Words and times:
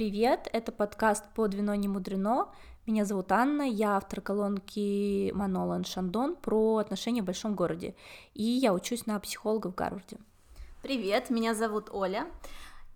привет! 0.00 0.48
Это 0.54 0.72
подкаст 0.72 1.26
«Под 1.34 1.52
вино 1.52 1.74
не 1.74 1.86
мудрено». 1.86 2.48
Меня 2.86 3.04
зовут 3.04 3.30
Анна, 3.32 3.68
я 3.68 3.98
автор 3.98 4.22
колонки 4.22 5.30
Манолан 5.32 5.84
Шандон 5.84 6.36
про 6.36 6.78
отношения 6.78 7.20
в 7.20 7.26
большом 7.26 7.54
городе, 7.54 7.94
и 8.32 8.42
я 8.42 8.72
учусь 8.72 9.04
на 9.04 9.20
психолога 9.20 9.66
в 9.66 9.74
Гарварде. 9.74 10.16
Привет, 10.82 11.28
меня 11.28 11.54
зовут 11.54 11.90
Оля. 11.92 12.26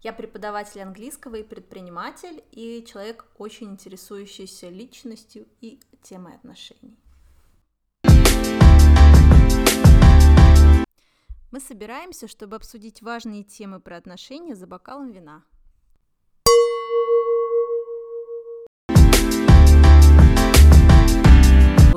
Я 0.00 0.14
преподаватель 0.14 0.80
английского 0.80 1.34
и 1.34 1.42
предприниматель, 1.42 2.42
и 2.52 2.82
человек, 2.88 3.26
очень 3.36 3.72
интересующийся 3.72 4.70
личностью 4.70 5.44
и 5.60 5.78
темой 6.00 6.36
отношений. 6.36 6.96
Мы 11.50 11.60
собираемся, 11.60 12.28
чтобы 12.28 12.56
обсудить 12.56 13.02
важные 13.02 13.42
темы 13.42 13.78
про 13.78 13.98
отношения 13.98 14.54
за 14.54 14.66
бокалом 14.66 15.10
вина. 15.10 15.42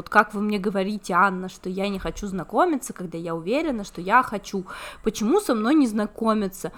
Вот 0.08 0.14
как 0.14 0.34
вы 0.34 0.40
мне 0.40 0.58
говорите, 0.58 1.12
Анна, 1.12 1.50
что 1.50 1.68
я 1.68 1.90
не 1.90 2.00
хочу 2.00 2.28
знакомиться, 2.28 2.94
когда 2.94 3.18
я 3.18 3.36
уверена, 3.36 3.84
что 3.84 4.00
я 4.00 4.24
хочу. 4.24 4.66
Почему 5.04 5.42
со 5.42 5.54
мной 5.54 5.76
не 5.76 5.86
знакомиться? 5.86 6.72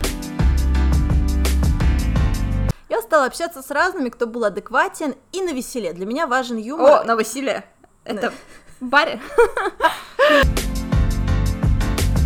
Я 2.89 3.03
стала 3.03 3.27
общаться 3.27 3.61
с 3.61 3.69
разными, 3.69 4.09
кто 4.09 4.25
был 4.25 4.45
адекватен 4.45 5.13
и 5.31 5.43
на 5.43 5.53
веселе. 5.53 5.93
Для 5.93 6.07
меня 6.07 6.25
важен 6.25 6.57
юмор. 6.57 7.01
О, 7.01 7.03
на 7.03 7.13
веселе. 7.13 7.65
Это 8.03 8.33
в 8.79 8.85
баре. 8.85 9.21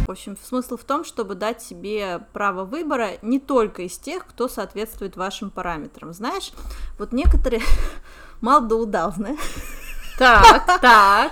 В 0.08 0.10
общем, 0.10 0.38
смысл 0.42 0.78
в 0.78 0.86
том, 0.86 1.04
чтобы 1.04 1.36
дать 1.36 1.62
себе 1.62 2.26
право 2.32 2.64
выбора 2.64 3.10
не 3.22 3.42
только 3.42 3.82
из 3.82 3.98
тех, 3.98 4.26
кто 4.26 4.48
соответствует 4.48 5.18
вашим 5.18 5.50
параметрам. 5.50 6.14
Знаешь, 6.14 6.54
вот 6.98 7.12
некоторые 7.12 7.62
мало 8.40 8.62
да 8.62 8.76
удал, 8.78 9.12
знаешь. 9.12 9.83
Так, 10.18 10.80
так. 10.80 11.32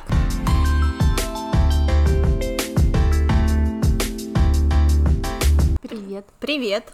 Привет. 5.84 6.26
Привет. 6.40 6.94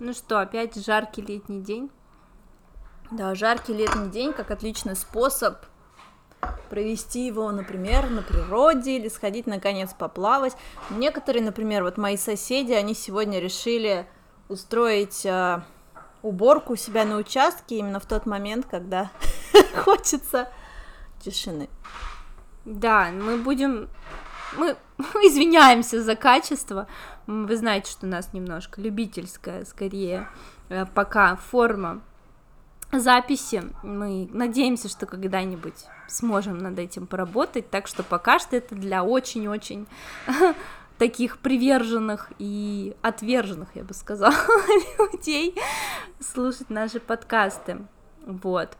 Ну 0.00 0.12
что, 0.12 0.40
опять 0.40 0.74
жаркий 0.84 1.22
летний 1.22 1.60
день? 1.60 1.90
Да, 3.10 3.34
жаркий 3.34 3.72
летний 3.72 4.10
день 4.10 4.34
как 4.34 4.50
отличный 4.50 4.96
способ 4.96 5.56
провести 6.68 7.26
его, 7.26 7.50
например, 7.50 8.10
на 8.10 8.20
природе 8.20 8.96
или 8.98 9.08
сходить 9.08 9.46
наконец 9.46 9.94
поплавать. 9.94 10.54
Некоторые, 10.90 11.42
например, 11.42 11.84
вот 11.84 11.96
мои 11.96 12.18
соседи, 12.18 12.72
они 12.72 12.94
сегодня 12.94 13.38
решили 13.40 14.06
устроить 14.48 15.24
э, 15.24 15.62
уборку 16.24 16.72
у 16.72 16.76
себя 16.76 17.04
на 17.04 17.16
участке 17.16 17.78
именно 17.78 18.00
в 18.00 18.06
тот 18.06 18.26
момент, 18.26 18.66
когда 18.68 19.10
хочется 19.76 20.48
тишины. 21.20 21.68
Да, 22.64 23.10
мы 23.12 23.36
будем... 23.36 23.88
Мы, 24.56 24.76
извиняемся 24.98 26.02
за 26.02 26.16
качество. 26.16 26.86
Вы 27.26 27.56
знаете, 27.56 27.90
что 27.90 28.06
у 28.06 28.08
нас 28.08 28.32
немножко 28.32 28.80
любительская, 28.80 29.64
скорее, 29.64 30.28
э, 30.68 30.86
пока 30.86 31.36
форма 31.36 32.00
записи. 32.92 33.62
Мы 33.82 34.28
надеемся, 34.32 34.88
что 34.88 35.06
когда-нибудь 35.06 35.86
сможем 36.06 36.58
над 36.58 36.78
этим 36.78 37.06
поработать. 37.06 37.68
Так 37.70 37.86
что 37.86 38.02
пока 38.02 38.38
что 38.38 38.56
это 38.56 38.74
для 38.74 39.02
очень-очень 39.02 39.86
таких 40.98 41.38
приверженных 41.38 42.30
и 42.38 42.94
отверженных, 43.02 43.68
я 43.74 43.84
бы 43.84 43.94
сказала, 43.94 44.34
людей 45.12 45.54
слушать 46.20 46.70
наши 46.70 47.00
подкасты. 47.00 47.78
Вот. 48.26 48.76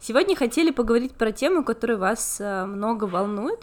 Сегодня 0.00 0.34
хотели 0.34 0.70
поговорить 0.70 1.12
про 1.12 1.30
тему, 1.30 1.62
которая 1.62 1.98
вас 1.98 2.40
э, 2.40 2.64
много 2.64 3.04
волнует. 3.04 3.62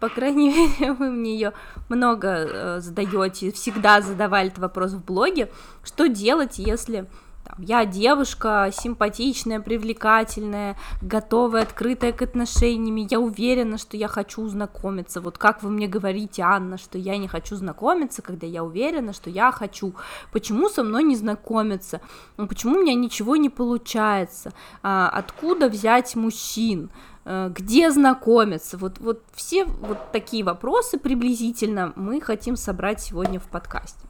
По 0.00 0.08
крайней 0.08 0.50
мере, 0.78 0.92
вы 0.92 1.10
мне 1.10 1.34
ее 1.34 1.52
много 1.88 2.28
э, 2.28 2.80
задаете, 2.80 3.52
всегда 3.52 4.00
задавали 4.00 4.48
этот 4.48 4.60
вопрос 4.60 4.92
в 4.92 5.04
блоге. 5.04 5.52
Что 5.84 6.08
делать, 6.08 6.58
если 6.58 7.08
там, 7.50 7.64
я 7.64 7.84
девушка 7.84 8.70
симпатичная, 8.72 9.60
привлекательная, 9.60 10.76
готовая, 11.02 11.62
открытая 11.62 12.12
к 12.12 12.22
отношениям, 12.22 12.96
я 12.96 13.20
уверена, 13.20 13.78
что 13.78 13.96
я 13.96 14.08
хочу 14.08 14.46
знакомиться. 14.48 15.20
Вот 15.20 15.38
как 15.38 15.62
вы 15.62 15.70
мне 15.70 15.86
говорите, 15.86 16.42
Анна, 16.42 16.78
что 16.78 16.98
я 16.98 17.16
не 17.16 17.28
хочу 17.28 17.56
знакомиться, 17.56 18.22
когда 18.22 18.46
я 18.46 18.62
уверена, 18.64 19.12
что 19.12 19.30
я 19.30 19.50
хочу. 19.52 19.94
Почему 20.32 20.68
со 20.68 20.82
мной 20.82 21.02
не 21.04 21.16
знакомиться? 21.16 22.00
Ну, 22.36 22.46
почему 22.46 22.76
у 22.76 22.82
меня 22.82 22.94
ничего 22.94 23.36
не 23.36 23.48
получается? 23.48 24.52
А, 24.82 25.08
откуда 25.08 25.68
взять 25.68 26.14
мужчин? 26.16 26.90
А, 27.24 27.48
где 27.48 27.90
знакомиться? 27.90 28.78
Вот, 28.78 28.98
вот 28.98 29.22
все 29.34 29.64
вот 29.64 30.12
такие 30.12 30.44
вопросы 30.44 30.98
приблизительно 30.98 31.92
мы 31.96 32.20
хотим 32.20 32.56
собрать 32.56 33.00
сегодня 33.00 33.40
в 33.40 33.48
подкасте. 33.48 34.09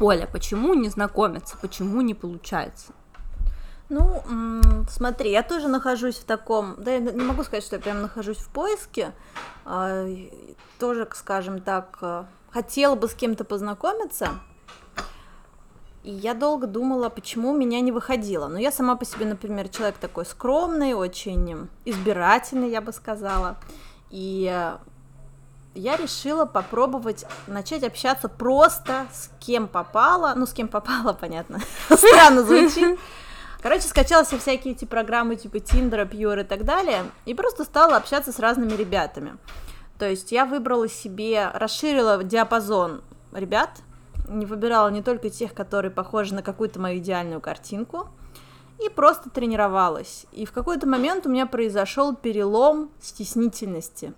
Оля, 0.00 0.28
почему 0.30 0.74
не 0.74 0.88
знакомиться, 0.88 1.56
почему 1.60 2.00
не 2.02 2.14
получается? 2.14 2.92
Ну, 3.88 4.22
смотри, 4.88 5.30
я 5.30 5.42
тоже 5.42 5.68
нахожусь 5.68 6.16
в 6.16 6.24
таком, 6.24 6.76
да, 6.78 6.92
я 6.92 7.00
не 7.00 7.24
могу 7.24 7.42
сказать, 7.42 7.64
что 7.64 7.76
я 7.76 7.82
прям 7.82 8.02
нахожусь 8.02 8.36
в 8.36 8.48
поиске, 8.50 9.12
а, 9.64 10.06
тоже, 10.78 11.08
скажем 11.14 11.60
так, 11.60 11.98
э, 12.02 12.24
хотела 12.50 12.96
бы 12.96 13.08
с 13.08 13.14
кем-то 13.14 13.44
познакомиться, 13.44 14.40
и 16.04 16.12
я 16.12 16.34
долго 16.34 16.66
думала, 16.66 17.08
почему 17.08 17.56
меня 17.56 17.80
не 17.80 17.90
выходило. 17.90 18.46
Но 18.46 18.58
я 18.58 18.70
сама 18.70 18.94
по 18.96 19.04
себе, 19.04 19.26
например, 19.26 19.68
человек 19.68 19.96
такой 19.98 20.26
скромный, 20.26 20.94
очень 20.94 21.68
избирательный, 21.84 22.70
я 22.70 22.80
бы 22.80 22.92
сказала, 22.92 23.56
и 24.10 24.74
я 25.78 25.96
решила 25.96 26.44
попробовать 26.44 27.24
начать 27.46 27.82
общаться 27.82 28.28
просто 28.28 29.06
с 29.12 29.30
кем 29.40 29.68
попало, 29.68 30.34
ну, 30.36 30.46
с 30.46 30.52
кем 30.52 30.68
попало, 30.68 31.12
понятно, 31.20 31.60
странно 31.90 32.42
звучит, 32.42 32.98
Короче, 33.60 33.88
скачала 33.88 34.22
все 34.24 34.38
всякие 34.38 34.74
эти 34.74 34.84
программы 34.84 35.34
типа 35.34 35.58
Тиндера, 35.58 36.04
Пьюр 36.04 36.38
и 36.38 36.44
так 36.44 36.64
далее, 36.64 37.02
и 37.26 37.34
просто 37.34 37.64
стала 37.64 37.96
общаться 37.96 38.30
с 38.30 38.38
разными 38.38 38.72
ребятами. 38.72 39.36
То 39.98 40.08
есть 40.08 40.30
я 40.30 40.46
выбрала 40.46 40.88
себе, 40.88 41.50
расширила 41.52 42.22
диапазон 42.22 43.02
ребят, 43.32 43.70
не 44.28 44.46
выбирала 44.46 44.88
не 44.90 45.02
только 45.02 45.28
тех, 45.28 45.54
которые 45.54 45.90
похожи 45.90 46.34
на 46.34 46.42
какую-то 46.42 46.78
мою 46.78 46.98
идеальную 46.98 47.40
картинку, 47.40 48.08
и 48.84 48.88
просто 48.88 49.28
тренировалась. 49.28 50.26
И 50.30 50.46
в 50.46 50.52
какой-то 50.52 50.86
момент 50.86 51.26
у 51.26 51.30
меня 51.30 51.46
произошел 51.46 52.14
перелом 52.14 52.90
стеснительности. 53.00 54.14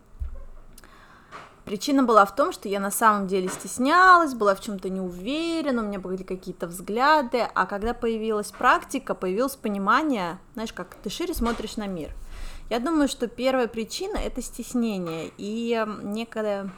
Причина 1.64 2.02
была 2.02 2.24
в 2.24 2.34
том, 2.34 2.52
что 2.52 2.68
я 2.68 2.80
на 2.80 2.90
самом 2.90 3.26
деле 3.26 3.48
стеснялась, 3.48 4.34
была 4.34 4.54
в 4.54 4.60
чем-то 4.60 4.88
не 4.88 5.00
уверена, 5.00 5.82
у 5.82 5.86
меня 5.86 6.00
были 6.00 6.22
какие-то 6.22 6.66
взгляды, 6.66 7.46
а 7.54 7.66
когда 7.66 7.94
появилась 7.94 8.50
практика, 8.50 9.14
появилось 9.14 9.56
понимание, 9.56 10.38
знаешь, 10.54 10.72
как 10.72 10.96
ты 10.96 11.10
шире 11.10 11.34
смотришь 11.34 11.76
на 11.76 11.86
мир. 11.86 12.12
Я 12.70 12.78
думаю, 12.78 13.08
что 13.08 13.26
первая 13.26 13.68
причина 13.68 14.16
это 14.16 14.42
стеснение 14.42 15.32
и 15.36 15.84
некая 16.02 16.70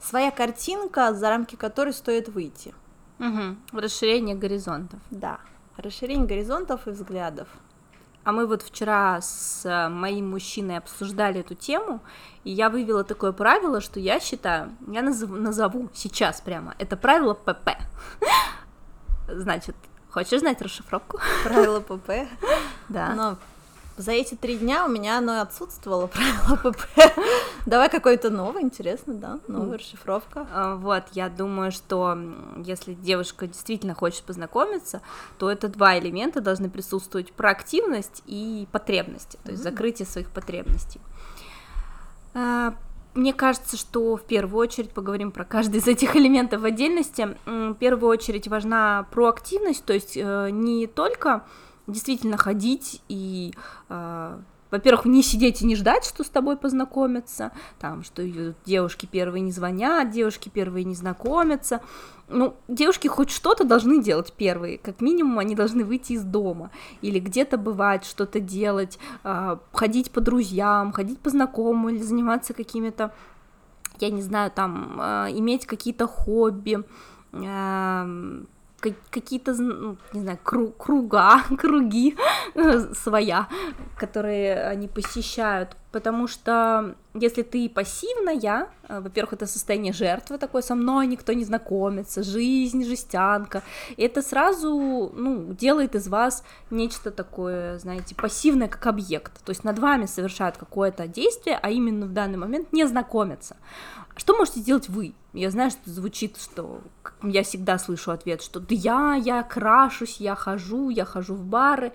своя 0.00 0.30
картинка, 0.30 1.12
за 1.12 1.28
рамки 1.28 1.56
которой 1.56 1.92
стоит 1.92 2.28
выйти. 2.28 2.74
Угу. 3.18 3.80
Расширение 3.80 4.34
горизонтов. 4.34 5.00
Да, 5.10 5.38
расширение 5.76 6.26
горизонтов 6.26 6.86
и 6.88 6.90
взглядов. 6.90 7.48
А 8.24 8.32
мы 8.32 8.46
вот 8.46 8.62
вчера 8.62 9.20
с 9.20 9.62
э, 9.64 9.88
моим 9.88 10.30
мужчиной 10.30 10.78
обсуждали 10.78 11.40
эту 11.40 11.54
тему, 11.54 12.00
и 12.44 12.52
я 12.52 12.70
вывела 12.70 13.02
такое 13.02 13.32
правило, 13.32 13.80
что 13.80 13.98
я 13.98 14.20
считаю, 14.20 14.70
я 14.86 15.02
назову, 15.02 15.36
назову 15.36 15.90
сейчас 15.92 16.40
прямо, 16.40 16.74
это 16.78 16.96
правило 16.96 17.34
ПП. 17.34 17.70
Значит, 19.28 19.74
хочешь 20.10 20.38
знать 20.38 20.62
расшифровку? 20.62 21.18
Правило 21.42 21.80
ПП? 21.80 22.28
Да. 22.88 23.14
Но 23.14 23.38
за 23.96 24.12
эти 24.12 24.34
три 24.34 24.56
дня 24.56 24.84
у 24.84 24.88
меня 24.88 25.18
оно 25.18 25.40
отсутствовало, 25.40 26.06
правило 26.08 26.56
ПП. 26.56 26.86
Давай 27.66 27.88
какой-то 27.90 28.30
новый, 28.30 28.62
интересно, 28.62 29.14
да, 29.14 29.40
новая 29.48 29.78
расшифровка. 29.78 30.46
А, 30.52 30.76
вот, 30.76 31.04
я 31.12 31.28
думаю, 31.28 31.72
что 31.72 32.16
если 32.64 32.94
девушка 32.94 33.46
действительно 33.46 33.94
хочет 33.94 34.24
познакомиться, 34.24 35.02
то 35.38 35.50
это 35.50 35.68
два 35.68 35.98
элемента 35.98 36.40
должны 36.40 36.70
присутствовать 36.70 37.32
проактивность 37.32 38.22
и 38.26 38.66
потребности, 38.72 39.38
то 39.44 39.50
есть 39.50 39.62
закрытие 39.62 40.06
своих 40.06 40.30
потребностей. 40.30 41.00
А, 42.34 42.74
мне 43.14 43.34
кажется, 43.34 43.76
что 43.76 44.16
в 44.16 44.22
первую 44.22 44.58
очередь 44.58 44.90
поговорим 44.90 45.32
про 45.32 45.44
каждый 45.44 45.80
из 45.80 45.86
этих 45.86 46.16
элементов 46.16 46.62
в 46.62 46.64
отдельности. 46.64 47.36
В 47.44 47.74
первую 47.74 48.10
очередь 48.10 48.48
важна 48.48 49.06
проактивность, 49.10 49.84
то 49.84 49.92
есть 49.92 50.16
э, 50.16 50.48
не 50.50 50.86
только 50.86 51.44
действительно 51.86 52.36
ходить 52.36 53.02
и 53.08 53.52
э, 53.88 54.38
во-первых, 54.72 55.04
не 55.04 55.22
сидеть 55.22 55.60
и 55.60 55.66
не 55.66 55.76
ждать, 55.76 56.02
что 56.02 56.24
с 56.24 56.30
тобой 56.30 56.56
познакомятся, 56.56 57.52
там, 57.78 58.02
что 58.02 58.22
девушки 58.64 59.04
первые 59.04 59.42
не 59.42 59.52
звонят, 59.52 60.10
девушки 60.10 60.48
первые 60.48 60.84
не 60.84 60.94
знакомятся, 60.94 61.82
ну, 62.28 62.56
девушки 62.68 63.06
хоть 63.06 63.28
что-то 63.28 63.64
должны 63.64 64.02
делать 64.02 64.32
первые, 64.32 64.78
как 64.78 65.02
минимум 65.02 65.38
они 65.38 65.54
должны 65.54 65.84
выйти 65.84 66.14
из 66.14 66.24
дома 66.24 66.70
или 67.02 67.20
где-то 67.20 67.58
бывать, 67.58 68.06
что-то 68.06 68.40
делать, 68.40 68.98
э, 69.24 69.58
ходить 69.72 70.10
по 70.10 70.22
друзьям, 70.22 70.92
ходить 70.92 71.18
по 71.18 71.28
знакомым 71.28 71.90
или 71.90 72.02
заниматься 72.02 72.54
какими-то, 72.54 73.12
я 74.00 74.08
не 74.08 74.22
знаю, 74.22 74.50
там, 74.50 74.98
э, 74.98 75.32
иметь 75.32 75.66
какие-то 75.66 76.06
хобби, 76.06 76.82
какие-то, 79.10 79.54
ну, 79.54 79.96
не 80.12 80.20
знаю, 80.20 80.38
кру- 80.44 80.72
круга, 80.76 81.42
круги 81.58 82.16
своя, 82.94 83.48
которые 83.96 84.66
они 84.68 84.88
посещают, 84.88 85.76
потому 85.92 86.26
что 86.26 86.96
если 87.14 87.42
ты 87.42 87.68
пассивная, 87.68 88.68
э, 88.88 89.00
во-первых, 89.00 89.34
это 89.34 89.46
состояние 89.46 89.92
жертвы 89.92 90.38
такое, 90.38 90.62
со 90.62 90.74
мной 90.74 91.06
никто 91.06 91.32
не 91.34 91.44
знакомится, 91.44 92.22
жизнь, 92.22 92.84
жестянка, 92.84 93.62
и 93.96 94.02
это 94.02 94.22
сразу, 94.22 95.12
ну, 95.14 95.52
делает 95.52 95.94
из 95.94 96.08
вас 96.08 96.42
нечто 96.70 97.10
такое, 97.10 97.78
знаете, 97.78 98.14
пассивное, 98.14 98.68
как 98.68 98.86
объект, 98.86 99.44
то 99.44 99.50
есть 99.50 99.64
над 99.64 99.78
вами 99.78 100.06
совершают 100.06 100.56
какое-то 100.56 101.06
действие, 101.06 101.58
а 101.62 101.70
именно 101.70 102.06
в 102.06 102.12
данный 102.12 102.38
момент 102.38 102.72
не 102.72 102.86
знакомятся. 102.86 103.56
Что 104.16 104.36
можете 104.36 104.60
сделать 104.60 104.88
вы? 104.88 105.14
Я 105.32 105.50
знаю, 105.50 105.70
что 105.70 105.90
звучит, 105.90 106.36
что 106.36 106.80
я 107.22 107.42
всегда 107.42 107.78
слышу 107.78 108.10
ответ, 108.10 108.42
что 108.42 108.60
да 108.60 108.74
я, 108.74 109.14
я 109.14 109.42
крашусь, 109.42 110.18
я 110.18 110.34
хожу, 110.34 110.90
я 110.90 111.04
хожу 111.04 111.34
в 111.34 111.44
бары. 111.44 111.92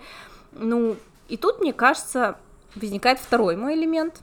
Ну, 0.52 0.96
и 1.28 1.36
тут, 1.36 1.60
мне 1.60 1.72
кажется, 1.72 2.36
возникает 2.78 3.18
второй 3.18 3.56
мой 3.56 3.74
элемент, 3.74 4.22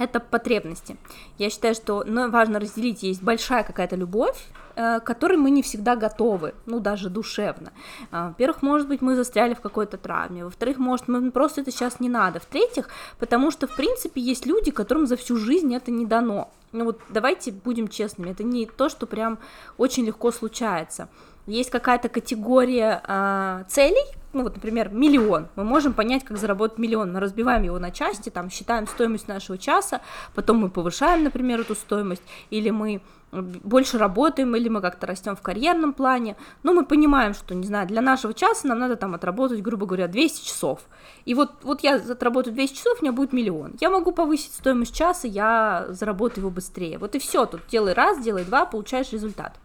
это 0.00 0.18
потребности. 0.18 0.96
Я 1.36 1.50
считаю, 1.50 1.74
что 1.74 2.04
ну, 2.06 2.30
важно 2.30 2.58
разделить, 2.58 3.02
есть 3.02 3.22
большая 3.22 3.62
какая-то 3.64 3.96
любовь, 3.96 4.46
э, 4.74 4.98
к 4.98 5.04
которой 5.04 5.36
мы 5.36 5.50
не 5.50 5.60
всегда 5.62 5.94
готовы, 5.94 6.54
ну, 6.64 6.80
даже 6.80 7.10
душевно. 7.10 7.70
Э, 8.10 8.28
во-первых, 8.28 8.62
может 8.62 8.88
быть, 8.88 9.02
мы 9.02 9.14
застряли 9.14 9.52
в 9.52 9.60
какой-то 9.60 9.98
травме, 9.98 10.44
во-вторых, 10.44 10.78
может, 10.78 11.06
мы 11.08 11.30
просто 11.30 11.60
это 11.60 11.70
сейчас 11.70 12.00
не 12.00 12.08
надо, 12.08 12.40
в-третьих, 12.40 12.88
потому 13.18 13.50
что, 13.50 13.66
в 13.66 13.76
принципе, 13.76 14.22
есть 14.22 14.46
люди, 14.46 14.70
которым 14.70 15.06
за 15.06 15.16
всю 15.16 15.36
жизнь 15.36 15.74
это 15.74 15.90
не 15.90 16.06
дано. 16.06 16.50
Ну 16.72 16.84
вот 16.86 17.00
давайте 17.10 17.52
будем 17.52 17.88
честными, 17.88 18.30
это 18.30 18.42
не 18.42 18.64
то, 18.64 18.88
что 18.88 19.06
прям 19.06 19.38
очень 19.76 20.06
легко 20.06 20.30
случается 20.30 21.08
есть 21.50 21.70
какая-то 21.70 22.08
категория 22.08 23.02
э, 23.06 23.64
целей, 23.68 24.20
ну 24.32 24.44
вот, 24.44 24.54
например, 24.54 24.90
миллион, 24.90 25.48
мы 25.56 25.64
можем 25.64 25.92
понять, 25.92 26.24
как 26.24 26.36
заработать 26.36 26.78
миллион, 26.78 27.12
мы 27.12 27.20
разбиваем 27.20 27.64
его 27.64 27.78
на 27.78 27.90
части, 27.90 28.30
там, 28.30 28.50
считаем 28.50 28.86
стоимость 28.86 29.26
нашего 29.26 29.58
часа, 29.58 30.00
потом 30.34 30.58
мы 30.58 30.70
повышаем, 30.70 31.24
например, 31.24 31.60
эту 31.60 31.74
стоимость, 31.74 32.22
или 32.50 32.70
мы 32.70 33.00
больше 33.32 33.98
работаем, 33.98 34.56
или 34.56 34.68
мы 34.68 34.80
как-то 34.80 35.06
растем 35.06 35.36
в 35.36 35.42
карьерном 35.42 35.92
плане, 35.92 36.36
но 36.62 36.72
мы 36.72 36.84
понимаем, 36.84 37.34
что, 37.34 37.54
не 37.54 37.66
знаю, 37.66 37.86
для 37.86 38.00
нашего 38.00 38.34
часа 38.34 38.66
нам 38.66 38.78
надо 38.78 38.96
там 38.96 39.14
отработать, 39.14 39.62
грубо 39.62 39.86
говоря, 39.86 40.08
200 40.08 40.46
часов, 40.46 40.80
и 41.24 41.34
вот, 41.34 41.52
вот 41.62 41.82
я 41.82 41.96
отработаю 41.96 42.54
200 42.54 42.76
часов, 42.76 42.98
у 43.00 43.04
меня 43.04 43.12
будет 43.12 43.32
миллион, 43.32 43.74
я 43.80 43.90
могу 43.90 44.12
повысить 44.12 44.54
стоимость 44.54 44.94
часа, 44.94 45.26
я 45.26 45.86
заработаю 45.88 46.42
его 46.42 46.50
быстрее, 46.50 46.98
вот 46.98 47.14
и 47.14 47.18
все, 47.18 47.46
тут 47.46 47.62
делай 47.68 47.94
раз, 47.94 48.20
делай 48.22 48.44
два, 48.44 48.64
получаешь 48.64 49.12
результат. 49.12 49.58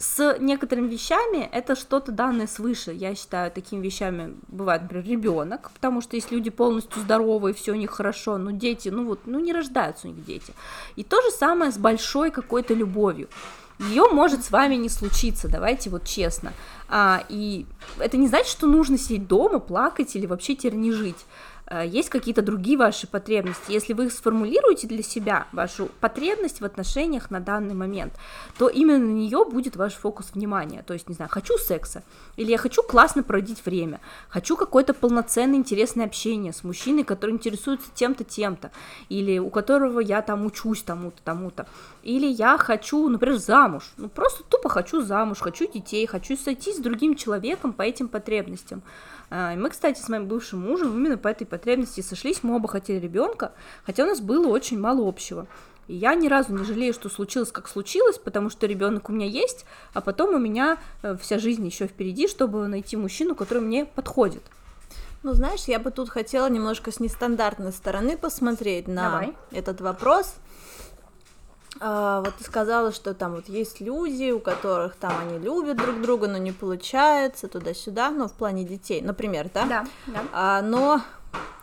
С 0.00 0.38
некоторыми 0.38 0.88
вещами 0.88 1.46
это 1.52 1.76
что-то 1.76 2.10
данное 2.10 2.46
свыше. 2.46 2.90
Я 2.90 3.14
считаю, 3.14 3.50
такими 3.50 3.84
вещами 3.84 4.34
бывает, 4.48 4.80
например, 4.80 5.04
ребенок, 5.04 5.70
потому 5.72 6.00
что 6.00 6.16
если 6.16 6.36
люди 6.36 6.48
полностью 6.48 7.02
здоровы 7.02 7.50
и 7.50 7.52
все 7.52 7.72
у 7.72 7.74
них 7.74 7.90
хорошо, 7.90 8.38
но 8.38 8.50
дети, 8.50 8.88
ну 8.88 9.04
вот, 9.04 9.20
ну 9.26 9.38
не 9.40 9.52
рождаются 9.52 10.08
у 10.08 10.10
них 10.10 10.24
дети. 10.24 10.54
И 10.96 11.04
то 11.04 11.20
же 11.20 11.30
самое 11.30 11.70
с 11.70 11.76
большой 11.76 12.30
какой-то 12.30 12.72
любовью. 12.72 13.28
Ее 13.78 14.08
может 14.10 14.42
с 14.42 14.50
вами 14.50 14.76
не 14.76 14.88
случиться, 14.88 15.48
давайте 15.48 15.90
вот 15.90 16.06
честно. 16.06 16.54
А, 16.88 17.22
и 17.28 17.66
это 17.98 18.16
не 18.16 18.26
значит, 18.26 18.48
что 18.48 18.66
нужно 18.66 18.96
сидеть 18.96 19.28
дома, 19.28 19.58
плакать 19.58 20.16
или 20.16 20.24
вообще 20.24 20.56
теперь 20.56 20.76
не 20.76 20.92
жить. 20.92 21.26
Э, 21.70 21.86
есть 21.86 22.10
какие-то 22.10 22.42
другие 22.42 22.76
ваши 22.76 23.06
потребности. 23.06 23.70
Если 23.70 23.92
вы 23.92 24.06
их 24.06 24.12
сформулируете 24.12 24.88
для 24.88 25.02
себя, 25.02 25.46
вашу 25.52 25.88
потребность 26.00 26.60
в 26.60 26.64
отношениях 26.64 27.30
на 27.30 27.40
данный 27.40 27.74
момент, 27.74 28.12
то 28.58 28.68
именно 28.68 28.98
на 28.98 29.12
нее 29.12 29.44
будет 29.44 29.76
ваш 29.76 29.94
фокус 29.94 30.32
внимания. 30.34 30.82
То 30.82 30.94
есть, 30.94 31.08
не 31.08 31.14
знаю, 31.14 31.30
хочу 31.30 31.56
секса, 31.58 32.02
или 32.36 32.50
я 32.50 32.58
хочу 32.58 32.82
классно 32.82 33.22
проводить 33.22 33.64
время, 33.64 34.00
хочу 34.28 34.56
какое-то 34.56 34.94
полноценное 34.94 35.56
интересное 35.56 36.06
общение 36.06 36.52
с 36.52 36.64
мужчиной, 36.64 37.04
который 37.04 37.30
интересуется 37.30 37.88
тем-то, 37.94 38.24
тем-то, 38.24 38.72
или 39.08 39.38
у 39.38 39.48
которого 39.48 40.00
я 40.00 40.22
там 40.22 40.46
учусь 40.46 40.82
тому-то, 40.82 41.22
тому-то, 41.22 41.66
или 42.02 42.26
я 42.26 42.58
хочу, 42.58 43.08
например, 43.08 43.36
замуж, 43.36 43.92
ну 43.96 44.08
просто 44.08 44.42
тупо 44.44 44.68
хочу 44.68 45.02
замуж, 45.02 45.38
хочу 45.40 45.70
детей, 45.70 46.06
хочу 46.06 46.36
сойтись 46.36 46.76
с 46.76 46.80
другим 46.80 47.14
человеком 47.14 47.72
по 47.72 47.82
этим 47.82 48.08
потребностям. 48.08 48.82
А, 49.30 49.54
мы, 49.54 49.70
кстати, 49.70 50.00
с 50.00 50.08
моим 50.08 50.26
бывшим 50.26 50.60
мужем 50.60 50.96
именно 50.96 51.18
по 51.18 51.28
этой 51.28 51.46
потребности 51.46 52.00
сошлись, 52.00 52.42
мы 52.42 52.56
оба 52.56 52.68
хотели 52.68 52.98
ребенка, 52.98 53.52
хотя 53.84 54.04
у 54.04 54.06
нас 54.06 54.20
было 54.20 54.48
очень 54.48 54.78
мало 54.78 55.06
общего. 55.08 55.46
И 55.88 55.94
я 55.96 56.14
ни 56.14 56.28
разу 56.28 56.54
не 56.54 56.64
жалею, 56.64 56.94
что 56.94 57.08
случилось, 57.08 57.50
как 57.50 57.68
случилось, 57.68 58.18
потому 58.18 58.48
что 58.48 58.66
ребенок 58.66 59.08
у 59.08 59.12
меня 59.12 59.26
есть, 59.26 59.66
а 59.92 60.00
потом 60.00 60.34
у 60.34 60.38
меня 60.38 60.78
э, 61.02 61.16
вся 61.20 61.38
жизнь 61.38 61.66
еще 61.66 61.88
впереди, 61.88 62.28
чтобы 62.28 62.68
найти 62.68 62.96
мужчину, 62.96 63.34
который 63.34 63.62
мне 63.62 63.84
подходит. 63.84 64.42
Ну, 65.22 65.34
знаешь, 65.34 65.64
я 65.64 65.78
бы 65.78 65.90
тут 65.90 66.08
хотела 66.08 66.48
немножко 66.48 66.92
с 66.92 67.00
нестандартной 67.00 67.72
стороны 67.72 68.16
посмотреть 68.16 68.88
на 68.88 69.10
Давай. 69.10 69.36
этот 69.50 69.80
вопрос. 69.80 70.36
А, 71.80 72.20
вот 72.20 72.34
ты 72.36 72.44
сказала, 72.44 72.92
что 72.92 73.14
там 73.14 73.32
вот 73.32 73.48
есть 73.48 73.80
люди, 73.80 74.30
у 74.30 74.38
которых 74.38 74.96
там 74.96 75.12
они 75.22 75.38
любят 75.38 75.78
друг 75.78 76.00
друга, 76.02 76.28
но 76.28 76.36
не 76.36 76.52
получается 76.52 77.48
туда-сюда, 77.48 78.10
ну, 78.10 78.28
в 78.28 78.32
плане 78.34 78.64
детей, 78.64 79.00
например, 79.00 79.50
да? 79.52 79.64
Да, 79.64 79.86
да. 80.06 80.20
А, 80.32 80.62
но 80.62 81.00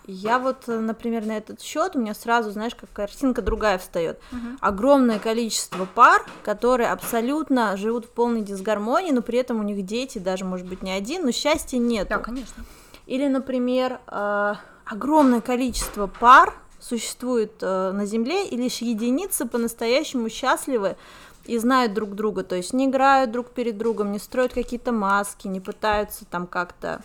я 0.08 0.40
вот, 0.40 0.68
например, 0.68 1.26
на 1.26 1.38
этот 1.38 1.62
счет 1.62 1.96
у 1.96 2.00
меня 2.00 2.16
сразу, 2.16 2.50
знаешь, 2.50 2.74
как 2.74 2.92
картинка 2.92 3.42
другая 3.42 3.78
встает. 3.78 4.20
Угу. 4.32 4.58
Огромное 4.62 5.20
количество 5.20 5.86
пар, 5.86 6.26
которые 6.44 6.90
абсолютно 6.90 7.78
живут 7.78 8.06
в 8.06 8.10
полной 8.10 8.42
дисгармонии, 8.42 9.12
но 9.12 9.22
при 9.22 9.38
этом 9.38 9.60
у 9.60 9.64
них 9.64 9.86
дети, 9.86 10.18
даже, 10.18 10.46
может 10.46 10.66
быть, 10.66 10.82
не 10.82 10.92
один, 10.92 11.26
но 11.26 11.32
счастья 11.32 11.78
нет. 11.78 12.08
Да, 12.08 12.18
конечно. 12.20 12.64
Или, 13.06 13.28
например, 13.28 14.00
а, 14.08 14.60
огромное 14.86 15.42
количество 15.42 16.08
пар, 16.08 16.54
существует 16.88 17.52
э, 17.62 17.92
на 17.92 18.06
Земле, 18.06 18.48
и 18.48 18.56
лишь 18.56 18.78
единицы 18.78 19.46
по-настоящему 19.46 20.30
счастливы 20.30 20.96
и 21.46 21.58
знают 21.58 21.94
друг 21.94 22.16
друга, 22.16 22.44
то 22.44 22.56
есть 22.56 22.74
не 22.74 22.86
играют 22.86 23.32
друг 23.32 23.52
перед 23.52 23.78
другом, 23.78 24.12
не 24.12 24.20
строят 24.20 24.54
какие-то 24.54 24.92
маски, 24.92 25.48
не 25.48 25.60
пытаются 25.60 26.26
там 26.26 26.48
как-то 26.48 27.02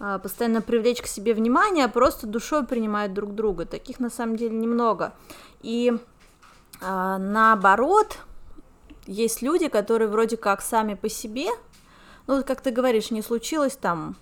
э, 0.00 0.18
постоянно 0.22 0.62
привлечь 0.62 1.02
к 1.02 1.06
себе 1.06 1.34
внимание, 1.34 1.84
а 1.84 1.88
просто 1.88 2.26
душой 2.26 2.64
принимают 2.64 3.12
друг 3.12 3.34
друга. 3.34 3.66
Таких 3.66 4.00
на 4.00 4.10
самом 4.10 4.36
деле 4.36 4.56
немного. 4.56 5.12
И 5.62 5.92
э, 6.80 7.16
наоборот, 7.18 8.18
есть 9.06 9.42
люди, 9.42 9.68
которые 9.68 10.08
вроде 10.08 10.36
как 10.36 10.62
сами 10.62 10.94
по 10.94 11.08
себе, 11.08 11.48
ну, 12.26 12.42
как 12.44 12.60
ты 12.60 12.70
говоришь, 12.70 13.10
не 13.10 13.22
случилось 13.22 13.76
там 13.76 14.16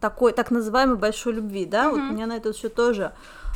такой 0.00 0.32
так 0.32 0.50
называемой 0.50 0.96
большой 0.96 1.34
любви, 1.34 1.64
да, 1.64 1.84
mm-hmm. 1.84 1.90
вот 1.90 1.98
у 1.98 2.12
меня 2.12 2.26
на 2.26 2.36
этот 2.36 2.56
счет 2.56 2.74
тоже 2.74 3.12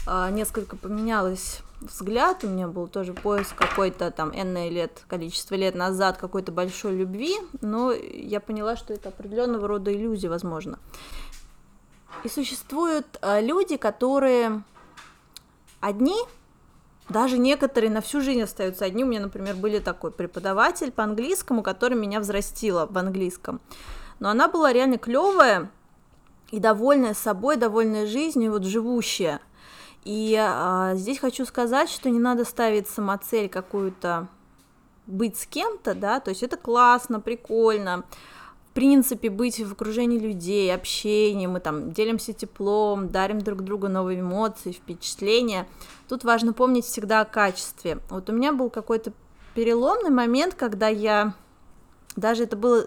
несколько 0.06 0.76
поменялось 0.76 1.62
взгляд, 1.80 2.44
у 2.44 2.48
меня 2.48 2.68
был 2.68 2.88
тоже 2.88 3.14
поиск 3.14 3.54
какой-то 3.54 4.10
там 4.10 4.30
энное 4.34 4.68
лет, 4.68 5.04
количество 5.08 5.54
лет 5.54 5.74
назад 5.74 6.18
какой-то 6.18 6.52
большой 6.52 6.96
любви, 6.96 7.36
но 7.60 7.92
я 7.92 8.40
поняла, 8.40 8.76
что 8.76 8.92
это 8.92 9.08
определенного 9.08 9.66
рода 9.66 9.92
иллюзия, 9.92 10.28
возможно. 10.28 10.78
И 12.24 12.28
существуют 12.28 13.06
а, 13.22 13.40
люди, 13.40 13.76
которые 13.76 14.62
одни, 15.80 16.18
даже 17.08 17.38
некоторые 17.38 17.90
на 17.90 18.02
всю 18.02 18.20
жизнь 18.20 18.42
остаются 18.42 18.84
одни. 18.84 19.04
У 19.04 19.06
меня, 19.06 19.20
например, 19.20 19.56
были 19.56 19.78
такой 19.78 20.10
преподаватель 20.10 20.92
по 20.92 21.02
английскому, 21.02 21.62
который 21.62 21.96
меня 21.96 22.20
взрастила 22.20 22.86
в 22.86 22.96
английском. 22.98 23.60
Но 24.18 24.28
она 24.28 24.48
была 24.48 24.72
реально 24.72 24.98
клевая 24.98 25.70
и 26.50 26.60
довольная 26.60 27.14
собой, 27.14 27.56
довольная 27.56 28.06
жизнью, 28.06 28.52
вот 28.52 28.64
живущая. 28.64 29.40
И 30.04 30.36
а, 30.38 30.94
здесь 30.94 31.18
хочу 31.18 31.44
сказать, 31.44 31.90
что 31.90 32.08
не 32.10 32.18
надо 32.18 32.44
ставить 32.44 32.88
самоцель 32.88 33.48
какую-то 33.48 34.28
быть 35.06 35.36
с 35.36 35.46
кем-то, 35.46 35.94
да, 35.94 36.20
то 36.20 36.30
есть 36.30 36.42
это 36.42 36.56
классно, 36.56 37.20
прикольно, 37.20 38.04
в 38.70 38.72
принципе, 38.72 39.28
быть 39.28 39.58
в 39.58 39.72
окружении 39.72 40.18
людей, 40.18 40.72
общение, 40.72 41.48
мы 41.48 41.58
там 41.58 41.90
делимся 41.90 42.32
теплом, 42.32 43.08
дарим 43.08 43.40
друг 43.40 43.62
другу 43.62 43.88
новые 43.88 44.20
эмоции, 44.20 44.70
впечатления. 44.70 45.66
Тут 46.08 46.22
важно 46.22 46.52
помнить 46.52 46.84
всегда 46.84 47.20
о 47.20 47.24
качестве. 47.24 47.98
Вот 48.08 48.30
у 48.30 48.32
меня 48.32 48.52
был 48.52 48.70
какой-то 48.70 49.12
переломный 49.54 50.10
момент, 50.10 50.54
когда 50.54 50.86
я, 50.86 51.34
даже 52.14 52.44
это 52.44 52.56
было 52.56 52.86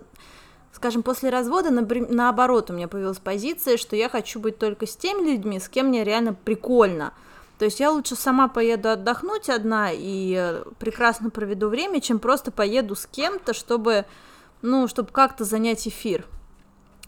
скажем, 0.74 1.04
после 1.04 1.30
развода, 1.30 1.70
наоборот, 1.72 2.70
у 2.70 2.74
меня 2.74 2.88
появилась 2.88 3.20
позиция, 3.20 3.78
что 3.78 3.96
я 3.96 4.10
хочу 4.10 4.40
быть 4.40 4.58
только 4.58 4.88
с 4.88 4.96
теми 4.96 5.32
людьми, 5.32 5.60
с 5.60 5.70
кем 5.70 5.88
мне 5.88 6.04
реально 6.04 6.34
прикольно. 6.34 7.14
То 7.60 7.66
есть 7.66 7.80
я 7.80 7.92
лучше 7.92 8.16
сама 8.16 8.48
поеду 8.48 8.90
отдохнуть 8.90 9.50
одна 9.50 9.92
и 9.92 10.36
э, 10.38 10.64
прекрасно 10.80 11.30
проведу 11.30 11.70
время, 11.70 12.02
чем 12.02 12.20
просто 12.20 12.52
поеду 12.52 12.96
с 12.96 13.06
кем-то, 13.06 13.54
чтобы, 13.54 14.06
ну, 14.62 14.88
чтобы 14.88 15.10
как-то 15.12 15.46
занять 15.46 15.88
эфир. 15.88 16.26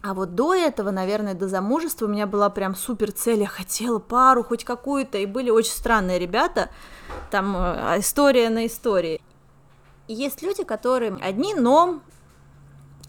А 0.03 0.13
вот 0.13 0.35
до 0.35 0.53
этого, 0.53 0.91
наверное, 0.91 1.33
до 1.33 1.47
замужества 1.47 2.05
у 2.05 2.09
меня 2.09 2.27
была 2.27 2.51
прям 2.51 2.75
супер 2.75 3.11
цель, 3.11 3.41
я 3.41 3.47
хотела 3.47 3.97
пару 3.97 4.43
хоть 4.43 4.63
какую-то, 4.63 5.17
и 5.17 5.25
были 5.25 5.49
очень 5.49 5.71
странные 5.71 6.19
ребята, 6.19 6.69
там 7.31 7.55
э, 7.57 7.99
история 7.99 8.49
на 8.49 8.67
истории. 8.67 9.19
Есть 10.07 10.43
люди, 10.43 10.63
которые 10.63 11.17
одни, 11.21 11.55
но 11.55 12.01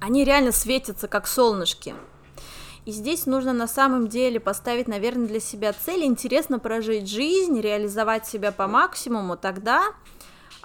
они 0.01 0.25
реально 0.25 0.53
светятся 0.53 1.09
как 1.09 1.27
солнышки. 1.27 1.95
И 2.85 2.93
здесь 2.93 3.27
нужно 3.27 3.53
на 3.53 3.67
самом 3.67 4.07
деле 4.07 4.39
поставить, 4.39 4.87
наверное, 4.87 5.27
для 5.27 5.41
себя 5.41 5.73
цель, 5.73 6.05
интересно 6.05 6.59
прожить 6.59 7.09
жизнь, 7.09 7.61
реализовать 7.61 8.27
себя 8.27 8.53
по 8.53 8.69
максимуму, 8.69 9.37
тогда 9.37 9.93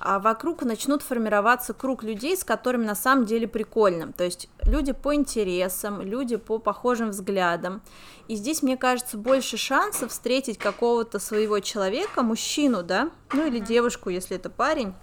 а 0.03 0.17
вокруг 0.17 0.63
начнут 0.63 1.03
формироваться 1.03 1.75
круг 1.75 2.01
людей, 2.01 2.35
с 2.35 2.43
которыми 2.43 2.85
на 2.85 2.95
самом 2.95 3.25
деле 3.25 3.47
прикольно. 3.47 4.11
То 4.11 4.23
есть 4.23 4.49
люди 4.63 4.93
по 4.93 5.13
интересам, 5.13 6.01
люди 6.01 6.37
по 6.37 6.57
похожим 6.57 7.11
взглядам. 7.11 7.83
И 8.27 8.35
здесь, 8.35 8.63
мне 8.63 8.77
кажется, 8.77 9.17
больше 9.17 9.57
шансов 9.57 10.09
встретить 10.11 10.57
какого-то 10.57 11.19
своего 11.19 11.59
человека, 11.59 12.23
мужчину, 12.23 12.81
да, 12.81 13.11
ну 13.31 13.45
или 13.45 13.59
девушку, 13.59 14.09
если 14.09 14.37
это 14.37 14.49
парень, 14.49 14.95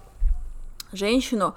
женщину, 0.91 1.55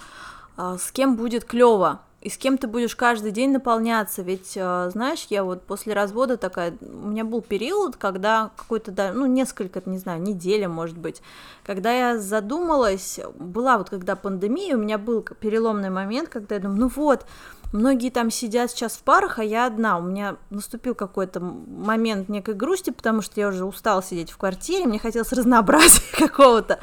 а, 0.57 0.79
с 0.79 0.93
кем 0.93 1.17
будет 1.17 1.45
клево, 1.45 2.01
и 2.23 2.29
с 2.29 2.39
кем 2.39 2.57
ты 2.57 2.69
будешь 2.69 2.95
каждый 2.95 3.33
день 3.33 3.51
наполняться, 3.51 4.23
ведь, 4.23 4.53
э, 4.55 4.91
знаешь, 4.93 5.27
я 5.29 5.43
вот 5.43 5.65
после 5.65 5.93
развода 5.93 6.37
такая, 6.37 6.73
у 6.81 7.09
меня 7.09 7.25
был 7.25 7.43
период, 7.43 7.97
когда 7.97 8.53
какой-то, 8.57 8.93
да, 8.93 9.13
ну, 9.13 9.27
несколько, 9.27 9.83
не 9.87 9.99
знаю, 9.99 10.23
неделя, 10.23 10.69
может 10.69 10.97
быть, 10.97 11.21
когда 11.65 11.93
я 11.93 12.19
задумалась, 12.19 13.19
была 13.35 13.77
вот 13.77 13.91
когда 13.91 14.15
пандемия, 14.15 14.77
у 14.77 14.81
меня 14.81 14.99
был 14.99 15.23
переломный 15.23 15.91
момент, 15.91 16.29
когда 16.29 16.55
я 16.55 16.61
думаю, 16.61 16.83
ну 16.83 16.89
вот, 16.95 17.27
многие 17.73 18.11
там 18.11 18.31
сидят 18.31 18.71
сейчас 18.71 18.93
в 18.93 19.03
парах, 19.03 19.41
а 19.41 19.45
я 19.45 19.67
одна, 19.67 19.99
у 19.99 20.03
меня 20.03 20.37
наступил 20.51 20.95
какой-то 20.95 21.41
момент 21.41 22.29
некой 22.29 22.55
грусти, 22.55 22.91
потому 22.91 23.23
что 23.23 23.41
я 23.41 23.49
уже 23.49 23.65
устала 23.65 24.01
сидеть 24.01 24.31
в 24.31 24.37
квартире, 24.37 24.87
мне 24.87 25.01
хотелось 25.01 25.33
разнообразия 25.33 26.03
какого-то, 26.17 26.79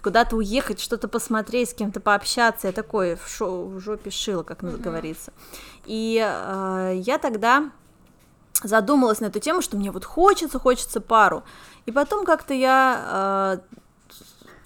куда-то 0.00 0.36
уехать, 0.36 0.80
что-то 0.80 1.08
посмотреть, 1.08 1.70
с 1.70 1.74
кем-то 1.74 2.00
пообщаться. 2.00 2.68
Я 2.68 2.72
такой 2.72 3.16
в, 3.16 3.28
шо, 3.28 3.64
в 3.64 3.80
жопе 3.80 4.10
шила, 4.10 4.42
как 4.42 4.62
mm-hmm. 4.62 4.80
говорится. 4.80 5.32
И 5.86 6.18
э, 6.24 6.92
я 6.96 7.18
тогда 7.18 7.70
задумалась 8.62 9.20
на 9.20 9.26
эту 9.26 9.40
тему, 9.40 9.62
что 9.62 9.76
мне 9.76 9.90
вот 9.90 10.04
хочется, 10.04 10.58
хочется 10.58 11.00
пару. 11.00 11.44
И 11.86 11.92
потом 11.92 12.24
как-то 12.24 12.54
я 12.54 13.60
э, 13.72 13.76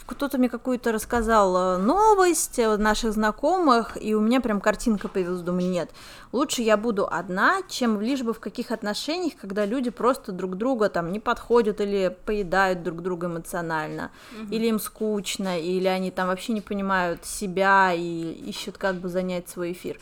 кто-то 0.07 0.39
мне 0.39 0.49
какую-то 0.49 0.93
рассказал 0.93 1.57
э, 1.57 1.77
новость 1.79 2.59
наших 2.59 3.13
знакомых, 3.13 3.97
и 4.01 4.15
у 4.15 4.21
меня 4.21 4.41
прям 4.41 4.61
картинка 4.61 5.09
появилась, 5.09 5.43
думаю, 5.43 5.69
нет, 5.69 5.91
лучше 6.33 6.63
я 6.63 6.77
буду 6.77 7.07
одна, 7.09 7.63
чем 7.69 8.01
лишь 8.01 8.23
бы 8.23 8.33
в 8.33 8.41
каких 8.41 8.71
отношениях, 8.71 9.35
когда 9.41 9.65
люди 9.65 9.91
просто 9.91 10.33
друг 10.33 10.57
друга 10.57 10.89
там 10.89 11.13
не 11.13 11.21
подходят 11.21 11.81
или 11.81 12.17
поедают 12.25 12.83
друг 12.83 13.03
друга 13.03 13.27
эмоционально, 13.27 14.11
угу. 14.33 14.53
или 14.53 14.67
им 14.67 14.79
скучно, 14.79 15.59
или 15.59 15.87
они 15.87 16.11
там 16.11 16.29
вообще 16.29 16.53
не 16.53 16.61
понимают 16.61 17.25
себя 17.25 17.93
и 17.93 18.33
ищут 18.33 18.79
как 18.79 18.97
бы 18.97 19.09
занять 19.09 19.49
свой 19.49 19.73
эфир. 19.73 19.99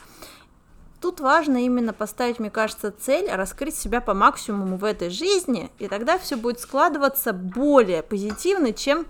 Тут 1.01 1.19
важно 1.19 1.65
именно 1.65 1.93
поставить, 1.93 2.37
мне 2.37 2.51
кажется, 2.51 2.91
цель, 2.91 3.27
раскрыть 3.31 3.75
себя 3.75 4.01
по 4.01 4.13
максимуму 4.13 4.77
в 4.77 4.83
этой 4.83 5.09
жизни, 5.09 5.71
и 5.79 5.87
тогда 5.87 6.19
все 6.19 6.35
будет 6.35 6.59
складываться 6.59 7.33
более 7.33 8.03
позитивно, 8.03 8.71
чем 8.71 9.07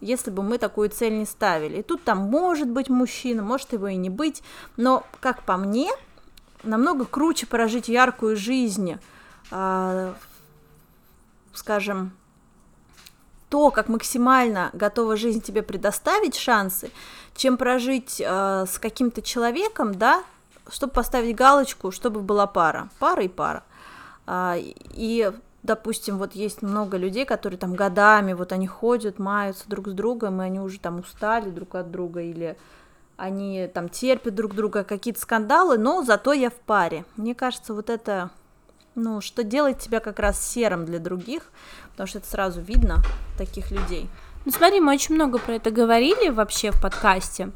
если 0.00 0.30
бы 0.30 0.42
мы 0.42 0.58
такую 0.58 0.90
цель 0.90 1.18
не 1.18 1.26
ставили. 1.26 1.78
И 1.78 1.82
тут 1.82 2.02
там 2.04 2.18
может 2.18 2.68
быть 2.68 2.88
мужчина, 2.88 3.42
может 3.42 3.72
его 3.72 3.88
и 3.88 3.96
не 3.96 4.10
быть, 4.10 4.42
но, 4.76 5.04
как 5.20 5.42
по 5.42 5.56
мне, 5.56 5.90
намного 6.62 7.04
круче 7.04 7.46
прожить 7.46 7.88
яркую 7.88 8.36
жизнь, 8.36 8.98
э, 9.50 10.14
скажем, 11.52 12.12
то, 13.48 13.70
как 13.70 13.88
максимально 13.88 14.70
готова 14.72 15.16
жизнь 15.16 15.40
тебе 15.40 15.62
предоставить 15.62 16.36
шансы, 16.36 16.90
чем 17.34 17.56
прожить 17.56 18.20
э, 18.24 18.64
с 18.66 18.78
каким-то 18.78 19.22
человеком, 19.22 19.94
да, 19.94 20.22
чтобы 20.70 20.92
поставить 20.92 21.34
галочку, 21.34 21.90
чтобы 21.90 22.20
была 22.20 22.46
пара, 22.46 22.88
пара 22.98 23.24
и 23.24 23.28
пара. 23.28 23.64
Э, 24.26 24.54
и 24.58 25.32
допустим, 25.62 26.18
вот 26.18 26.34
есть 26.34 26.62
много 26.62 26.96
людей, 26.96 27.24
которые 27.24 27.58
там 27.58 27.74
годами, 27.74 28.32
вот 28.32 28.52
они 28.52 28.66
ходят, 28.66 29.18
маются 29.18 29.68
друг 29.68 29.88
с 29.88 29.92
другом, 29.92 30.40
и 30.40 30.44
они 30.44 30.60
уже 30.60 30.78
там 30.78 31.00
устали 31.00 31.50
друг 31.50 31.74
от 31.74 31.90
друга, 31.90 32.22
или 32.22 32.56
они 33.16 33.68
там 33.72 33.88
терпят 33.88 34.34
друг 34.34 34.54
друга, 34.54 34.84
какие-то 34.84 35.20
скандалы, 35.20 35.76
но 35.76 36.02
зато 36.02 36.32
я 36.32 36.50
в 36.50 36.54
паре. 36.54 37.04
Мне 37.16 37.34
кажется, 37.34 37.74
вот 37.74 37.90
это, 37.90 38.30
ну, 38.94 39.20
что 39.20 39.44
делает 39.44 39.78
тебя 39.78 40.00
как 40.00 40.18
раз 40.18 40.44
серым 40.44 40.86
для 40.86 40.98
других, 40.98 41.50
потому 41.92 42.06
что 42.06 42.18
это 42.18 42.28
сразу 42.28 42.60
видно 42.60 42.96
таких 43.36 43.70
людей. 43.70 44.08
Ну 44.46 44.52
смотри, 44.52 44.80
мы 44.80 44.94
очень 44.94 45.14
много 45.14 45.38
про 45.38 45.56
это 45.56 45.70
говорили 45.70 46.30
вообще 46.30 46.70
в 46.70 46.80
подкасте, 46.80 47.50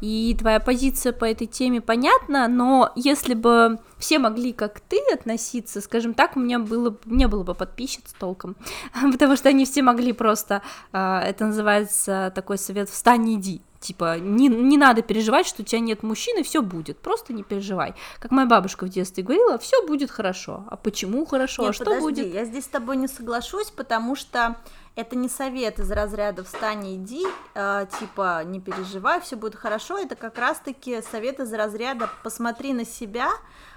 и 0.00 0.36
твоя 0.38 0.60
позиция 0.60 1.12
по 1.12 1.24
этой 1.24 1.48
теме 1.48 1.80
понятна, 1.80 2.46
но 2.46 2.92
если 2.94 3.34
бы 3.34 3.78
все 3.98 4.20
могли 4.20 4.52
как 4.52 4.78
ты 4.78 5.00
относиться, 5.12 5.80
скажем 5.80 6.14
так, 6.14 6.36
у 6.36 6.40
меня 6.40 6.60
было, 6.60 6.96
не 7.06 7.26
было 7.26 7.42
бы 7.42 7.54
подписчиц 7.54 8.14
толком, 8.20 8.54
потому 9.12 9.36
что 9.36 9.48
они 9.48 9.64
все 9.64 9.82
могли 9.82 10.12
просто, 10.12 10.62
а, 10.92 11.20
это 11.22 11.46
называется 11.46 12.32
такой 12.34 12.58
совет 12.58 12.88
«встань, 12.88 13.34
иди», 13.34 13.60
Типа, 13.80 14.18
не, 14.18 14.48
не 14.48 14.76
надо 14.76 15.02
переживать, 15.02 15.46
что 15.46 15.62
у 15.62 15.64
тебя 15.64 15.78
нет 15.78 16.02
мужчины, 16.02 16.42
все 16.42 16.62
будет, 16.62 16.98
просто 16.98 17.32
не 17.32 17.44
переживай. 17.44 17.94
Как 18.18 18.32
моя 18.32 18.48
бабушка 18.48 18.84
в 18.84 18.88
детстве 18.88 19.22
говорила, 19.22 19.56
все 19.58 19.86
будет 19.86 20.10
хорошо. 20.10 20.64
А 20.68 20.76
почему 20.76 21.24
хорошо? 21.24 21.62
Нет, 21.62 21.70
а 21.70 21.72
что 21.74 21.84
подожди, 21.84 22.02
будет? 22.22 22.34
Я 22.34 22.44
здесь 22.44 22.64
с 22.64 22.68
тобой 22.68 22.96
не 22.96 23.06
соглашусь, 23.06 23.70
потому 23.70 24.16
что 24.16 24.56
это 24.98 25.14
не 25.14 25.28
совет 25.28 25.78
из 25.78 25.92
разряда 25.92 26.42
«встань 26.42 26.84
и 26.84 26.96
иди», 26.96 27.24
э, 27.54 27.86
типа 28.00 28.42
«не 28.42 28.60
переживай, 28.60 29.20
все 29.20 29.36
будет 29.36 29.54
хорошо», 29.54 29.96
это 29.96 30.16
как 30.16 30.36
раз-таки 30.38 31.00
совет 31.02 31.38
из 31.38 31.52
разряда 31.52 32.10
«посмотри 32.24 32.72
на 32.72 32.84
себя», 32.84 33.30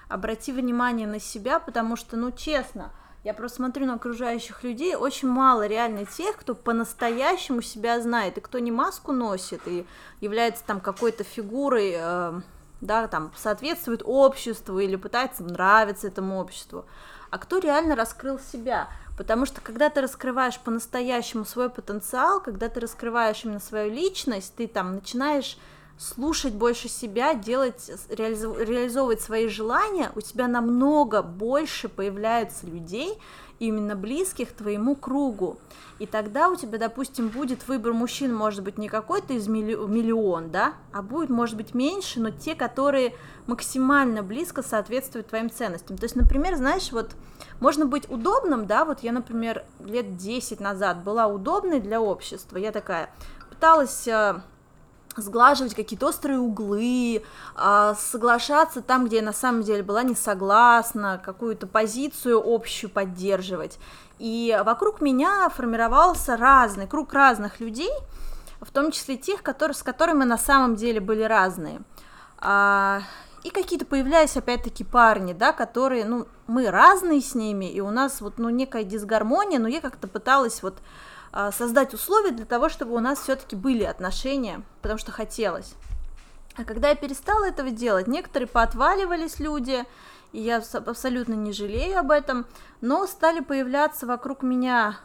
обрати 0.10 0.52
внимание 0.52 1.06
на 1.06 1.20
себя, 1.20 1.60
потому 1.60 1.96
что, 1.96 2.18
ну, 2.18 2.32
честно, 2.32 2.92
я 3.24 3.36
просто 3.36 3.58
смотрю 3.58 3.86
на 3.86 3.94
окружающих 3.94 4.64
людей, 4.64 4.96
очень 4.96 5.28
мало 5.28 5.68
реально 5.68 6.08
тех, 6.08 6.38
кто 6.38 6.56
по-настоящему 6.56 7.62
себя 7.62 8.02
знает, 8.02 8.40
и 8.40 8.42
кто 8.42 8.58
не 8.58 8.72
маску 8.72 9.12
носит, 9.12 9.62
и 9.68 9.86
является 10.22 10.64
там 10.66 10.82
какой-то 10.82 11.24
фигурой, 11.24 11.94
э, 11.98 12.42
да, 12.82 13.08
там, 13.08 13.32
соответствует 13.38 14.02
обществу 14.04 14.80
или 14.80 14.96
пытается 14.96 15.44
нравиться 15.44 16.08
этому 16.08 16.40
обществу, 16.40 16.86
а 17.30 17.38
кто 17.38 17.60
реально 17.60 17.96
раскрыл 17.96 18.40
себя. 18.40 18.90
Потому 19.22 19.46
что 19.46 19.62
когда 19.62 19.92
ты 19.92 20.02
раскрываешь 20.02 20.60
по-настоящему 20.60 21.46
свой 21.46 21.70
потенциал, 21.70 22.42
когда 22.42 22.70
ты 22.70 22.80
раскрываешь 22.80 23.46
именно 23.46 23.60
свою 23.60 23.94
личность, 23.94 24.56
ты 24.58 24.68
там 24.68 24.96
начинаешь 24.96 25.60
слушать 26.00 26.56
больше 26.56 26.90
себя, 26.90 27.36
делать, 27.36 27.92
реализовывать 28.10 29.22
свои 29.22 29.48
желания, 29.48 30.12
у 30.16 30.22
тебя 30.22 30.48
намного 30.48 31.22
больше 31.22 31.88
появляется 31.88 32.66
людей, 32.66 33.14
именно 33.60 33.96
близких 33.96 34.54
твоему 34.54 34.96
кругу. 34.96 35.60
И 36.00 36.08
тогда 36.08 36.50
у 36.50 36.56
тебя, 36.56 36.80
допустим, 36.80 37.30
будет 37.30 37.68
выбор 37.68 37.94
мужчин, 37.94 38.34
может 38.34 38.64
быть, 38.64 38.80
не 38.80 38.90
какой-то 38.90 39.34
из 39.34 39.48
милли... 39.48 39.76
миллион, 39.76 40.50
да, 40.50 40.74
а 40.92 41.04
будет, 41.04 41.30
может 41.30 41.58
быть, 41.58 41.76
меньше, 41.76 42.20
но 42.20 42.32
те, 42.32 42.56
которые 42.56 43.14
максимально 43.46 44.24
близко 44.24 44.64
соответствуют 44.64 45.28
твоим 45.28 45.52
ценностям. 45.52 45.96
То 45.96 46.06
есть, 46.06 46.16
например, 46.16 46.56
знаешь, 46.56 46.92
вот 46.92 47.12
можно 47.62 47.86
быть 47.86 48.10
удобным, 48.10 48.66
да, 48.66 48.84
вот 48.84 49.00
я, 49.02 49.14
например, 49.14 49.64
лет 49.80 50.18
10 50.18 50.60
назад 50.60 51.04
была 51.04 51.28
удобной 51.28 51.80
для 51.80 52.02
общества, 52.02 52.58
я 52.58 52.72
такая 52.72 53.10
пыталась 53.50 54.08
э, 54.08 54.42
сглаживать 55.16 55.76
какие-то 55.76 56.08
острые 56.08 56.40
углы, 56.40 57.24
э, 57.56 57.94
соглашаться 57.98 58.82
там, 58.82 59.06
где 59.06 59.18
я 59.18 59.22
на 59.22 59.32
самом 59.32 59.62
деле 59.62 59.84
была 59.84 60.02
не 60.02 60.16
согласна, 60.16 61.22
какую-то 61.24 61.68
позицию 61.68 62.42
общую 62.44 62.90
поддерживать. 62.90 63.78
И 64.18 64.60
вокруг 64.66 65.00
меня 65.00 65.48
формировался 65.50 66.38
разный 66.38 66.88
круг 66.88 67.14
разных 67.14 67.60
людей, 67.60 67.92
в 68.60 68.72
том 68.72 68.92
числе 68.92 69.18
тех, 69.18 69.44
которые, 69.44 69.76
с 69.76 69.84
которыми 69.84 70.24
на 70.24 70.38
самом 70.38 70.76
деле 70.76 71.00
были 71.00 71.24
разные. 71.24 71.82
И 73.44 73.50
какие-то 73.50 73.86
появлялись 73.86 74.38
опять-таки 74.38 74.84
парни, 74.84 75.34
да, 75.34 75.52
которые, 75.52 76.06
ну, 76.06 76.28
мы 76.46 76.70
разные 76.70 77.22
с 77.22 77.34
ними, 77.34 77.66
и 77.66 77.82
у 77.82 77.90
нас 77.90 78.22
вот, 78.22 78.38
ну, 78.38 78.50
некая 78.50 78.84
дисгармония, 78.84 79.60
но 79.60 79.68
я 79.68 79.82
как-то 79.82 80.08
пыталась 80.08 80.62
вот 80.62 80.78
а, 81.32 81.52
создать 81.52 81.94
условия 81.94 82.32
для 82.32 82.46
того, 82.46 82.70
чтобы 82.70 82.94
у 82.94 83.00
нас 83.00 83.20
все-таки 83.20 83.56
были 83.56 83.84
отношения, 83.84 84.62
потому 84.82 85.00
что 85.00 85.12
хотелось. 85.12 85.74
А 86.56 86.66
когда 86.66 86.90
я 86.90 86.96
перестала 86.96 87.46
этого 87.46 87.72
делать, 87.72 88.08
некоторые 88.08 88.48
поотваливались 88.48 89.40
люди, 89.40 89.86
и 90.34 90.42
я 90.42 90.62
абсолютно 90.74 91.34
не 91.34 91.54
жалею 91.54 92.00
об 92.00 92.12
этом, 92.12 92.46
но 92.82 93.08
стали 93.08 93.40
появляться 93.40 94.06
вокруг 94.06 94.44
меня, 94.44 95.00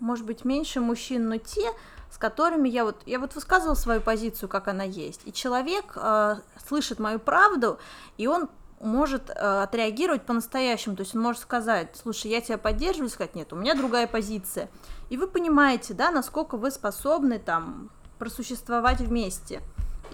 может 0.00 0.26
быть, 0.26 0.44
меньше 0.44 0.80
мужчин, 0.80 1.28
но 1.28 1.38
те, 1.38 1.70
с 2.10 2.18
которыми 2.18 2.68
я 2.68 2.84
вот, 2.84 3.02
я 3.06 3.18
вот 3.18 3.34
высказывала 3.34 3.74
свою 3.74 4.00
позицию, 4.00 4.48
как 4.48 4.68
она 4.68 4.84
есть, 4.84 5.20
и 5.24 5.32
человек 5.32 5.92
э, 5.96 6.36
слышит 6.66 6.98
мою 6.98 7.18
правду, 7.18 7.78
и 8.16 8.26
он 8.26 8.48
может 8.80 9.30
э, 9.30 9.62
отреагировать 9.62 10.22
по-настоящему, 10.22 10.96
то 10.96 11.02
есть 11.02 11.14
он 11.14 11.22
может 11.22 11.42
сказать, 11.42 11.96
слушай, 12.00 12.30
я 12.30 12.40
тебя 12.40 12.58
поддерживаю, 12.58 13.10
сказать, 13.10 13.34
нет, 13.34 13.52
у 13.52 13.56
меня 13.56 13.74
другая 13.74 14.06
позиция, 14.06 14.70
и 15.10 15.16
вы 15.16 15.26
понимаете, 15.26 15.94
да, 15.94 16.10
насколько 16.10 16.56
вы 16.56 16.70
способны 16.70 17.38
там 17.38 17.90
просуществовать 18.18 19.00
вместе. 19.00 19.62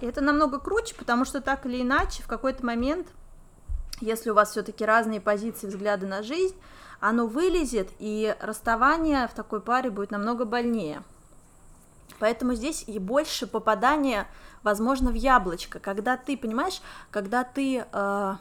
И 0.01 0.07
это 0.07 0.21
намного 0.21 0.59
круче, 0.59 0.95
потому 0.95 1.25
что 1.25 1.41
так 1.41 1.67
или 1.67 1.83
иначе 1.83 2.23
в 2.23 2.27
какой-то 2.27 2.65
момент, 2.65 3.09
если 4.01 4.31
у 4.31 4.35
вас 4.35 4.51
все-таки 4.51 4.85
разные 4.85 5.21
позиции, 5.21 5.67
взгляды 5.67 6.07
на 6.07 6.23
жизнь, 6.23 6.57
оно 7.01 7.27
вылезет, 7.27 7.91
и 7.99 8.35
расставание 8.41 9.29
в 9.29 9.35
такой 9.35 9.61
паре 9.61 9.91
будет 9.91 10.11
намного 10.11 10.45
больнее. 10.45 11.03
Поэтому 12.19 12.55
здесь 12.55 12.85
и 12.87 12.99
больше 12.99 13.47
попадания, 13.47 14.27
возможно, 14.63 15.11
в 15.11 15.15
яблочко, 15.15 15.79
когда 15.79 16.17
ты, 16.17 16.37
понимаешь, 16.37 16.81
когда 17.11 17.45
ты 17.45 17.85
э, 17.91 18.35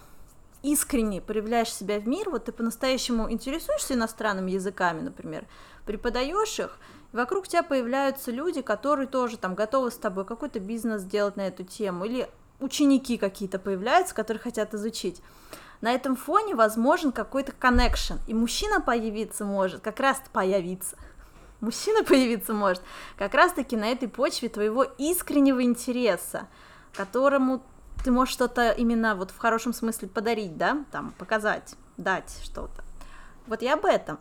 искренне 0.61 1.21
проявляешь 1.21 1.73
себя 1.73 1.99
в 1.99 2.07
мир, 2.07 2.29
вот 2.29 2.45
ты 2.45 2.51
по-настоящему 2.51 3.31
интересуешься 3.31 3.93
иностранными 3.93 4.51
языками, 4.51 5.01
например, 5.01 5.45
преподаешь 5.85 6.59
их, 6.59 6.77
вокруг 7.11 7.47
тебя 7.47 7.63
появляются 7.63 8.31
люди, 8.31 8.61
которые 8.61 9.07
тоже 9.07 9.37
там 9.37 9.55
готовы 9.55 9.91
с 9.91 9.97
тобой 9.97 10.25
какой-то 10.25 10.59
бизнес 10.59 11.01
сделать 11.01 11.35
на 11.35 11.47
эту 11.47 11.63
тему, 11.63 12.05
или 12.05 12.29
ученики 12.59 13.17
какие-то 13.17 13.59
появляются, 13.59 14.15
которые 14.15 14.41
хотят 14.41 14.73
изучить. 14.73 15.21
На 15.81 15.91
этом 15.91 16.15
фоне 16.15 16.55
возможен 16.55 17.11
какой-то 17.11 17.51
коннекшн, 17.51 18.13
и 18.27 18.33
мужчина 18.33 18.79
появиться 18.79 19.43
может, 19.43 19.81
как 19.81 19.99
раз 19.99 20.21
появиться, 20.31 20.95
мужчина 21.63 22.03
появиться 22.07 22.53
может 22.53 22.83
как 23.17 23.33
раз-таки 23.33 23.75
на 23.75 23.85
этой 23.85 24.07
почве 24.07 24.49
твоего 24.49 24.83
искреннего 24.83 25.63
интереса, 25.63 26.47
которому 26.93 27.63
ты 28.03 28.11
можешь 28.11 28.33
что-то 28.33 28.71
именно 28.71 29.15
вот 29.15 29.31
в 29.31 29.37
хорошем 29.37 29.73
смысле 29.73 30.09
подарить, 30.09 30.57
да, 30.57 30.85
там, 30.91 31.13
показать, 31.17 31.75
дать 31.97 32.37
что-то. 32.43 32.83
Вот 33.47 33.61
я 33.61 33.73
об 33.73 33.85
этом. 33.85 34.19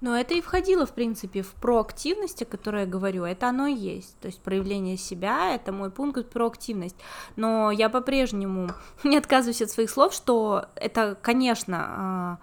Но 0.00 0.16
это 0.16 0.32
и 0.32 0.40
входило, 0.40 0.86
в 0.86 0.92
принципе, 0.92 1.42
в 1.42 1.52
проактивность, 1.52 2.40
о 2.40 2.46
которой 2.46 2.82
я 2.82 2.86
говорю, 2.86 3.24
это 3.24 3.48
оно 3.48 3.66
и 3.66 3.74
есть. 3.74 4.18
То 4.20 4.26
есть 4.28 4.40
проявление 4.40 4.96
себя— 4.96 5.54
это 5.54 5.72
мой 5.72 5.90
пункт 5.90 6.30
проактивность. 6.30 6.96
Но 7.36 7.70
я 7.70 7.90
по-прежнему 7.90 8.70
не 9.04 9.18
отказываюсь 9.18 9.60
от 9.60 9.70
своих 9.70 9.90
слов, 9.90 10.14
что 10.14 10.66
это, 10.74 11.18
конечно, 11.20 11.76
а, 11.80 12.38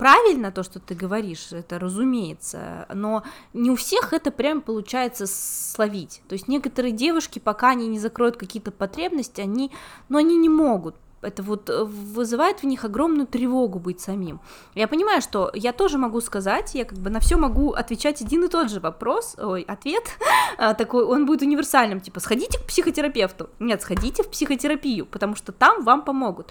правильно 0.00 0.50
то, 0.50 0.62
что 0.62 0.80
ты 0.80 0.94
говоришь, 0.94 1.52
это 1.52 1.78
разумеется, 1.78 2.86
но 2.94 3.22
не 3.52 3.70
у 3.70 3.76
всех 3.76 4.14
это 4.14 4.30
прям 4.30 4.62
получается 4.62 5.26
словить. 5.26 6.22
То 6.26 6.32
есть 6.32 6.48
некоторые 6.48 6.92
девушки, 6.92 7.38
пока 7.38 7.72
они 7.72 7.86
не 7.86 7.98
закроют 7.98 8.38
какие-то 8.38 8.70
потребности, 8.70 9.42
они, 9.42 9.70
ну, 10.08 10.16
они 10.16 10.38
не 10.38 10.48
могут, 10.48 10.94
это 11.20 11.42
вот 11.42 11.68
э, 11.68 11.84
вызывает 11.84 12.62
в 12.62 12.66
них 12.66 12.86
огромную 12.86 13.26
тревогу 13.26 13.78
быть 13.78 14.00
самим. 14.00 14.40
Я 14.74 14.88
понимаю, 14.88 15.20
что 15.20 15.50
я 15.52 15.74
тоже 15.74 15.98
могу 15.98 16.22
сказать, 16.22 16.74
я 16.74 16.86
как 16.86 16.98
бы 16.98 17.10
на 17.10 17.20
все 17.20 17.36
могу 17.36 17.72
отвечать 17.72 18.22
один 18.22 18.44
и 18.44 18.48
тот 18.48 18.70
же 18.70 18.80
вопрос, 18.80 19.36
ой, 19.38 19.62
ответ 19.68 20.04
а, 20.58 20.72
такой, 20.72 21.04
он 21.04 21.26
будет 21.26 21.42
универсальным, 21.42 22.00
типа, 22.00 22.20
сходите 22.20 22.58
к 22.58 22.66
психотерапевту. 22.66 23.50
Нет, 23.58 23.82
сходите 23.82 24.22
в 24.22 24.30
психотерапию, 24.30 25.04
потому 25.04 25.36
что 25.36 25.52
там 25.52 25.84
вам 25.84 26.02
помогут. 26.02 26.50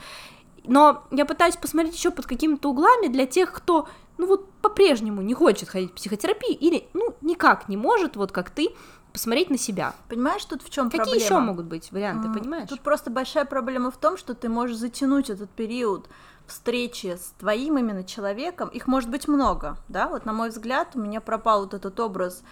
Но 0.70 1.04
я 1.10 1.26
пытаюсь 1.26 1.58
посмотреть 1.58 1.96
еще 1.96 2.12
под 2.12 2.28
какими-то 2.28 2.70
углами 2.70 3.08
для 3.08 3.26
тех, 3.26 3.52
кто, 3.52 3.88
ну 4.20 4.28
вот, 4.28 4.50
по-прежнему 4.62 5.22
не 5.24 5.34
хочет 5.34 5.68
ходить 5.68 5.92
в 5.92 5.96
психотерапию 5.96 6.56
или, 6.58 6.88
ну, 6.94 7.16
никак 7.22 7.68
не 7.70 7.76
может, 7.76 8.16
вот 8.16 8.32
как 8.32 8.52
ты, 8.52 8.70
посмотреть 9.12 9.50
на 9.50 9.58
себя. 9.58 9.96
Понимаешь, 10.08 10.46
тут 10.46 10.62
в 10.62 10.70
чем 10.70 10.92
Какие 10.92 11.00
проблема? 11.00 11.26
еще 11.26 11.40
могут 11.40 11.66
быть 11.66 11.92
варианты, 11.92 12.28
mm, 12.28 12.34
понимаешь? 12.38 12.70
Тут 12.70 12.82
просто 12.82 13.10
большая 13.10 13.46
проблема 13.46 13.90
в 13.90 13.98
том, 13.98 14.16
что 14.16 14.36
ты 14.36 14.48
можешь 14.48 14.78
затянуть 14.78 15.32
этот 15.32 15.50
период 15.50 16.08
встречи 16.46 17.18
с 17.20 17.34
твоим 17.40 17.80
именно 17.80 18.04
человеком. 18.04 18.70
Их 18.70 18.86
может 18.86 19.10
быть 19.10 19.28
много, 19.28 19.78
да? 19.88 20.08
Вот 20.08 20.26
на 20.26 20.34
мой 20.34 20.50
взгляд 20.50 20.90
у 20.94 21.00
меня 21.00 21.20
пропал 21.20 21.64
вот 21.64 21.74
этот 21.74 22.00
образ 22.00 22.44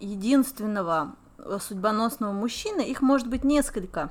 единственного 0.00 1.14
э, 1.36 1.58
судьбоносного 1.60 2.32
мужчины. 2.32 2.80
Их 2.80 3.02
может 3.02 3.28
быть 3.28 3.44
несколько 3.44 4.10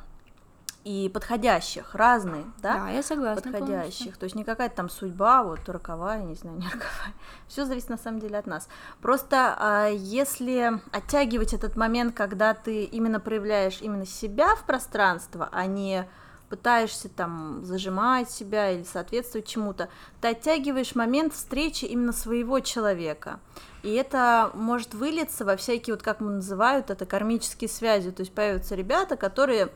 и 0.88 1.10
подходящих, 1.10 1.96
разные, 1.96 2.46
да? 2.62 2.86
Да, 2.86 2.90
я 2.90 3.04
согласна. 3.04 3.42
Подходящих. 3.42 3.76
Полностью. 3.76 4.20
То 4.20 4.24
есть 4.24 4.36
не 4.36 4.46
какая-то 4.46 4.78
там 4.78 4.90
судьба, 4.90 5.44
вот 5.44 5.68
роковая, 5.68 6.24
не 6.24 6.36
знаю, 6.36 6.58
не 6.60 6.66
роковая. 6.66 7.14
Все 7.50 7.66
зависит 7.66 7.90
на 7.90 7.98
самом 7.98 8.22
деле 8.22 8.38
от 8.38 8.48
нас. 8.48 8.70
Просто 9.02 9.58
а, 9.60 9.90
если 9.90 10.80
оттягивать 10.94 11.54
этот 11.54 11.76
момент, 11.76 12.16
когда 12.16 12.54
ты 12.54 12.86
именно 12.86 13.20
проявляешь 13.20 13.80
именно 13.82 14.06
себя 14.06 14.56
в 14.56 14.64
пространство, 14.64 15.50
а 15.52 15.66
не 15.66 16.08
пытаешься 16.48 17.10
там 17.10 17.66
зажимать 17.66 18.32
себя 18.32 18.72
или 18.72 18.84
соответствовать 18.84 19.46
чему-то, 19.46 19.90
ты 20.22 20.30
оттягиваешь 20.30 20.96
момент 20.96 21.34
встречи 21.34 21.84
именно 21.84 22.14
своего 22.14 22.62
человека. 22.62 23.42
И 23.84 23.92
это 23.92 24.52
может 24.54 24.94
вылиться 24.94 25.44
во 25.44 25.58
всякие, 25.58 25.96
вот 25.96 26.04
как 26.04 26.22
мы 26.22 26.32
называют 26.32 26.90
это, 26.90 27.06
кармические 27.06 27.70
связи. 27.70 28.12
То 28.12 28.22
есть 28.22 28.34
появятся 28.34 28.76
ребята, 28.76 29.18
которые 29.18 29.70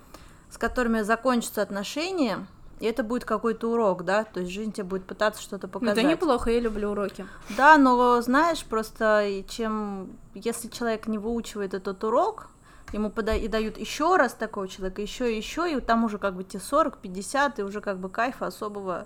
с 0.51 0.57
которыми 0.57 1.01
закончатся 1.01 1.61
отношения, 1.61 2.45
и 2.79 2.85
это 2.85 3.03
будет 3.03 3.25
какой-то 3.25 3.71
урок, 3.71 4.03
да, 4.03 4.25
то 4.25 4.41
есть 4.41 4.51
жизнь 4.51 4.73
тебе 4.73 4.83
будет 4.83 5.05
пытаться 5.05 5.41
что-то 5.41 5.67
показать. 5.67 5.97
Это 5.97 6.05
неплохо, 6.07 6.51
я 6.51 6.59
люблю 6.59 6.91
уроки. 6.91 7.25
Да, 7.55 7.77
но 7.77 8.21
знаешь, 8.21 8.63
просто 8.65 9.43
чем, 9.47 10.09
если 10.33 10.67
человек 10.67 11.07
не 11.07 11.17
выучивает 11.17 11.73
этот 11.73 12.03
урок, 12.03 12.49
ему 12.91 13.09
пода- 13.09 13.37
и 13.37 13.47
дают 13.47 13.77
еще 13.77 14.17
раз 14.17 14.33
такого 14.33 14.67
человека, 14.67 15.01
еще 15.01 15.33
и 15.33 15.37
еще, 15.37 15.71
и 15.71 15.79
там 15.79 16.03
уже 16.03 16.17
как 16.17 16.35
бы 16.35 16.43
те 16.43 16.59
40, 16.59 16.97
50, 16.97 17.59
и 17.59 17.63
уже 17.63 17.79
как 17.79 17.99
бы 17.99 18.09
кайфа 18.09 18.47
особого 18.47 19.05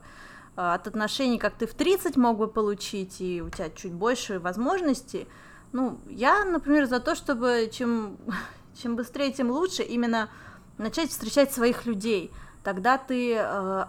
а, 0.56 0.74
от 0.74 0.88
отношений, 0.88 1.38
как 1.38 1.54
ты 1.54 1.68
в 1.68 1.74
30 1.76 2.16
мог 2.18 2.38
бы 2.38 2.48
получить, 2.48 3.20
и 3.20 3.42
у 3.42 3.50
тебя 3.50 3.70
чуть 3.70 3.94
больше 3.94 4.40
возможностей. 4.40 5.28
Ну, 5.74 6.00
я, 6.08 6.46
например, 6.46 6.86
за 6.86 7.02
то, 7.02 7.14
чтобы 7.14 7.70
чем, 7.72 8.18
чем 8.82 8.96
быстрее, 8.96 9.32
тем 9.34 9.52
лучше, 9.52 9.84
именно 9.84 10.30
начать 10.78 11.10
встречать 11.10 11.52
своих 11.52 11.86
людей. 11.86 12.32
Тогда 12.64 12.98
ты 12.98 13.36
э, 13.38 13.86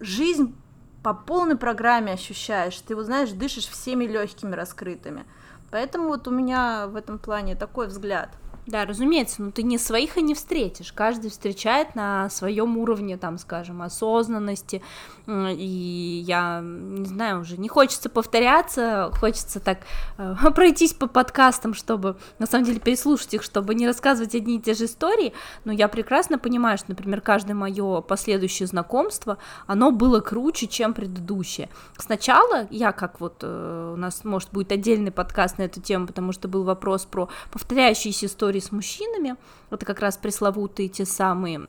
жизнь 0.00 0.54
по 1.02 1.14
полной 1.14 1.56
программе 1.56 2.12
ощущаешь, 2.12 2.78
ты 2.80 2.94
вот 2.94 3.06
знаешь, 3.06 3.30
дышишь 3.30 3.68
всеми 3.68 4.04
легкими 4.04 4.54
раскрытыми. 4.54 5.24
Поэтому 5.70 6.08
вот 6.08 6.26
у 6.26 6.30
меня 6.30 6.86
в 6.86 6.96
этом 6.96 7.18
плане 7.18 7.54
такой 7.54 7.88
взгляд. 7.88 8.30
Да, 8.66 8.84
разумеется, 8.84 9.42
но 9.42 9.50
ты 9.50 9.62
не 9.62 9.78
своих 9.78 10.18
и 10.18 10.22
не 10.22 10.34
встретишь. 10.34 10.92
Каждый 10.92 11.30
встречает 11.30 11.94
на 11.94 12.28
своем 12.28 12.76
уровне, 12.76 13.16
там, 13.16 13.38
скажем, 13.38 13.80
осознанности. 13.80 14.82
И 15.28 16.24
я 16.26 16.60
не 16.62 17.04
знаю, 17.04 17.40
уже 17.40 17.58
не 17.58 17.68
хочется 17.68 18.08
повторяться, 18.08 19.10
хочется 19.20 19.60
так 19.60 19.80
э, 20.16 20.34
пройтись 20.54 20.94
по 20.94 21.06
подкастам, 21.06 21.74
чтобы 21.74 22.16
на 22.38 22.46
самом 22.46 22.64
деле 22.64 22.80
переслушать 22.80 23.34
их, 23.34 23.42
чтобы 23.42 23.74
не 23.74 23.86
рассказывать 23.86 24.34
одни 24.34 24.56
и 24.56 24.60
те 24.60 24.72
же 24.72 24.86
истории. 24.86 25.34
Но 25.66 25.72
я 25.72 25.88
прекрасно 25.88 26.38
понимаю, 26.38 26.78
что, 26.78 26.86
например, 26.88 27.20
каждое 27.20 27.52
мое 27.52 28.00
последующее 28.00 28.66
знакомство, 28.66 29.36
оно 29.66 29.90
было 29.90 30.20
круче, 30.20 30.66
чем 30.66 30.94
предыдущее. 30.94 31.68
Сначала 31.98 32.66
я, 32.70 32.92
как 32.92 33.20
вот 33.20 33.40
э, 33.42 33.92
у 33.94 33.96
нас, 33.96 34.24
может, 34.24 34.50
будет 34.50 34.72
отдельный 34.72 35.10
подкаст 35.10 35.58
на 35.58 35.62
эту 35.62 35.82
тему, 35.82 36.06
потому 36.06 36.32
что 36.32 36.48
был 36.48 36.64
вопрос 36.64 37.04
про 37.04 37.28
повторяющиеся 37.52 38.26
истории 38.26 38.60
с 38.60 38.72
мужчинами, 38.72 39.36
это 39.70 39.84
как 39.84 40.00
раз 40.00 40.16
пресловутые 40.16 40.88
те 40.88 41.04
самые 41.04 41.68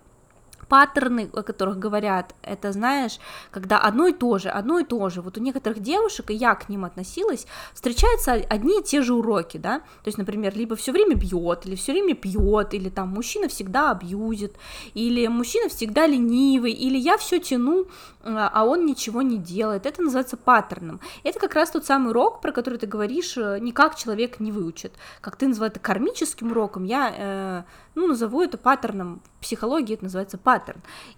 паттерны, 0.70 1.30
о 1.34 1.42
которых 1.42 1.80
говорят, 1.80 2.36
это, 2.44 2.72
знаешь, 2.72 3.20
когда 3.52 3.80
одно 3.80 4.08
и 4.08 4.14
то 4.14 4.38
же, 4.38 4.50
одно 4.50 4.80
и 4.80 4.84
то 4.84 5.10
же, 5.10 5.22
вот 5.22 5.38
у 5.38 5.42
некоторых 5.42 5.80
девушек, 5.80 6.30
и 6.30 6.36
я 6.36 6.56
к 6.56 6.70
ним 6.70 6.86
относилась, 6.86 7.48
встречаются 7.74 8.34
одни 8.34 8.80
и 8.80 8.84
те 8.84 9.02
же 9.02 9.14
уроки, 9.14 9.58
да, 9.58 9.80
то 9.80 10.08
есть, 10.08 10.18
например, 10.18 10.56
либо 10.56 10.76
все 10.76 10.92
время 10.92 11.16
бьет, 11.16 11.66
или 11.66 11.76
все 11.76 11.92
время 11.92 12.16
пьет, 12.16 12.74
или 12.74 12.90
там 12.90 13.10
мужчина 13.10 13.48
всегда 13.48 13.92
абьюзит, 13.92 14.56
или 14.94 15.28
мужчина 15.28 15.70
всегда 15.70 16.08
ленивый, 16.08 16.72
или 16.72 16.98
я 16.98 17.18
все 17.18 17.40
тяну 17.40 17.88
а, 18.22 18.50
а 18.54 18.66
он 18.66 18.86
ничего 18.86 19.22
не 19.22 19.38
делает. 19.38 19.86
Это 19.86 20.02
называется 20.02 20.38
паттерном. 20.38 21.00
Это 21.24 21.40
как 21.40 21.56
раз 21.56 21.72
тот 21.72 21.86
самый 21.86 22.10
урок, 22.10 22.42
про 22.42 22.52
который 22.52 22.78
ты 22.78 22.86
говоришь, 22.86 23.38
э, 23.38 23.60
никак 23.60 23.96
человек 23.96 24.40
не 24.40 24.52
выучит. 24.52 24.94
Как 25.22 25.36
ты 25.38 25.48
называешь 25.48 25.72
это 25.72 25.80
кармическим 25.80 26.52
уроком, 26.52 26.84
я 26.84 27.14
э, 27.16 27.64
ну, 27.96 28.08
назову 28.08 28.42
это 28.42 28.58
паттерном. 28.58 29.22
В 29.38 29.42
психологии 29.42 29.94
это 29.94 30.04
называется 30.04 30.38
паттерн. 30.38 30.59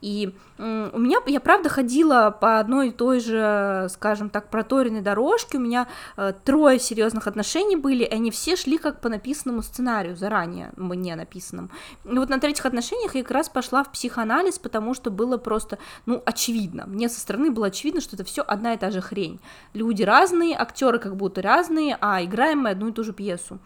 И 0.01 0.35
э, 0.57 0.89
у 0.93 0.99
меня, 0.99 1.19
я 1.25 1.39
правда 1.39 1.69
ходила 1.69 2.35
по 2.39 2.59
одной 2.59 2.89
и 2.89 2.91
той 2.91 3.19
же, 3.19 3.87
скажем 3.89 4.29
так, 4.29 4.49
проторенной 4.49 5.01
дорожке, 5.01 5.57
у 5.57 5.61
меня 5.61 5.87
э, 6.17 6.33
трое 6.43 6.79
серьезных 6.79 7.27
отношений 7.27 7.75
были, 7.75 8.03
и 8.03 8.13
они 8.13 8.31
все 8.31 8.55
шли 8.55 8.77
как 8.77 9.01
по 9.01 9.09
написанному 9.09 9.61
сценарию, 9.61 10.15
заранее 10.15 10.71
мне 10.75 11.15
написанному. 11.15 11.69
И 12.05 12.17
вот 12.17 12.29
на 12.29 12.39
третьих 12.39 12.65
отношениях 12.65 13.15
я 13.15 13.23
как 13.23 13.31
раз 13.31 13.49
пошла 13.49 13.83
в 13.83 13.91
психоанализ, 13.91 14.59
потому 14.59 14.93
что 14.93 15.11
было 15.11 15.37
просто, 15.37 15.77
ну, 16.05 16.21
очевидно. 16.25 16.85
Мне 16.87 17.09
со 17.09 17.19
стороны 17.19 17.51
было 17.51 17.67
очевидно, 17.67 18.01
что 18.01 18.15
это 18.15 18.23
все 18.23 18.41
одна 18.41 18.73
и 18.73 18.77
та 18.77 18.91
же 18.91 19.01
хрень. 19.01 19.39
Люди 19.73 20.03
разные, 20.03 20.55
актеры 20.57 20.99
как 20.99 21.15
будто 21.15 21.41
разные, 21.41 21.97
а 22.01 22.23
играем 22.23 22.59
мы 22.59 22.69
одну 22.69 22.89
и 22.89 22.91
ту 22.91 23.03
же 23.03 23.13
пьесу. 23.13 23.59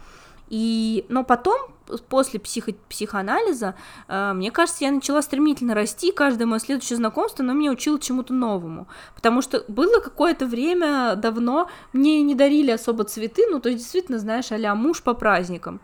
И, 0.49 1.05
но 1.09 1.23
потом, 1.23 1.57
после 2.09 2.39
психо 2.39 2.73
психоанализа, 2.89 3.75
э, 4.07 4.33
мне 4.33 4.51
кажется, 4.51 4.83
я 4.85 4.91
начала 4.91 5.21
стремительно 5.21 5.73
расти, 5.73 6.11
каждое 6.11 6.45
мое 6.45 6.59
следующее 6.59 6.97
знакомство, 6.97 7.43
но 7.43 7.53
меня 7.53 7.71
учило 7.71 7.99
чему-то 7.99 8.33
новому, 8.33 8.87
потому 9.15 9.41
что 9.41 9.65
было 9.67 9.99
какое-то 9.99 10.45
время 10.45 11.15
давно, 11.15 11.69
мне 11.93 12.21
не 12.21 12.35
дарили 12.35 12.71
особо 12.71 13.03
цветы, 13.05 13.47
ну, 13.49 13.59
то 13.59 13.69
есть, 13.69 13.81
действительно, 13.81 14.19
знаешь, 14.19 14.51
а 14.51 14.75
муж 14.75 15.01
по 15.03 15.13
праздникам, 15.13 15.81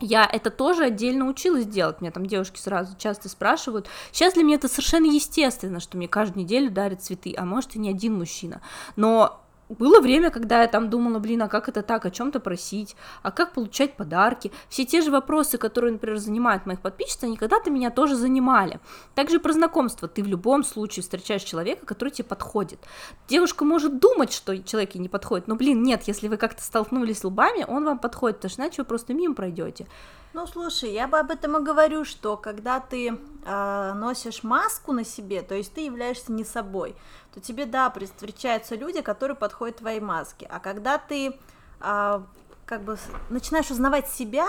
я 0.00 0.28
это 0.30 0.50
тоже 0.50 0.84
отдельно 0.84 1.28
училась 1.28 1.66
делать. 1.66 2.00
Меня 2.00 2.10
там 2.10 2.24
девушки 2.24 2.58
сразу 2.58 2.96
часто 2.96 3.28
спрашивают. 3.28 3.86
Сейчас 4.12 4.32
для 4.32 4.42
меня 4.42 4.56
это 4.56 4.66
совершенно 4.66 5.06
естественно, 5.06 5.78
что 5.78 5.98
мне 5.98 6.08
каждую 6.08 6.44
неделю 6.44 6.70
дарят 6.70 7.02
цветы, 7.02 7.34
а 7.36 7.44
может 7.44 7.76
и 7.76 7.78
не 7.78 7.90
один 7.90 8.18
мужчина. 8.18 8.62
Но 8.96 9.44
было 9.78 10.00
время, 10.00 10.30
когда 10.30 10.62
я 10.62 10.68
там 10.68 10.90
думала, 10.90 11.18
блин, 11.18 11.42
а 11.42 11.48
как 11.48 11.68
это 11.68 11.82
так, 11.82 12.04
о 12.04 12.10
чем-то 12.10 12.40
просить, 12.40 12.96
а 13.22 13.30
как 13.30 13.52
получать 13.52 13.96
подарки. 13.96 14.52
Все 14.68 14.84
те 14.84 15.00
же 15.00 15.10
вопросы, 15.10 15.58
которые, 15.58 15.92
например, 15.92 16.18
занимают 16.18 16.66
моих 16.66 16.80
подписчиков, 16.80 17.24
они 17.24 17.36
когда-то 17.36 17.70
меня 17.70 17.90
тоже 17.90 18.16
занимали. 18.16 18.80
Также 19.14 19.38
про 19.40 19.52
знакомство. 19.52 20.08
Ты 20.08 20.22
в 20.22 20.26
любом 20.26 20.64
случае 20.64 21.02
встречаешь 21.02 21.42
человека, 21.42 21.86
который 21.86 22.10
тебе 22.10 22.28
подходит. 22.28 22.80
Девушка 23.28 23.64
может 23.64 23.98
думать, 23.98 24.32
что 24.32 24.56
человек 24.62 24.94
ей 24.94 25.00
не 25.00 25.08
подходит, 25.08 25.48
но, 25.48 25.54
блин, 25.54 25.82
нет, 25.82 26.02
если 26.06 26.28
вы 26.28 26.36
как-то 26.36 26.62
столкнулись 26.62 27.24
лбами, 27.24 27.64
он 27.66 27.84
вам 27.84 27.98
подходит, 27.98 28.36
потому 28.36 28.50
что 28.50 28.62
иначе 28.62 28.82
вы 28.82 28.86
просто 28.86 29.14
мимо 29.14 29.34
пройдете. 29.34 29.86
Ну, 30.32 30.46
слушай, 30.46 30.92
я 30.92 31.08
бы 31.08 31.18
об 31.18 31.32
этом 31.32 31.56
и 31.56 31.62
говорю, 31.62 32.04
что 32.04 32.36
когда 32.36 32.78
ты 32.78 33.18
э, 33.44 33.92
носишь 33.94 34.44
маску 34.44 34.92
на 34.92 35.04
себе, 35.04 35.42
то 35.42 35.56
есть 35.56 35.74
ты 35.74 35.80
являешься 35.80 36.30
не 36.30 36.44
собой, 36.44 36.94
то 37.34 37.40
тебе, 37.40 37.66
да, 37.66 37.92
встречаются 37.92 38.74
люди, 38.74 39.00
которые 39.00 39.36
подходят 39.36 39.76
твоей 39.76 40.00
маске. 40.00 40.46
А 40.50 40.58
когда 40.60 40.98
ты 40.98 41.36
э, 41.80 42.20
как 42.66 42.82
бы 42.82 42.98
начинаешь 43.28 43.70
узнавать 43.70 44.08
себя 44.08 44.46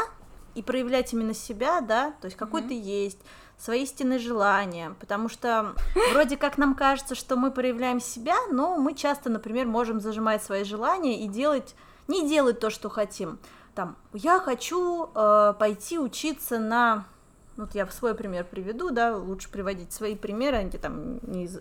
и 0.56 0.62
проявлять 0.62 1.14
именно 1.14 1.34
себя, 1.34 1.82
да, 1.82 2.14
то 2.22 2.26
есть 2.26 2.38
какой 2.38 2.62
mm-hmm. 2.62 2.68
ты 2.68 2.82
есть, 2.82 3.20
свои 3.58 3.84
истинные 3.84 4.18
желания, 4.20 4.96
потому 5.00 5.30
что 5.30 5.76
вроде 6.12 6.36
как 6.36 6.58
нам 6.58 6.74
кажется, 6.74 7.14
что 7.14 7.36
мы 7.36 7.52
проявляем 7.52 8.00
себя, 8.00 8.36
но 8.50 8.78
мы 8.78 8.96
часто, 8.96 9.30
например, 9.30 9.68
можем 9.68 10.02
зажимать 10.02 10.44
свои 10.44 10.64
желания 10.64 11.24
и 11.24 11.28
делать, 11.28 11.76
не 12.08 12.28
делать 12.28 12.60
то, 12.60 12.72
что 12.72 12.90
хотим 12.90 13.38
там, 13.76 13.96
я 14.14 14.40
хочу 14.40 15.10
э, 15.14 15.54
пойти 15.58 15.98
учиться 15.98 16.60
на, 16.60 17.06
вот 17.58 17.74
я 17.74 17.88
свой 17.88 18.16
пример 18.16 18.46
приведу, 18.50 18.92
да, 18.92 19.16
лучше 19.16 19.50
приводить 19.50 19.94
свои 19.94 20.16
примеры, 20.16 20.58
а 20.58 20.64
не 20.64 20.72
там 20.72 21.20
не 21.24 21.46
из 21.46 21.60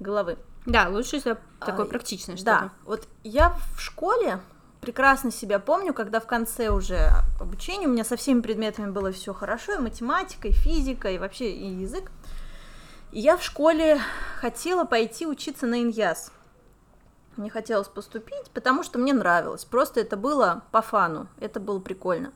головы. 0.00 0.38
Да, 0.66 0.88
лучше 0.88 1.16
это 1.16 1.38
такое 1.60 1.86
а, 1.86 1.88
практичное 1.88 2.36
что-то. 2.36 2.50
Да, 2.50 2.70
вот 2.84 3.08
я 3.24 3.56
в 3.76 3.80
школе 3.80 4.40
прекрасно 4.80 5.30
себя 5.30 5.58
помню, 5.58 5.92
когда 5.92 6.20
в 6.20 6.26
конце 6.26 6.68
уже 6.68 7.10
обучения 7.40 7.86
у 7.86 7.90
меня 7.90 8.04
со 8.04 8.16
всеми 8.16 8.40
предметами 8.40 8.90
было 8.90 9.12
все 9.12 9.32
хорошо, 9.32 9.74
и 9.74 9.78
математика, 9.78 10.48
и 10.48 10.52
физика, 10.52 11.10
и 11.10 11.18
вообще 11.18 11.50
и 11.50 11.66
язык. 11.66 12.10
И 13.10 13.20
я 13.20 13.36
в 13.36 13.42
школе 13.42 14.00
хотела 14.40 14.84
пойти 14.84 15.26
учиться 15.26 15.66
на 15.66 15.82
иньяс 15.82 16.32
мне 17.36 17.50
хотелось 17.50 17.88
поступить, 17.88 18.50
потому 18.52 18.82
что 18.82 18.98
мне 18.98 19.12
нравилось. 19.12 19.64
Просто 19.64 20.00
это 20.00 20.16
было 20.16 20.62
по 20.70 20.82
фану, 20.82 21.28
это 21.40 21.60
было 21.60 21.78
прикольно. 21.78 22.32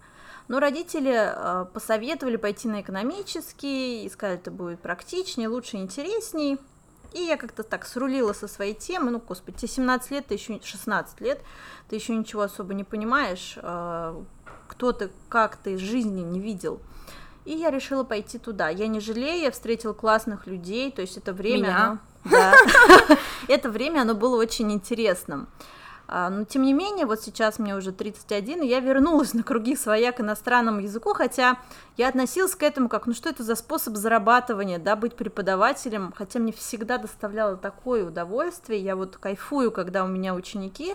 Но 0.48 0.60
родители 0.60 1.12
э, 1.12 1.66
посоветовали 1.72 2.36
пойти 2.36 2.68
на 2.68 2.80
экономический, 2.80 4.04
и 4.04 4.08
сказали, 4.08 4.38
это 4.38 4.50
будет 4.50 4.80
практичнее, 4.80 5.48
лучше, 5.48 5.76
интересней. 5.76 6.58
И 7.16 7.20
я 7.20 7.38
как-то 7.38 7.62
так 7.62 7.86
срулила 7.86 8.34
со 8.34 8.46
своей 8.46 8.74
темы, 8.74 9.10
ну, 9.10 9.22
господи, 9.26 9.56
тебе 9.56 9.68
17 9.68 10.10
лет, 10.10 10.26
ты 10.26 10.34
еще 10.34 10.60
16 10.62 11.18
лет, 11.22 11.40
ты 11.88 11.96
еще 11.96 12.14
ничего 12.14 12.42
особо 12.42 12.74
не 12.74 12.84
понимаешь, 12.84 13.54
э, 13.56 14.22
кто 14.68 14.92
ты, 14.92 15.10
как 15.30 15.56
ты, 15.56 15.78
жизни 15.78 16.20
не 16.20 16.38
видел. 16.38 16.78
И 17.46 17.52
я 17.52 17.70
решила 17.70 18.04
пойти 18.04 18.38
туда. 18.38 18.68
Я 18.68 18.86
не 18.86 19.00
жалею, 19.00 19.44
я 19.44 19.50
встретила 19.50 19.94
классных 19.94 20.46
людей, 20.46 20.90
то 20.90 21.00
есть 21.00 21.16
это 21.16 21.32
время... 21.32 21.56
Меня? 21.56 21.86
Оно... 21.86 21.98
Да. 22.24 22.54
Это 23.48 23.70
время, 23.70 24.02
оно 24.02 24.14
было 24.14 24.36
очень 24.36 24.70
интересным. 24.70 25.48
А, 26.08 26.30
но 26.30 26.44
тем 26.44 26.62
не 26.62 26.72
менее, 26.72 27.04
вот 27.04 27.20
сейчас 27.20 27.58
мне 27.58 27.74
уже 27.74 27.92
31, 27.92 28.62
и 28.62 28.66
я 28.66 28.80
вернулась 28.80 29.34
на 29.34 29.42
круги 29.42 29.74
своя 29.74 30.12
к 30.12 30.20
иностранному 30.20 30.80
языку, 30.80 31.14
хотя 31.14 31.58
я 31.96 32.08
относилась 32.08 32.54
к 32.54 32.62
этому 32.62 32.88
как, 32.88 33.06
ну 33.06 33.14
что 33.14 33.28
это 33.28 33.42
за 33.42 33.56
способ 33.56 33.96
зарабатывания, 33.96 34.78
да, 34.78 34.94
быть 34.94 35.16
преподавателем, 35.16 36.12
хотя 36.16 36.38
мне 36.38 36.52
всегда 36.52 36.98
доставляло 36.98 37.56
такое 37.56 38.04
удовольствие, 38.06 38.80
я 38.80 38.94
вот 38.94 39.16
кайфую, 39.16 39.72
когда 39.72 40.04
у 40.04 40.08
меня 40.08 40.34
ученики, 40.34 40.94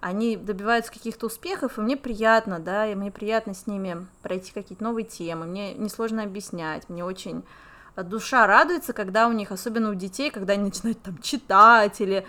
они 0.00 0.36
добиваются 0.36 0.92
каких-то 0.92 1.26
успехов, 1.26 1.78
и 1.78 1.80
мне 1.80 1.96
приятно, 1.96 2.60
да, 2.60 2.86
и 2.86 2.94
мне 2.94 3.10
приятно 3.10 3.54
с 3.54 3.66
ними 3.66 4.06
пройти 4.22 4.52
какие-то 4.52 4.84
новые 4.84 5.04
темы, 5.04 5.46
мне 5.46 5.74
несложно 5.74 6.22
объяснять, 6.22 6.88
мне 6.88 7.04
очень 7.04 7.42
душа 7.96 8.46
радуется, 8.46 8.92
когда 8.92 9.28
у 9.28 9.32
них, 9.32 9.52
особенно 9.52 9.90
у 9.90 9.94
детей, 9.94 10.30
когда 10.30 10.54
они 10.54 10.64
начинают 10.64 11.02
там 11.02 11.18
читать 11.18 12.00
или 12.00 12.18
э, 12.18 12.24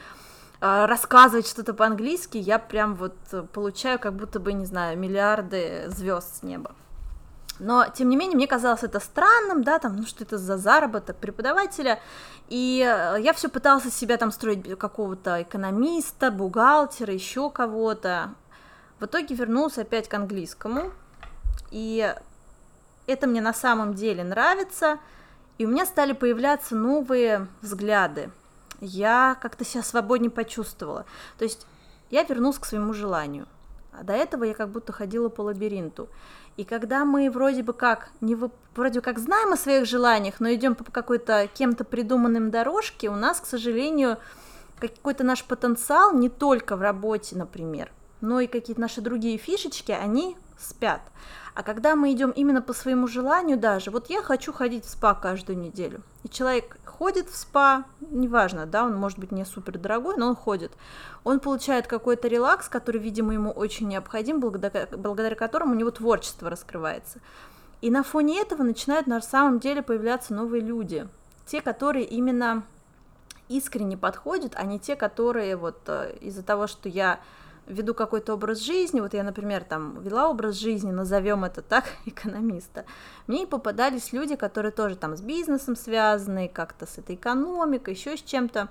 рассказывать 0.64 1.46
что-то 1.46 1.74
по-английски, 1.74 2.38
я 2.38 2.58
прям 2.58 2.96
вот 2.96 3.16
получаю 3.52 4.00
как 4.00 4.14
будто 4.14 4.40
бы, 4.40 4.54
не 4.54 4.66
знаю, 4.66 4.98
миллиарды 4.98 5.86
звезд 5.90 6.38
с 6.40 6.44
неба. 6.44 6.72
Но, 7.60 7.86
тем 7.94 8.10
не 8.10 8.16
менее, 8.16 8.36
мне 8.36 8.48
казалось 8.48 8.84
это 8.84 9.00
странным, 9.00 9.64
да, 9.64 9.78
там, 9.78 9.98
ну 9.98 10.06
что 10.06 10.24
это 10.24 10.38
за 10.38 10.58
заработок 10.58 11.18
преподавателя, 11.18 12.00
и 12.50 12.82
э, 12.82 13.22
я 13.22 13.34
все 13.34 13.48
пыталась 13.48 13.86
из 13.86 13.96
себя 13.96 14.18
там 14.18 14.32
строить 14.32 14.78
какого-то 14.78 15.44
экономиста, 15.44 16.32
бухгалтера, 16.32 17.14
еще 17.14 17.52
кого-то. 17.52 18.34
В 19.00 19.06
итоге 19.06 19.36
вернулся 19.36 19.82
опять 19.82 20.08
к 20.08 20.14
английскому, 20.14 20.92
и 21.70 22.16
это 23.06 23.28
мне 23.28 23.42
на 23.42 23.54
самом 23.54 23.94
деле 23.94 24.24
нравится, 24.24 24.98
и 25.58 25.66
у 25.66 25.70
меня 25.70 25.86
стали 25.86 26.14
появляться 26.14 26.76
новые 26.76 27.48
взгляды. 27.62 28.32
Я 28.82 29.38
как-то 29.42 29.66
себя 29.66 29.84
свободнее 29.84 30.32
почувствовала. 30.32 31.06
То 31.38 31.44
есть 31.44 31.66
я 32.10 32.24
вернулась 32.24 32.60
к 32.60 32.66
своему 32.66 32.94
желанию. 32.94 33.48
А 33.92 34.04
до 34.04 34.14
этого 34.14 34.44
я 34.44 34.54
как 34.54 34.70
будто 34.70 34.92
ходила 34.92 35.30
по 35.30 35.42
лабиринту. 35.42 36.10
И 36.58 36.64
когда 36.64 37.06
мы 37.06 37.30
вроде 37.30 37.64
бы 37.64 37.74
как 37.74 38.10
не 38.22 38.36
вы, 38.36 38.52
вроде 38.76 39.02
как 39.02 39.20
знаем 39.20 39.54
о 39.54 39.58
своих 39.58 39.86
желаниях, 39.86 40.40
но 40.40 40.54
идем 40.54 40.76
по 40.76 40.84
какой-то 40.84 41.48
кем-то 41.54 41.84
придуманным 41.84 42.52
дорожке, 42.52 43.10
у 43.10 43.16
нас, 43.16 43.40
к 43.40 43.46
сожалению, 43.46 44.18
какой-то 44.80 45.24
наш 45.24 45.44
потенциал 45.44 46.14
не 46.14 46.30
только 46.30 46.76
в 46.76 46.82
работе, 46.82 47.36
например, 47.36 47.92
но 48.22 48.40
и 48.40 48.48
какие-то 48.48 48.82
наши 48.82 49.02
другие 49.02 49.38
фишечки, 49.38 49.92
они 49.92 50.38
спят. 50.58 51.02
А 51.56 51.62
когда 51.62 51.96
мы 51.96 52.12
идем 52.12 52.32
именно 52.32 52.62
по 52.62 52.74
своему 52.74 53.08
желанию 53.08 53.58
даже, 53.58 53.92
вот 53.92 54.10
я 54.10 54.24
хочу 54.24 54.52
ходить 54.52 54.86
в 54.86 54.90
спа 54.90 55.14
каждую 55.14 55.60
неделю, 55.60 56.02
и 56.24 56.30
человек 56.30 56.78
ходит 56.86 57.30
в 57.30 57.36
спа, 57.36 57.86
неважно, 58.00 58.66
да, 58.66 58.86
он 58.86 58.96
может 58.96 59.20
быть 59.20 59.32
не 59.32 59.46
супер 59.46 59.78
дорогой, 59.78 60.18
но 60.18 60.30
он 60.30 60.36
ходит, 60.36 60.72
он 61.24 61.40
получает 61.40 61.86
какой-то 61.86 62.28
релакс, 62.28 62.70
который, 62.70 63.00
видимо, 63.00 63.34
ему 63.34 63.52
очень 63.52 63.88
необходим, 63.88 64.40
благодаря, 64.40 64.88
благодаря 64.92 65.36
которому 65.36 65.74
у 65.74 65.78
него 65.78 65.92
творчество 65.92 66.50
раскрывается. 66.50 67.20
И 67.82 67.92
на 67.92 68.02
фоне 68.02 68.40
этого 68.40 68.64
начинают 68.64 69.08
на 69.08 69.22
самом 69.22 69.60
деле 69.60 69.84
появляться 69.84 70.34
новые 70.34 70.62
люди, 70.62 71.08
те, 71.46 71.62
которые 71.62 72.06
именно 72.06 72.64
искренне 73.50 73.98
подходят, 73.98 74.54
а 74.56 74.64
не 74.64 74.80
те, 74.80 74.96
которые 74.96 75.56
вот 75.56 75.82
э, 75.88 76.16
из-за 76.22 76.44
того, 76.44 76.68
что 76.68 76.90
я 76.90 77.20
веду 77.68 77.94
какой-то 77.94 78.34
образ 78.34 78.60
жизни, 78.60 79.00
вот 79.00 79.14
я, 79.14 79.24
например, 79.24 79.64
там 79.64 80.02
вела 80.02 80.30
образ 80.30 80.56
жизни, 80.56 80.92
назовем 80.92 81.46
это 81.46 81.62
так, 81.62 81.86
экономиста, 82.06 82.86
мне 83.28 83.48
попадались 83.48 84.14
люди, 84.14 84.36
которые 84.36 84.72
тоже 84.72 84.96
там 84.96 85.16
с 85.16 85.22
бизнесом 85.22 85.76
связаны, 85.76 86.48
как-то 86.48 86.86
с 86.86 86.98
этой 86.98 87.16
экономикой, 87.16 87.94
еще 87.94 88.18
с 88.18 88.22
чем-то, 88.22 88.70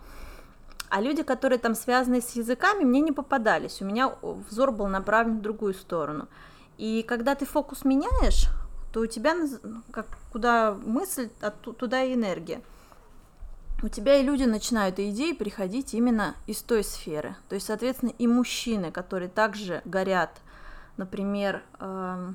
а 0.88 1.00
люди, 1.00 1.22
которые 1.22 1.59
там 1.59 1.74
связаны 1.74 2.20
с 2.20 2.37
языками, 2.37 2.85
мне 2.85 3.00
не 3.00 3.12
попадались, 3.12 3.81
у 3.81 3.85
меня 3.85 4.14
взор 4.20 4.72
был 4.72 4.88
направлен 4.88 5.38
в 5.38 5.42
другую 5.42 5.72
сторону. 5.72 6.28
И 6.76 7.02
когда 7.09 7.35
ты 7.35 7.46
фокус 7.46 7.85
меняешь, 7.85 8.48
то 8.92 9.00
у 9.00 9.07
тебя 9.07 9.35
как, 9.90 10.07
куда 10.33 10.72
мысль, 10.85 11.31
а 11.40 11.50
туда 11.50 12.02
и 12.02 12.14
энергия. 12.14 12.61
У 13.83 13.88
тебя 13.88 14.16
и 14.16 14.23
люди 14.23 14.45
начинают 14.45 14.99
и 14.99 15.11
идеи 15.11 15.33
приходить 15.33 15.95
именно 15.95 16.35
из 16.47 16.62
той 16.62 16.85
сферы. 16.85 17.37
То 17.49 17.55
есть, 17.55 17.66
соответственно, 17.66 18.12
и 18.18 18.27
мужчины, 18.27 18.92
которые 18.92 19.29
также 19.29 19.83
горят, 19.85 20.31
например, 20.97 21.62
э, 21.81 22.33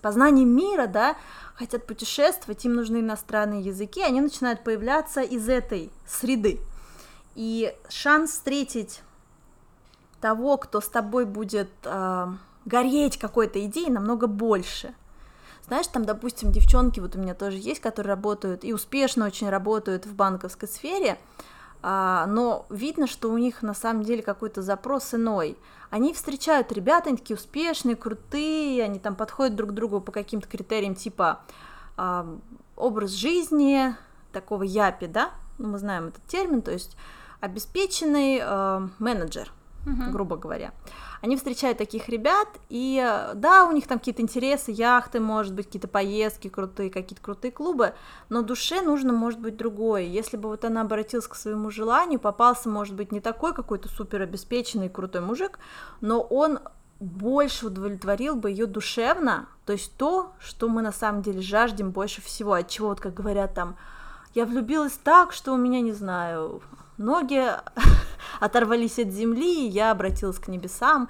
познанием 0.00 0.48
мира, 0.48 0.86
да, 0.86 1.16
хотят 1.54 1.86
путешествовать, 1.86 2.64
им 2.64 2.74
нужны 2.74 3.00
иностранные 3.00 3.62
языки, 3.62 4.02
они 4.02 4.20
начинают 4.20 4.64
появляться 4.64 5.22
из 5.22 5.48
этой 5.48 5.90
среды. 6.06 6.60
И 7.34 7.74
шанс 7.88 8.32
встретить 8.32 9.02
того, 10.20 10.56
кто 10.56 10.80
с 10.80 10.88
тобой 10.88 11.24
будет 11.24 11.70
э, 11.84 12.26
гореть 12.64 13.18
какой-то 13.18 13.64
идеей, 13.66 13.90
намного 13.90 14.26
больше. 14.26 14.94
Знаешь, 15.70 15.86
там, 15.86 16.04
допустим, 16.04 16.50
девчонки, 16.50 16.98
вот 16.98 17.14
у 17.14 17.20
меня 17.20 17.32
тоже 17.32 17.56
есть, 17.56 17.80
которые 17.80 18.12
работают 18.12 18.64
и 18.64 18.72
успешно 18.72 19.24
очень 19.24 19.48
работают 19.48 20.04
в 20.04 20.16
банковской 20.16 20.66
сфере, 20.66 21.16
а, 21.80 22.26
но 22.26 22.66
видно, 22.70 23.06
что 23.06 23.30
у 23.30 23.38
них 23.38 23.62
на 23.62 23.72
самом 23.72 24.02
деле 24.02 24.20
какой-то 24.20 24.62
запрос 24.62 25.14
иной. 25.14 25.56
Они 25.90 26.12
встречают 26.12 26.72
ребята, 26.72 27.10
они 27.10 27.18
такие 27.18 27.36
успешные, 27.36 27.94
крутые, 27.94 28.82
они 28.82 28.98
там 28.98 29.14
подходят 29.14 29.54
друг 29.54 29.70
к 29.70 29.72
другу 29.72 30.00
по 30.00 30.10
каким-то 30.10 30.48
критериям 30.48 30.96
типа 30.96 31.42
а, 31.96 32.26
образ 32.74 33.12
жизни, 33.12 33.94
такого 34.32 34.64
япи, 34.64 35.06
да, 35.06 35.30
ну, 35.58 35.68
мы 35.68 35.78
знаем 35.78 36.08
этот 36.08 36.24
термин, 36.24 36.62
то 36.62 36.72
есть 36.72 36.96
обеспеченный 37.40 38.40
э, 38.42 38.88
менеджер, 38.98 39.52
uh-huh. 39.84 40.10
грубо 40.10 40.36
говоря. 40.36 40.72
Они 41.22 41.36
встречают 41.36 41.78
таких 41.78 42.08
ребят, 42.08 42.48
и 42.68 42.96
да, 43.34 43.66
у 43.66 43.72
них 43.72 43.86
там 43.86 43.98
какие-то 43.98 44.22
интересы, 44.22 44.70
яхты, 44.70 45.20
может 45.20 45.54
быть, 45.54 45.66
какие-то 45.66 45.88
поездки 45.88 46.48
крутые, 46.48 46.90
какие-то 46.90 47.22
крутые 47.22 47.52
клубы, 47.52 47.94
но 48.28 48.42
душе 48.42 48.80
нужно, 48.80 49.12
может 49.12 49.40
быть, 49.40 49.56
другое. 49.56 50.02
Если 50.02 50.36
бы 50.36 50.48
вот 50.48 50.64
она 50.64 50.80
обратилась 50.80 51.26
к 51.26 51.34
своему 51.34 51.70
желанию, 51.70 52.18
попался, 52.18 52.68
может 52.68 52.94
быть, 52.94 53.12
не 53.12 53.20
такой 53.20 53.52
какой-то 53.52 53.88
супер 53.88 54.22
обеспеченный 54.22 54.88
крутой 54.88 55.20
мужик, 55.20 55.58
но 56.00 56.20
он 56.20 56.60
больше 57.00 57.66
удовлетворил 57.66 58.36
бы 58.36 58.50
ее 58.50 58.66
душевно, 58.66 59.48
то 59.64 59.72
есть 59.72 59.96
то, 59.96 60.32
что 60.38 60.68
мы 60.68 60.82
на 60.82 60.92
самом 60.92 61.22
деле 61.22 61.40
жаждем 61.40 61.90
больше 61.90 62.20
всего, 62.20 62.52
от 62.52 62.68
чего, 62.68 62.88
вот 62.88 63.00
как 63.00 63.14
говорят 63.14 63.54
там, 63.54 63.76
я 64.34 64.44
влюбилась 64.44 64.98
так, 65.02 65.32
что 65.32 65.52
у 65.52 65.56
меня, 65.56 65.80
не 65.80 65.92
знаю, 65.92 66.60
ноги 67.00 67.42
оторвались 68.40 68.98
от 68.98 69.08
земли, 69.08 69.66
и 69.66 69.70
я 69.70 69.90
обратилась 69.90 70.38
к 70.38 70.48
небесам 70.48 71.08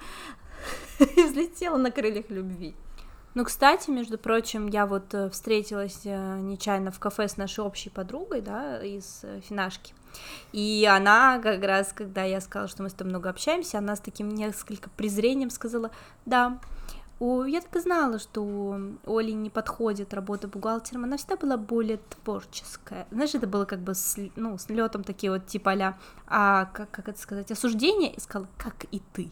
и 0.99 1.23
взлетела 1.23 1.77
на 1.77 1.91
крыльях 1.91 2.29
любви. 2.29 2.75
Ну, 3.33 3.45
кстати, 3.45 3.89
между 3.89 4.17
прочим, 4.17 4.67
я 4.67 4.85
вот 4.85 5.13
э, 5.13 5.29
встретилась 5.29 6.01
э, 6.03 6.39
нечаянно 6.39 6.91
в 6.91 6.99
кафе 6.99 7.29
с 7.29 7.37
нашей 7.37 7.63
общей 7.63 7.89
подругой, 7.89 8.41
да, 8.41 8.83
из 8.83 9.21
э, 9.23 9.39
Финашки. 9.47 9.93
И 10.51 10.85
она 10.91 11.39
как 11.39 11.63
раз, 11.63 11.93
когда 11.93 12.23
я 12.23 12.41
сказала, 12.41 12.67
что 12.67 12.83
мы 12.83 12.89
с 12.89 12.93
тобой 12.93 13.11
много 13.11 13.29
общаемся, 13.29 13.77
она 13.77 13.95
с 13.95 14.01
таким 14.01 14.27
несколько 14.27 14.89
презрением 14.89 15.49
сказала, 15.49 15.91
да, 16.25 16.59
у, 17.21 17.43
я 17.43 17.61
так 17.61 17.75
и 17.75 17.79
знала, 17.79 18.17
что 18.17 18.41
у 18.41 19.17
Оли 19.17 19.31
не 19.31 19.51
подходит 19.51 20.11
работа 20.11 20.47
бухгалтером, 20.47 21.03
она 21.03 21.17
всегда 21.17 21.35
была 21.35 21.55
более 21.55 21.97
творческая. 21.97 23.05
Знаешь, 23.11 23.35
это 23.35 23.45
было 23.45 23.65
как 23.65 23.79
бы 23.79 23.93
с, 23.93 24.17
ну, 24.35 24.57
с 24.57 24.67
летом 24.69 25.03
такие 25.03 25.31
вот 25.31 25.45
типа 25.45 25.71
а 25.71 25.97
а 26.33 26.65
как, 26.73 26.89
как 26.89 27.09
это 27.09 27.19
сказать, 27.19 27.51
осуждение, 27.51 28.13
и 28.13 28.19
сказала, 28.19 28.47
как 28.57 28.85
и 28.91 29.01
ты. 29.13 29.25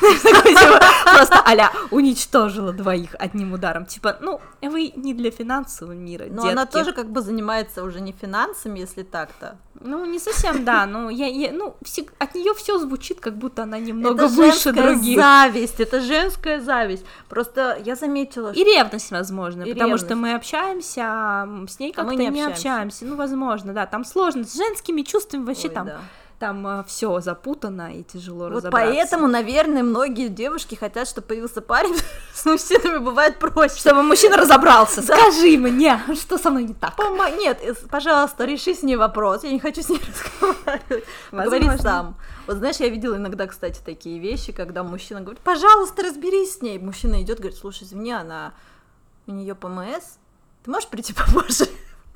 Типа, 0.00 0.80
просто 1.16 1.42
а 1.44 1.72
уничтожила 1.90 2.72
двоих 2.72 3.16
одним 3.18 3.52
ударом. 3.52 3.84
Типа, 3.84 4.16
ну, 4.20 4.40
вы 4.62 4.92
не 4.94 5.12
для 5.12 5.30
финансового 5.30 5.92
мира, 5.92 6.26
Но 6.30 6.46
она 6.46 6.64
тоже 6.66 6.92
как 6.92 7.10
бы 7.10 7.20
занимается 7.20 7.82
уже 7.82 8.00
не 8.00 8.12
финансами, 8.12 8.78
если 8.78 9.02
так-то. 9.02 9.58
Ну, 9.80 10.04
не 10.04 10.18
совсем, 10.18 10.64
да, 10.64 10.86
но 10.86 11.10
я, 11.10 11.26
я 11.26 11.52
ну, 11.52 11.76
от 12.18 12.34
нее 12.34 12.54
все 12.54 12.78
звучит, 12.78 13.20
как 13.20 13.36
будто 13.36 13.64
она 13.64 13.78
немного 13.78 14.24
это 14.24 14.34
выше 14.34 14.72
других. 14.72 15.18
зависть, 15.18 15.80
это 15.80 16.00
женская 16.00 16.60
зависть. 16.60 17.04
Просто 17.28 17.76
я 17.84 17.96
заметила. 17.96 18.52
И 18.52 18.62
ревность, 18.62 19.10
возможно, 19.10 19.62
и 19.62 19.72
потому 19.72 19.90
ревность. 19.90 20.04
что 20.04 20.16
мы 20.16 20.34
общаемся, 20.34 21.02
а 21.04 21.48
с 21.68 21.78
ней 21.78 21.90
а 21.90 21.94
как-то 21.94 22.12
а 22.12 22.14
не, 22.14 22.28
не 22.28 22.28
общаемся. 22.28 22.52
общаемся. 22.52 23.04
Ну, 23.04 23.16
возможно, 23.16 23.72
да, 23.72 23.86
там 23.86 24.04
сложно, 24.04 24.44
с 24.44 24.54
женскими 24.54 25.02
чувствами 25.02 25.44
вообще 25.44 25.68
Ой, 25.68 25.74
там... 25.74 25.86
Да 25.86 26.00
там 26.38 26.66
э, 26.66 26.84
все 26.86 27.20
запутано 27.20 27.98
и 27.98 28.02
тяжело 28.02 28.44
вот 28.44 28.56
разобраться. 28.56 28.92
Поэтому, 28.92 29.26
наверное, 29.26 29.82
многие 29.82 30.28
девушки 30.28 30.74
хотят, 30.74 31.08
чтобы 31.08 31.28
появился 31.28 31.62
парень 31.62 31.96
с 32.34 32.44
мужчинами, 32.44 32.98
бывает 32.98 33.38
проще. 33.38 33.76
Чтобы 33.76 34.02
мужчина 34.02 34.36
разобрался. 34.36 35.02
Скажи 35.02 35.56
мне, 35.56 36.00
что 36.14 36.38
со 36.38 36.50
мной 36.50 36.64
не 36.64 36.74
так? 36.74 36.98
Нет, 37.38 37.60
пожалуйста, 37.90 38.44
реши 38.44 38.74
с 38.74 38.82
ней 38.82 38.96
вопрос. 38.96 39.44
Я 39.44 39.52
не 39.52 39.60
хочу 39.60 39.82
с 39.82 39.88
ней 39.88 40.00
разговаривать. 40.42 41.04
Говори 41.32 41.78
сам. 41.78 42.16
Вот 42.46 42.58
знаешь, 42.58 42.76
я 42.76 42.88
видела 42.88 43.16
иногда, 43.16 43.46
кстати, 43.46 43.80
такие 43.84 44.18
вещи, 44.18 44.52
когда 44.52 44.84
мужчина 44.84 45.20
говорит, 45.20 45.40
пожалуйста, 45.40 46.02
разберись 46.02 46.58
с 46.58 46.62
ней. 46.62 46.78
Мужчина 46.78 47.22
идет, 47.22 47.38
говорит, 47.38 47.58
слушай, 47.58 47.84
извини, 47.84 48.12
она 48.12 48.54
у 49.26 49.32
нее 49.32 49.54
ПМС, 49.54 50.18
ты 50.64 50.70
можешь 50.70 50.88
прийти 50.88 51.12
попозже? 51.14 51.66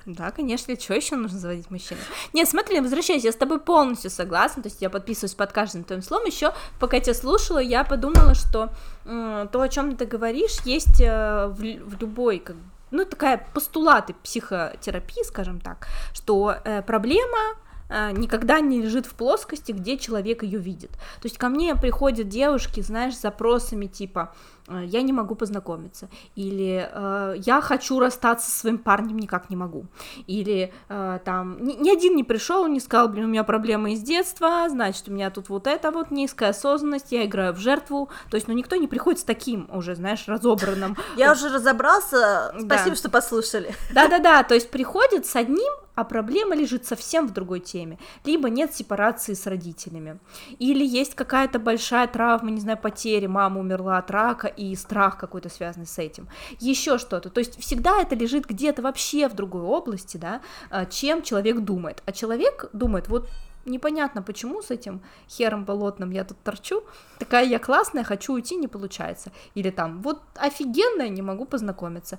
Да, 0.06 0.30
конечно, 0.30 0.74
что 0.78 0.94
еще 0.94 1.16
нужно 1.16 1.38
заводить 1.38 1.70
мужчину? 1.70 2.00
Нет, 2.32 2.48
смотри, 2.48 2.80
возвращайся, 2.80 3.26
я 3.26 3.32
с 3.32 3.36
тобой 3.36 3.60
полностью 3.60 4.10
согласна, 4.10 4.62
то 4.62 4.68
есть 4.68 4.80
я 4.80 4.90
подписываюсь 4.90 5.34
под 5.34 5.52
каждым 5.52 5.84
твоим 5.84 6.02
словом. 6.02 6.26
Еще, 6.26 6.52
пока 6.78 7.00
тебя 7.00 7.14
слушала, 7.14 7.58
я 7.58 7.84
подумала, 7.84 8.34
что 8.34 8.70
э, 9.04 9.46
то, 9.52 9.60
о 9.60 9.68
чем 9.68 9.96
ты 9.96 10.06
говоришь, 10.06 10.60
есть 10.64 11.00
э, 11.00 11.46
в, 11.48 11.58
в 11.58 12.00
любой, 12.00 12.38
как, 12.38 12.56
ну, 12.90 13.04
такая 13.04 13.46
постулаты 13.52 14.14
психотерапии, 14.22 15.22
скажем 15.24 15.60
так, 15.60 15.86
что 16.12 16.56
э, 16.64 16.82
проблема 16.82 17.56
никогда 17.90 18.60
не 18.60 18.82
лежит 18.82 19.06
в 19.06 19.14
плоскости, 19.14 19.72
где 19.72 19.98
человек 19.98 20.42
ее 20.42 20.58
видит. 20.58 20.92
То 20.92 21.24
есть 21.24 21.38
ко 21.38 21.48
мне 21.48 21.74
приходят 21.74 22.28
девушки, 22.28 22.80
знаешь, 22.80 23.16
с 23.16 23.22
запросами 23.22 23.86
типа 23.86 24.32
Э, 24.70 24.84
я 24.84 25.02
не 25.02 25.12
могу 25.12 25.34
познакомиться, 25.34 26.08
или 26.36 26.88
э, 26.90 27.34
я 27.38 27.60
хочу 27.60 27.98
расстаться 27.98 28.50
со 28.50 28.60
своим 28.60 28.78
парнем, 28.78 29.18
никак 29.18 29.50
не 29.50 29.56
могу, 29.56 29.86
или 30.26 30.72
э, 30.88 31.18
там 31.24 31.62
ни, 31.62 31.72
ни 31.74 31.90
один 31.90 32.14
не 32.14 32.24
пришел, 32.24 32.66
не 32.68 32.80
сказал, 32.80 33.08
блин, 33.08 33.24
у 33.24 33.28
меня 33.28 33.44
проблемы 33.44 33.92
из 33.92 34.00
детства, 34.00 34.66
значит, 34.68 35.08
у 35.08 35.12
меня 35.12 35.30
тут 35.30 35.48
вот 35.48 35.66
это 35.66 35.90
вот 35.90 36.10
низкая 36.10 36.50
осознанность, 36.50 37.10
я 37.10 37.24
играю 37.26 37.52
в 37.52 37.58
жертву, 37.58 38.10
то 38.30 38.36
есть, 38.36 38.46
ну, 38.46 38.54
никто 38.54 38.76
не 38.76 38.86
приходит 38.86 39.20
с 39.20 39.24
таким 39.24 39.68
уже, 39.72 39.94
знаешь, 39.96 40.24
разобранным. 40.26 40.96
Я 41.16 41.32
уже 41.32 41.48
разобрался, 41.48 42.54
спасибо, 42.58 42.96
что 42.96 43.10
послушали. 43.10 43.74
Да-да-да, 43.92 44.44
то 44.44 44.54
есть 44.54 44.70
приходит 44.70 45.26
с 45.26 45.34
одним, 45.34 45.72
а 46.00 46.04
проблема 46.04 46.54
лежит 46.54 46.86
совсем 46.86 47.28
в 47.28 47.32
другой 47.32 47.60
теме. 47.60 47.98
Либо 48.24 48.48
нет 48.48 48.74
сепарации 48.74 49.34
с 49.34 49.46
родителями, 49.46 50.18
или 50.58 50.84
есть 50.84 51.14
какая-то 51.14 51.58
большая 51.58 52.06
травма, 52.06 52.50
не 52.50 52.60
знаю, 52.60 52.78
потери, 52.78 53.26
мама 53.26 53.60
умерла 53.60 53.98
от 53.98 54.10
рака, 54.10 54.46
и 54.46 54.74
страх 54.74 55.18
какой-то 55.18 55.48
связанный 55.48 55.86
с 55.86 55.98
этим, 55.98 56.28
еще 56.58 56.98
что-то. 56.98 57.28
То 57.28 57.40
есть 57.40 57.60
всегда 57.60 58.00
это 58.00 58.14
лежит 58.14 58.46
где-то 58.46 58.82
вообще 58.82 59.28
в 59.28 59.34
другой 59.34 59.62
области, 59.62 60.16
да, 60.16 60.40
а, 60.70 60.86
чем 60.86 61.22
человек 61.22 61.60
думает. 61.60 62.02
А 62.06 62.12
человек 62.12 62.70
думает, 62.72 63.08
вот 63.08 63.28
непонятно 63.70 64.22
почему 64.22 64.62
с 64.62 64.70
этим 64.70 65.00
хером 65.28 65.64
болотным 65.64 66.10
я 66.10 66.24
тут 66.24 66.38
торчу, 66.42 66.82
такая 67.18 67.46
я 67.46 67.58
классная, 67.58 68.04
хочу 68.04 68.34
уйти, 68.34 68.56
не 68.56 68.68
получается. 68.68 69.32
Или 69.54 69.70
там, 69.70 70.02
вот 70.02 70.20
офигенная, 70.34 71.08
не 71.08 71.22
могу 71.22 71.44
познакомиться. 71.44 72.18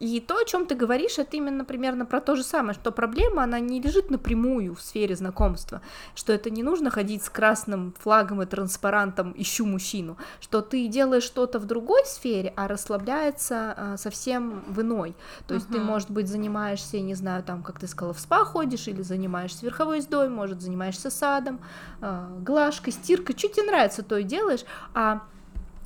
И 0.00 0.24
то, 0.26 0.36
о 0.36 0.44
чем 0.44 0.66
ты 0.66 0.74
говоришь, 0.74 1.18
это 1.18 1.36
именно 1.36 1.64
примерно 1.64 2.06
про 2.06 2.20
то 2.20 2.36
же 2.36 2.42
самое, 2.42 2.74
что 2.74 2.92
проблема, 2.92 3.42
она 3.44 3.60
не 3.60 3.80
лежит 3.80 4.10
напрямую 4.10 4.74
в 4.74 4.82
сфере 4.82 5.16
знакомства, 5.16 5.80
что 6.14 6.32
это 6.32 6.50
не 6.50 6.62
нужно 6.62 6.90
ходить 6.90 7.22
с 7.24 7.30
красным 7.30 7.94
флагом 7.98 8.42
и 8.42 8.46
транспарантом 8.46 9.34
«ищу 9.36 9.66
мужчину», 9.66 10.16
что 10.40 10.60
ты 10.60 10.86
делаешь 10.88 11.22
что-то 11.24 11.58
в 11.58 11.66
другой 11.66 12.04
сфере, 12.04 12.52
а 12.56 12.68
расслабляется 12.68 13.74
а, 13.76 13.96
совсем 13.96 14.64
в 14.68 14.80
иной. 14.80 15.14
То 15.46 15.54
есть 15.54 15.68
uh-huh. 15.68 15.74
ты, 15.74 15.80
может 15.80 16.10
быть, 16.10 16.28
занимаешься, 16.28 17.00
не 17.00 17.14
знаю, 17.14 17.42
там, 17.42 17.62
как 17.62 17.78
ты 17.78 17.86
сказала, 17.86 18.14
в 18.14 18.20
спа 18.20 18.44
ходишь, 18.44 18.88
или 18.88 19.02
занимаешься 19.02 19.64
верховой 19.64 19.96
ездой, 19.96 20.28
может 20.28 20.57
может, 20.58 20.62
занимаешься 20.62 21.10
садом, 21.10 21.60
а, 22.00 22.28
глажкой, 22.40 22.92
стиркой, 22.92 23.36
что 23.36 23.48
тебе 23.48 23.66
нравится, 23.66 24.02
то 24.02 24.16
и 24.18 24.24
делаешь, 24.24 24.64
а 24.94 25.22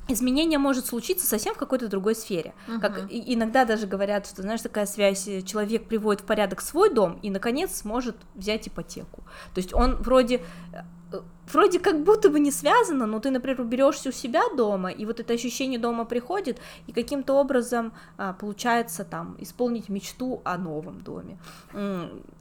изменение 0.09 0.59
может 0.59 0.85
случиться 0.85 1.25
совсем 1.25 1.53
в 1.53 1.57
какой-то 1.57 1.87
другой 1.87 2.15
сфере. 2.15 2.53
Uh-huh. 2.67 2.79
Как 2.81 3.03
иногда 3.09 3.63
даже 3.63 3.87
говорят, 3.87 4.27
что, 4.27 4.41
знаешь, 4.41 4.61
такая 4.61 4.85
связь, 4.85 5.27
э, 5.27 5.41
человек 5.43 5.87
приводит 5.87 6.21
в 6.21 6.25
порядок 6.25 6.61
свой 6.61 6.93
дом 6.93 7.19
и, 7.23 7.29
наконец, 7.29 7.77
сможет 7.77 8.17
взять 8.35 8.67
ипотеку. 8.67 9.23
То 9.53 9.59
есть 9.59 9.73
он 9.73 9.95
вроде 9.95 10.41
э, 10.73 10.81
вроде 11.53 11.79
как 11.79 12.03
будто 12.03 12.29
бы 12.29 12.39
не 12.39 12.51
связано, 12.51 13.05
но 13.05 13.19
ты, 13.19 13.31
например, 13.31 13.61
уберешься 13.61 14.09
у 14.09 14.11
себя 14.11 14.41
дома, 14.55 14.89
и 14.89 15.05
вот 15.05 15.19
это 15.19 15.33
ощущение 15.33 15.79
дома 15.79 16.05
приходит, 16.05 16.59
и 16.87 16.91
каким-то 16.91 17.33
образом 17.33 17.93
а, 18.17 18.33
получается 18.33 19.03
там 19.03 19.35
исполнить 19.39 19.89
мечту 19.89 20.41
о 20.43 20.57
новом 20.57 21.01
доме. 21.01 21.37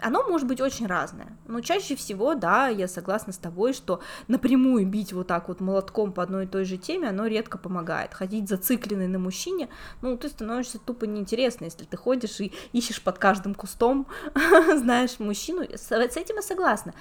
Оно 0.00 0.28
может 0.28 0.48
быть 0.48 0.60
очень 0.60 0.86
разное, 0.86 1.36
но 1.46 1.60
чаще 1.60 1.96
всего, 1.96 2.34
да, 2.34 2.68
я 2.68 2.88
согласна 2.88 3.32
с 3.32 3.38
тобой, 3.38 3.72
что 3.72 4.00
напрямую 4.28 4.86
бить 4.86 5.12
вот 5.12 5.26
так 5.26 5.48
вот 5.48 5.60
молотком 5.60 6.12
по 6.12 6.22
одной 6.22 6.44
и 6.44 6.46
той 6.48 6.64
же 6.64 6.76
теме, 6.76 7.08
оно 7.08 7.26
редко 7.26 7.58
помогает. 7.58 8.14
Ходить 8.14 8.48
зацикленный 8.48 9.08
на 9.08 9.18
мужчине, 9.18 9.68
ну, 10.02 10.16
ты 10.16 10.28
становишься 10.28 10.78
тупо 10.78 11.04
неинтересно, 11.04 11.64
если 11.64 11.84
ты 11.84 11.96
ходишь 11.96 12.40
и 12.40 12.52
ищешь 12.72 13.02
под 13.02 13.18
каждым 13.18 13.54
кустом, 13.54 14.06
знаешь, 14.76 15.18
мужчину, 15.18 15.62
с 15.62 15.90
этим 15.92 16.36
я 16.36 16.42
согласна. 16.42 16.94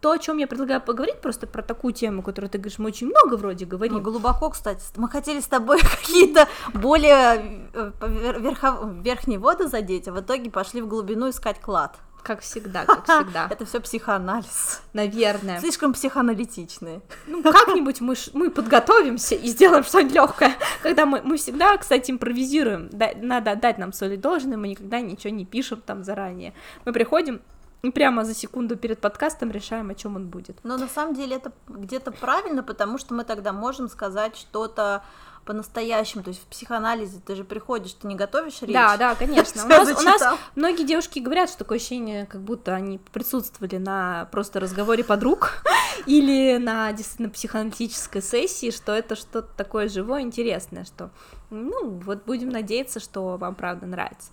То, 0.00 0.12
о 0.12 0.18
чем 0.18 0.38
я 0.38 0.46
предлагаю 0.46 0.80
поговорить 0.84 1.20
просто 1.20 1.46
про 1.46 1.62
такую 1.62 1.92
тему, 1.94 2.22
которую 2.22 2.50
ты 2.50 2.58
говоришь, 2.58 2.78
мы 2.78 2.86
очень 2.86 3.08
много 3.08 3.36
вроде 3.36 3.64
говорим. 3.64 3.94
Мы 3.94 4.00
глубоко, 4.00 4.50
кстати, 4.50 4.82
мы 4.96 5.08
хотели 5.08 5.40
с 5.40 5.46
тобой 5.46 5.80
какие-то 6.00 6.48
более 6.72 7.68
э, 7.72 7.92
верхов... 8.40 8.80
верхние 9.02 9.38
воды 9.38 9.68
задеть, 9.68 10.08
а 10.08 10.12
в 10.12 10.20
итоге 10.20 10.50
пошли 10.50 10.82
в 10.82 10.88
глубину 10.88 11.30
искать 11.30 11.60
клад. 11.60 11.96
Как 12.24 12.40
всегда, 12.40 12.86
как 12.86 13.04
всегда. 13.08 13.48
Это 13.50 13.66
все 13.66 13.80
психоанализ. 13.80 14.80
Наверное. 14.94 15.60
Слишком 15.60 15.92
психоаналитичные. 15.92 17.02
Ну, 17.26 17.42
как-нибудь 17.42 18.00
мы, 18.00 18.14
мы 18.32 18.50
подготовимся 18.50 19.34
и 19.34 19.46
сделаем 19.48 19.84
что-нибудь 19.84 20.14
легкое. 20.14 20.56
Когда 20.82 21.04
мы, 21.04 21.20
мы 21.22 21.36
всегда, 21.36 21.76
кстати, 21.76 22.10
импровизируем. 22.10 22.88
Да, 22.90 23.10
надо 23.16 23.54
дать 23.56 23.76
нам 23.76 23.92
соли 23.92 24.16
должное, 24.16 24.56
мы 24.56 24.68
никогда 24.68 25.00
ничего 25.00 25.34
не 25.34 25.44
пишем 25.44 25.82
там 25.84 26.02
заранее. 26.02 26.54
Мы 26.86 26.94
приходим, 26.94 27.42
прямо 27.90 28.24
за 28.24 28.34
секунду 28.34 28.76
перед 28.76 29.00
подкастом 29.00 29.50
решаем, 29.50 29.90
о 29.90 29.94
чем 29.94 30.16
он 30.16 30.28
будет. 30.28 30.58
Но 30.62 30.76
на 30.76 30.88
самом 30.88 31.14
деле 31.14 31.36
это 31.36 31.52
где-то 31.68 32.12
правильно, 32.12 32.62
потому 32.62 32.98
что 32.98 33.14
мы 33.14 33.24
тогда 33.24 33.52
можем 33.52 33.88
сказать 33.88 34.36
что-то 34.36 35.02
по-настоящему, 35.44 36.22
то 36.22 36.30
есть 36.30 36.42
в 36.42 36.46
психоанализе 36.46 37.20
ты 37.24 37.34
же 37.34 37.44
приходишь, 37.44 37.92
ты 37.92 38.06
не 38.06 38.14
готовишь 38.14 38.62
речь. 38.62 38.72
Да, 38.72 38.96
да, 38.96 39.14
конечно. 39.14 39.62
У 39.64 39.68
нас, 39.68 39.88
у 39.88 40.02
нас 40.02 40.38
многие 40.54 40.84
девушки 40.84 41.18
говорят, 41.18 41.48
что 41.48 41.58
такое 41.58 41.78
ощущение, 41.78 42.26
как 42.26 42.40
будто 42.40 42.74
они 42.74 42.98
присутствовали 43.12 43.76
на 43.76 44.26
просто 44.32 44.60
разговоре 44.60 45.04
подруг 45.04 45.62
или 46.06 46.56
на 46.56 46.92
действительно 46.92 47.30
психоаналитической 47.30 48.22
сессии, 48.22 48.70
что 48.70 48.92
это 48.92 49.16
что-то 49.16 49.48
такое 49.56 49.88
живое, 49.88 50.22
интересное, 50.22 50.84
что, 50.84 51.10
ну, 51.50 51.90
вот 51.90 52.24
будем 52.24 52.48
надеяться, 52.48 53.00
что 53.00 53.36
вам 53.36 53.54
правда 53.54 53.86
нравится. 53.86 54.30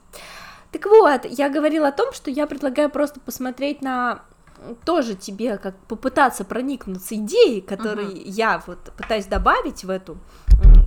Так 0.72 0.86
вот, 0.86 1.26
я 1.26 1.50
говорила 1.50 1.90
о 1.90 1.92
том, 1.92 2.14
что 2.14 2.32
я 2.32 2.48
предлагаю 2.48 2.90
просто 2.90 3.20
посмотреть 3.20 3.82
на 3.82 4.22
тоже 4.86 5.16
тебе 5.16 5.58
как 5.58 5.76
попытаться 5.88 6.46
проникнуться 6.46 7.16
идеей, 7.16 7.62
которые 7.62 8.10
uh-huh. 8.10 8.24
я 8.26 8.62
вот 8.68 8.92
пытаюсь 8.96 9.26
добавить 9.26 9.84
в 9.84 9.90
эту 9.90 10.18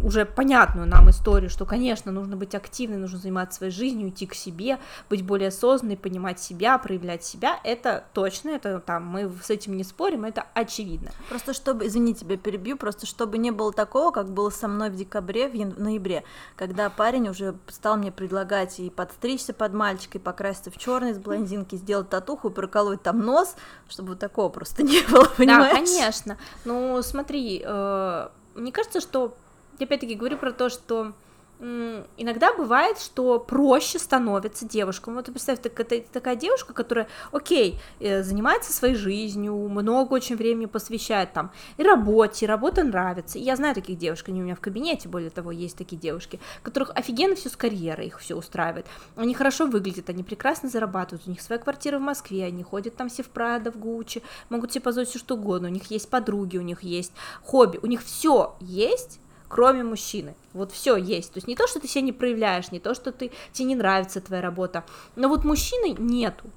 уже 0.04 0.26
понятную 0.26 0.86
нам 0.86 1.08
историю, 1.08 1.48
что, 1.48 1.64
конечно, 1.64 2.12
нужно 2.12 2.36
быть 2.36 2.54
активной, 2.54 2.98
нужно 2.98 3.18
заниматься 3.18 3.58
своей 3.58 3.72
жизнью, 3.72 4.10
идти 4.10 4.26
к 4.26 4.34
себе, 4.34 4.78
быть 5.08 5.24
более 5.24 5.48
осознанной, 5.48 5.96
понимать 5.96 6.38
себя, 6.38 6.76
проявлять 6.78 7.24
себя, 7.24 7.58
это 7.64 8.04
точно, 8.12 8.50
это 8.50 8.80
там, 8.80 9.06
мы 9.06 9.32
с 9.42 9.48
этим 9.48 9.76
не 9.76 9.84
спорим, 9.84 10.24
это 10.24 10.46
очевидно. 10.54 11.10
Просто 11.28 11.54
чтобы, 11.54 11.86
извини, 11.86 12.14
тебя 12.14 12.36
перебью, 12.36 12.76
просто 12.76 13.06
чтобы 13.06 13.38
не 13.38 13.50
было 13.50 13.72
такого, 13.72 14.10
как 14.10 14.30
было 14.30 14.50
со 14.50 14.68
мной 14.68 14.90
в 14.90 14.96
декабре, 14.96 15.48
в, 15.48 15.54
ян... 15.54 15.72
в 15.72 15.80
ноябре, 15.80 16.24
когда 16.56 16.90
парень 16.90 17.28
уже 17.28 17.56
стал 17.68 17.96
мне 17.96 18.12
предлагать 18.12 18.78
и 18.80 18.90
подстричься 18.90 19.54
под 19.54 19.72
мальчика, 19.72 20.18
и 20.18 20.20
покраситься 20.20 20.70
в 20.70 20.76
черный 20.76 21.14
с 21.14 21.18
блондинки, 21.18 21.76
сделать 21.76 22.10
татуху 22.10 22.50
и 22.50 22.52
проколоть 22.52 23.02
там 23.02 23.20
нос, 23.20 23.56
чтобы 23.88 24.10
вот 24.10 24.18
такого 24.18 24.50
просто 24.50 24.82
не 24.84 25.00
было, 25.10 25.24
понимаешь? 25.36 25.72
Да, 25.72 25.74
конечно. 25.74 26.38
Ну, 26.64 27.00
смотри, 27.02 27.62
э, 27.64 28.28
мне 28.54 28.72
кажется, 28.72 29.00
что 29.00 29.36
я 29.78 29.86
опять-таки 29.86 30.14
говорю 30.14 30.38
про 30.38 30.52
то, 30.52 30.68
что 30.68 31.14
иногда 31.60 32.52
бывает, 32.52 32.98
что 32.98 33.38
проще 33.38 33.98
становится 33.98 34.66
девушкам. 34.66 35.14
Вот 35.14 35.26
представь, 35.26 35.60
так, 35.60 35.78
это 35.78 36.00
такая 36.12 36.36
девушка, 36.36 36.72
которая, 36.72 37.08
окей, 37.32 37.78
э, 38.00 38.22
занимается 38.22 38.72
своей 38.72 38.94
жизнью, 38.94 39.54
много 39.68 40.14
очень 40.14 40.36
времени 40.36 40.66
посвящает 40.66 41.32
там 41.32 41.52
и 41.76 41.82
работе, 41.82 42.44
и 42.44 42.48
работа 42.48 42.82
нравится. 42.82 43.38
И 43.38 43.42
я 43.42 43.56
знаю 43.56 43.74
таких 43.74 43.96
девушек, 43.96 44.28
они 44.28 44.40
у 44.40 44.44
меня 44.44 44.56
в 44.56 44.60
кабинете, 44.60 45.08
более 45.08 45.30
того, 45.30 45.52
есть 45.52 45.78
такие 45.78 45.96
девушки, 45.96 46.40
которых 46.62 46.90
офигенно 46.94 47.36
все 47.36 47.48
с 47.48 47.56
карьерой, 47.56 48.08
их 48.08 48.18
все 48.18 48.34
устраивает. 48.34 48.86
Они 49.16 49.32
хорошо 49.32 49.66
выглядят, 49.66 50.10
они 50.10 50.22
прекрасно 50.22 50.68
зарабатывают, 50.68 51.26
у 51.26 51.30
них 51.30 51.40
своя 51.40 51.60
квартира 51.60 51.98
в 51.98 52.02
Москве, 52.02 52.44
они 52.44 52.62
ходят 52.62 52.96
там 52.96 53.08
все 53.08 53.22
в 53.22 53.28
Прада, 53.28 53.70
в 53.70 53.76
Гуччи, 53.76 54.22
могут 54.50 54.72
себе 54.72 54.82
позволить 54.82 55.08
все 55.08 55.18
что 55.18 55.36
угодно, 55.36 55.68
у 55.68 55.72
них 55.72 55.84
есть 55.90 56.10
подруги, 56.10 56.58
у 56.58 56.62
них 56.62 56.82
есть 56.82 57.12
хобби, 57.42 57.78
у 57.82 57.86
них 57.86 58.02
все 58.02 58.56
есть, 58.60 59.20
кроме 59.54 59.84
мужчины. 59.84 60.34
Вот 60.52 60.72
все 60.72 60.96
есть. 60.96 61.32
То 61.32 61.36
есть 61.36 61.46
не 61.46 61.54
то, 61.54 61.68
что 61.68 61.78
ты 61.78 61.86
себя 61.86 62.02
не 62.02 62.12
проявляешь, 62.12 62.72
не 62.72 62.80
то, 62.80 62.92
что 62.92 63.12
ты, 63.12 63.30
тебе 63.52 63.68
не 63.68 63.76
нравится 63.76 64.20
твоя 64.20 64.42
работа, 64.42 64.82
но 65.14 65.28
вот 65.28 65.44
мужчины 65.44 65.94
нету. 65.96 66.50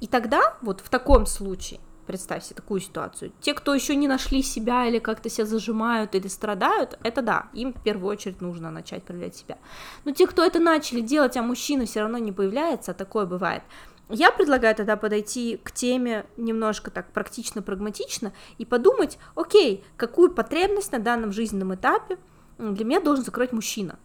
И 0.00 0.08
тогда, 0.08 0.56
вот 0.60 0.80
в 0.80 0.88
таком 0.88 1.26
случае, 1.26 1.78
представь 2.08 2.42
себе 2.42 2.56
такую 2.56 2.80
ситуацию, 2.80 3.30
те, 3.40 3.54
кто 3.54 3.72
еще 3.72 3.94
не 3.94 4.08
нашли 4.08 4.42
себя 4.42 4.84
или 4.88 4.98
как-то 4.98 5.30
себя 5.30 5.46
зажимают 5.46 6.16
или 6.16 6.26
страдают, 6.26 6.98
это 7.04 7.22
да, 7.22 7.46
им 7.52 7.72
в 7.72 7.80
первую 7.84 8.10
очередь 8.10 8.40
нужно 8.40 8.72
начать 8.72 9.04
проявлять 9.04 9.36
себя. 9.36 9.56
Но 10.04 10.10
те, 10.10 10.26
кто 10.26 10.44
это 10.44 10.58
начали 10.58 11.02
делать, 11.02 11.36
а 11.36 11.42
мужчина 11.42 11.86
все 11.86 12.00
равно 12.00 12.18
не 12.18 12.32
появляется, 12.32 12.90
а 12.90 12.94
такое 12.94 13.26
бывает, 13.26 13.62
я 14.08 14.32
предлагаю 14.32 14.74
тогда 14.74 14.96
подойти 14.96 15.56
к 15.62 15.70
теме 15.70 16.26
немножко 16.36 16.90
так 16.90 17.12
практично-прагматично 17.12 18.32
и 18.58 18.64
подумать, 18.64 19.18
окей, 19.36 19.84
какую 19.96 20.32
потребность 20.32 20.90
на 20.90 20.98
данном 20.98 21.30
жизненном 21.30 21.76
этапе 21.76 22.18
для 22.60 22.84
меня 22.84 23.00
должен 23.00 23.24
закрыть 23.24 23.52
мужчина. 23.52 23.98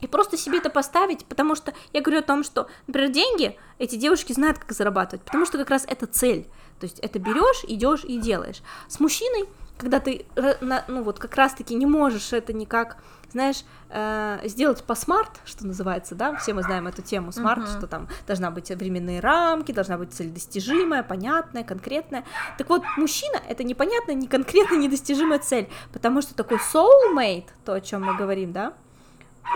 И 0.00 0.06
просто 0.06 0.38
себе 0.38 0.58
это 0.58 0.70
поставить, 0.70 1.26
потому 1.26 1.54
что 1.54 1.74
я 1.92 2.00
говорю 2.00 2.20
о 2.20 2.22
том, 2.22 2.42
что, 2.42 2.68
например, 2.86 3.10
деньги 3.10 3.58
эти 3.78 3.96
девушки 3.96 4.32
знают, 4.32 4.58
как 4.58 4.72
зарабатывать, 4.72 5.24
потому 5.24 5.44
что 5.44 5.58
как 5.58 5.68
раз 5.68 5.84
это 5.86 6.06
цель. 6.06 6.48
То 6.78 6.84
есть 6.84 6.98
это 7.00 7.18
берешь, 7.18 7.64
идешь 7.68 8.04
и 8.04 8.18
делаешь. 8.18 8.62
С 8.88 8.98
мужчиной, 8.98 9.46
когда 9.76 10.00
ты, 10.00 10.24
ну 10.60 11.02
вот 11.02 11.18
как 11.18 11.34
раз-таки 11.36 11.74
не 11.74 11.84
можешь 11.84 12.32
это 12.32 12.54
никак 12.54 12.96
знаешь, 13.32 13.64
э, 13.90 14.40
сделать 14.44 14.82
по 14.84 14.94
SMART, 14.94 15.40
что 15.44 15.66
называется, 15.66 16.14
да, 16.14 16.36
все 16.36 16.52
мы 16.52 16.62
знаем 16.62 16.86
эту 16.86 17.02
тему 17.02 17.32
SMART, 17.32 17.64
uh-huh. 17.64 17.78
что 17.78 17.86
там 17.86 18.08
должна 18.26 18.50
быть 18.50 18.70
временные 18.70 19.20
рамки, 19.20 19.72
должна 19.72 19.98
быть 19.98 20.12
цель 20.12 20.30
достижимая, 20.30 21.02
понятная, 21.02 21.64
конкретная. 21.64 22.24
Так 22.58 22.68
вот, 22.68 22.82
мужчина— 22.96 23.40
это 23.48 23.64
непонятная, 23.64 24.14
не 24.14 24.26
конкретная, 24.26 24.78
недостижимая 24.78 25.38
цель, 25.38 25.68
потому 25.92 26.22
что 26.22 26.34
такой 26.34 26.58
soulmate, 26.58 27.46
то, 27.64 27.74
о 27.74 27.80
чем 27.80 28.04
мы 28.04 28.16
говорим, 28.16 28.52
да, 28.52 28.74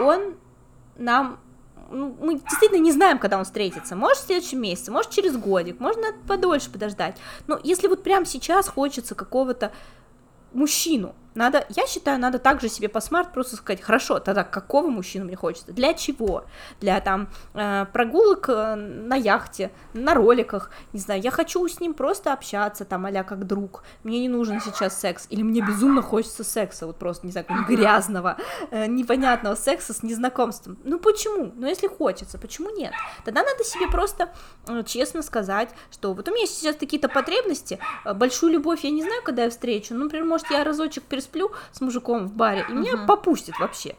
он 0.00 0.34
нам 0.96 1.38
ну, 1.90 2.16
мы 2.20 2.40
действительно 2.40 2.80
не 2.80 2.92
знаем, 2.92 3.18
когда 3.18 3.38
он 3.38 3.44
встретится. 3.44 3.94
Может, 3.94 4.24
в 4.24 4.26
следующем 4.26 4.60
месяце, 4.60 4.90
может, 4.90 5.10
через 5.10 5.37
годик, 5.37 5.80
можно 5.80 6.08
подольше 6.26 6.70
подождать. 6.70 7.18
Но 7.46 7.60
если 7.62 7.88
вот 7.88 8.02
прямо 8.02 8.24
сейчас 8.26 8.68
хочется 8.68 9.14
какого-то 9.14 9.72
мужчину, 10.52 11.14
надо, 11.35 11.66
я 11.68 11.87
считаю, 11.87 12.18
надо 12.20 12.38
также 12.38 12.68
себе 12.68 12.88
по 12.88 13.01
смарт 13.01 13.33
просто 13.33 13.57
сказать, 13.57 13.83
хорошо, 13.83 14.18
тогда 14.20 14.44
какого 14.44 14.88
мужчину 14.88 15.25
мне 15.25 15.37
хочется, 15.37 15.73
для 15.73 15.94
чего, 15.94 16.44
для 16.81 17.01
там 17.01 17.29
э, 17.55 17.87
прогулок 17.92 18.49
э, 18.49 18.75
на 18.75 19.16
яхте, 19.16 19.73
на 19.92 20.14
роликах, 20.14 20.70
не 20.92 21.01
знаю, 21.01 21.20
я 21.20 21.31
хочу 21.31 21.66
с 21.66 21.81
ним 21.81 21.94
просто 21.94 22.33
общаться, 22.33 22.85
там, 22.85 23.07
а 23.07 23.25
как 23.25 23.47
друг, 23.47 23.85
мне 24.03 24.20
не 24.20 24.29
нужен 24.29 24.61
сейчас 24.61 24.99
секс, 24.99 25.27
или 25.31 25.42
мне 25.42 25.61
безумно 25.61 26.03
хочется 26.03 26.44
секса, 26.44 26.87
вот 26.87 26.97
просто, 26.97 27.27
не 27.27 27.33
знаю, 27.33 27.47
грязного, 27.68 28.37
э, 28.70 28.87
непонятного 28.87 29.55
секса 29.55 29.92
с 29.92 30.03
незнакомством, 30.03 30.79
ну 30.85 30.99
почему, 30.99 31.53
ну 31.57 31.66
если 31.66 31.88
хочется, 31.88 32.38
почему 32.38 32.70
нет, 32.70 32.92
тогда 33.25 33.42
надо 33.42 33.64
себе 33.64 33.88
просто 33.88 34.31
честно 34.87 35.23
сказать, 35.23 35.70
что 35.90 36.14
вот 36.14 36.29
у 36.29 36.33
меня 36.33 36.47
сейчас 36.47 36.77
какие-то 36.77 37.09
потребности, 37.09 37.79
большую 38.14 38.53
любовь 38.53 38.85
я 38.85 38.90
не 38.90 39.03
знаю, 39.03 39.23
когда 39.25 39.44
я 39.44 39.51
встречу, 39.51 39.94
ну, 39.94 40.05
например, 40.05 40.27
может, 40.27 40.51
я 40.51 40.64
разочек 40.64 41.05
перес 41.05 41.23
сплю 41.24 41.52
с 41.72 41.80
мужиком 41.80 42.28
в 42.28 42.34
баре, 42.34 42.64
и 42.68 42.72
меня 42.72 43.06
попустит 43.06 43.58
вообще. 43.58 43.96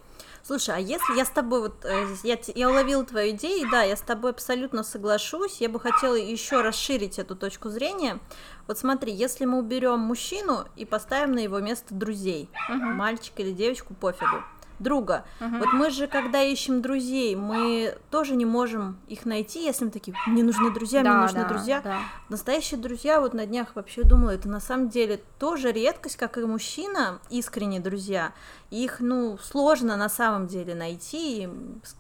Слушай, 0.48 0.76
а 0.76 0.78
если 0.78 1.18
я 1.18 1.26
с 1.26 1.30
тобой 1.30 1.60
вот 1.60 1.84
э, 1.86 2.06
я, 2.24 2.38
я 2.54 2.70
уловила 2.70 3.04
твою 3.04 3.32
идею, 3.32 3.68
да, 3.72 3.82
я 3.82 3.96
с 3.96 4.02
тобой 4.02 4.30
абсолютно 4.30 4.84
соглашусь, 4.84 5.60
я 5.60 5.70
бы 5.70 5.80
хотела 5.80 6.14
еще 6.14 6.62
расширить 6.62 7.18
эту 7.18 7.36
точку 7.36 7.70
зрения. 7.70 8.20
Вот 8.68 8.78
смотри, 8.78 9.12
если 9.12 9.46
мы 9.46 9.58
уберем 9.58 10.02
мужчину 10.02 10.68
и 10.76 10.86
поставим 10.86 11.32
на 11.32 11.40
его 11.40 11.60
место 11.62 11.96
друзей, 11.96 12.48
uh-huh. 12.70 12.76
мальчика 12.76 13.42
или 13.42 13.54
девочку, 13.54 13.96
пофигу 13.96 14.44
друга. 14.80 15.26
Угу. 15.40 15.58
Вот 15.58 15.74
мы 15.74 15.90
же, 15.90 16.08
когда 16.08 16.42
ищем 16.42 16.82
друзей, 16.82 17.36
мы 17.36 17.98
тоже 18.12 18.36
не 18.36 18.46
можем 18.46 18.98
их 19.08 19.26
найти, 19.26 19.64
если 19.64 19.86
мы 19.86 19.92
такие, 19.92 20.16
мне 20.28 20.44
нужны 20.44 20.72
друзья, 20.72 21.04
да, 21.04 21.12
мне 21.12 21.22
нужны 21.24 21.42
да, 21.44 21.50
друзья. 21.50 21.82
Да. 21.82 22.00
Настоящие 22.30 22.80
друзья, 22.80 23.22
вот 23.22 23.34
на 23.34 23.46
днях 23.46 23.76
вообще 23.76 24.04
думала, 24.04 24.32
это 24.32 24.50
на 24.50 24.60
самом 24.60 24.90
деле 24.90 25.22
тоже 25.40 25.72
редкость, 25.72 26.18
как 26.18 26.38
и 26.38 26.46
мужчина, 26.46 27.20
искренние 27.30 27.80
друзья. 27.80 28.34
Их, 28.72 29.00
ну, 29.00 29.38
сложно 29.38 29.96
на 29.96 30.10
самом 30.10 30.48
деле 30.48 30.76
найти. 30.76 31.44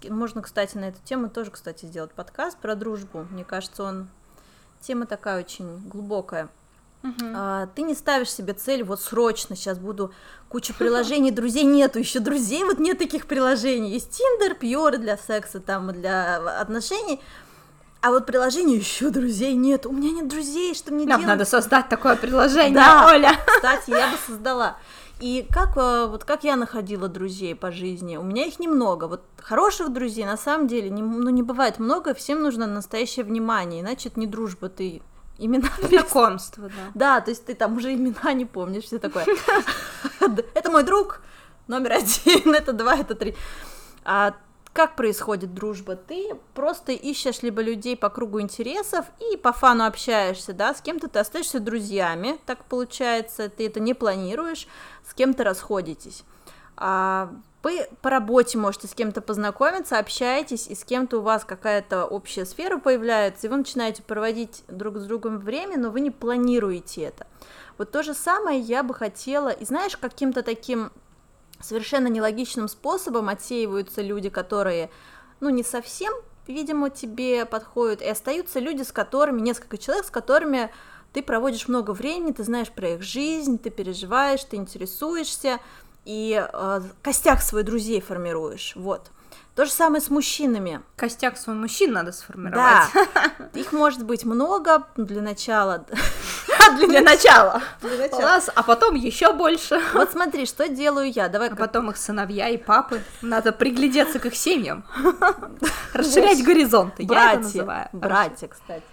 И 0.01 0.09
можно, 0.09 0.41
кстати, 0.41 0.77
на 0.77 0.85
эту 0.85 0.99
тему 1.03 1.29
тоже, 1.29 1.51
кстати, 1.51 1.85
сделать 1.85 2.11
подкаст 2.11 2.57
про 2.57 2.75
дружбу. 2.75 3.25
Мне 3.31 3.43
кажется, 3.43 3.83
он 3.83 4.07
тема 4.81 5.05
такая 5.05 5.39
очень 5.39 5.79
глубокая. 5.87 6.49
А, 7.35 7.67
ты 7.75 7.81
не 7.83 7.93
ставишь 7.93 8.31
себе 8.31 8.53
цель, 8.53 8.83
вот 8.83 9.01
срочно 9.01 9.55
сейчас 9.55 9.77
буду 9.77 10.11
куча 10.49 10.73
приложений, 10.73 11.31
друзей 11.35 11.63
нету, 11.63 11.99
еще 11.99 12.19
друзей, 12.19 12.63
вот 12.63 12.79
нет 12.79 12.97
таких 12.97 13.25
приложений. 13.27 13.91
Есть 13.91 14.11
Тиндер, 14.17 14.55
Пьоры 14.55 14.97
для 14.97 15.17
секса, 15.17 15.59
там, 15.59 15.91
для 15.91 16.37
отношений. 16.59 17.19
А 18.01 18.11
вот 18.11 18.27
приложение 18.27 18.77
еще 18.77 19.09
друзей 19.09 19.55
нет. 19.55 19.87
У 19.87 19.91
меня 19.91 20.11
нет 20.11 20.27
друзей, 20.27 20.75
что 20.75 20.93
мне 20.93 21.05
Нам 21.05 21.21
делать? 21.21 21.39
надо 21.39 21.45
создать 21.45 21.89
такое 21.89 22.15
приложение, 22.15 22.75
Да. 22.75 23.07
Оля. 23.07 23.31
Кстати, 23.47 23.89
я 23.89 24.09
бы 24.11 24.17
создала. 24.27 24.77
И 25.19 25.47
как, 25.49 25.75
э, 25.77 26.05
вот 26.05 26.23
как 26.23 26.43
я 26.43 26.55
находила 26.55 27.07
друзей 27.07 27.55
по 27.55 27.71
жизни? 27.71 28.17
У 28.17 28.23
меня 28.23 28.45
их 28.45 28.59
немного. 28.59 29.05
Вот 29.07 29.23
хороших 29.41 29.91
друзей 29.91 30.25
на 30.25 30.37
самом 30.37 30.67
деле 30.67 30.89
не, 30.89 31.01
ну, 31.01 31.29
не 31.29 31.41
бывает 31.41 31.79
много, 31.79 32.13
всем 32.13 32.43
нужно 32.43 32.67
настоящее 32.67 33.25
внимание, 33.25 33.81
иначе 33.81 34.09
это 34.09 34.19
не 34.19 34.27
дружба, 34.27 34.69
ты 34.69 35.01
имена 35.37 35.69
Знакомство, 35.81 36.69
да. 36.69 36.91
Да, 36.93 37.21
то 37.21 37.31
есть 37.31 37.45
ты 37.45 37.55
там 37.55 37.77
уже 37.77 37.93
имена 37.93 38.33
не 38.33 38.45
помнишь, 38.45 38.85
все 38.85 38.99
такое. 38.99 39.25
Это 40.53 40.71
мой 40.71 40.83
друг, 40.83 41.21
номер 41.67 41.93
один, 41.93 42.53
это 42.55 42.73
два, 42.73 42.95
это 42.95 43.15
три. 43.15 43.35
А 44.03 44.35
как 44.73 44.95
происходит 44.95 45.53
дружба? 45.53 45.95
Ты 45.95 46.35
просто 46.53 46.91
ищешь 46.91 47.41
либо 47.41 47.61
людей 47.61 47.95
по 47.95 48.09
кругу 48.09 48.41
интересов 48.41 49.05
и 49.31 49.37
по 49.37 49.53
фану 49.53 49.85
общаешься, 49.85 50.53
да, 50.53 50.73
с 50.73 50.81
кем-то 50.81 51.07
ты 51.07 51.19
остаешься 51.19 51.59
друзьями, 51.59 52.39
так 52.45 52.65
получается, 52.65 53.47
ты 53.49 53.67
это 53.67 53.79
не 53.79 53.93
планируешь, 53.93 54.67
с 55.07 55.13
кем-то 55.13 55.43
расходитесь. 55.43 56.23
А 56.77 57.31
вы 57.63 57.87
по 58.01 58.11
работе 58.11 58.57
можете 58.59 58.87
с 58.87 58.93
кем-то 58.93 59.21
познакомиться, 59.21 59.97
общаетесь, 59.97 60.67
и 60.67 60.75
с 60.75 60.83
кем-то 60.83 61.17
у 61.17 61.21
вас 61.21 61.45
какая-то 61.45 62.05
общая 62.05 62.45
сфера 62.45 62.77
появляется, 62.77 63.47
и 63.47 63.49
вы 63.49 63.57
начинаете 63.57 64.03
проводить 64.03 64.63
друг 64.67 64.97
с 64.97 65.05
другом 65.05 65.39
время, 65.39 65.79
но 65.79 65.89
вы 65.89 66.01
не 66.01 66.11
планируете 66.11 67.01
это. 67.01 67.25
Вот 67.77 67.91
то 67.91 68.03
же 68.03 68.13
самое 68.13 68.59
я 68.59 68.83
бы 68.83 68.93
хотела, 68.93 69.49
и 69.49 69.65
знаешь, 69.65 69.97
каким-то 69.97 70.43
таким 70.43 70.91
совершенно 71.59 72.07
нелогичным 72.07 72.67
способом 72.67 73.29
отсеиваются 73.29 74.01
люди, 74.01 74.29
которые, 74.29 74.91
ну, 75.39 75.49
не 75.49 75.63
совсем, 75.63 76.13
видимо, 76.47 76.91
тебе 76.91 77.45
подходят, 77.45 78.01
и 78.01 78.07
остаются 78.07 78.59
люди, 78.59 78.83
с 78.83 78.91
которыми, 78.91 79.41
несколько 79.41 79.77
человек, 79.77 80.05
с 80.05 80.11
которыми 80.11 80.69
ты 81.13 81.23
проводишь 81.23 81.67
много 81.67 81.91
времени, 81.91 82.33
ты 82.33 82.43
знаешь 82.43 82.69
про 82.69 82.89
их 82.89 83.01
жизнь, 83.01 83.57
ты 83.57 83.69
переживаешь, 83.69 84.43
ты 84.43 84.57
интересуешься, 84.57 85.59
и 86.05 86.47
э, 86.51 86.81
костяк 87.01 87.41
своих 87.41 87.65
друзей 87.65 87.99
формируешь, 88.01 88.73
вот. 88.75 89.11
То 89.55 89.63
же 89.63 89.71
самое 89.71 90.01
с 90.01 90.09
мужчинами. 90.09 90.81
Костяк 90.97 91.37
свой 91.37 91.55
мужчин 91.55 91.93
надо 91.93 92.11
сформировать. 92.11 92.89
Да, 92.93 93.49
их 93.53 93.71
может 93.71 94.03
быть 94.03 94.25
много 94.25 94.83
для 94.97 95.21
начала. 95.21 95.85
Для 96.77 97.01
начала. 97.01 97.61
Для 97.79 97.91
У 97.93 97.97
начала. 97.99 98.21
нас, 98.21 98.49
а 98.53 98.63
потом 98.63 98.95
еще 98.95 99.33
больше. 99.33 99.79
Вот 99.93 100.11
смотри, 100.11 100.45
что 100.47 100.67
делаю 100.67 101.11
я. 101.11 101.29
Давай 101.29 101.49
А 101.49 101.55
потом 101.55 101.91
их 101.91 101.95
сыновья 101.95 102.49
и 102.49 102.57
папы. 102.57 103.01
Надо 103.21 103.51
приглядеться 103.51 104.17
к 104.19 104.25
их 104.25 104.35
семьям. 104.35 104.83
Расширять 105.93 106.43
горизонты. 106.43 107.03
Я 107.03 107.33
это 107.33 107.43
называю. 107.43 107.89
братья, 107.93 108.47
кстати. 108.47 108.83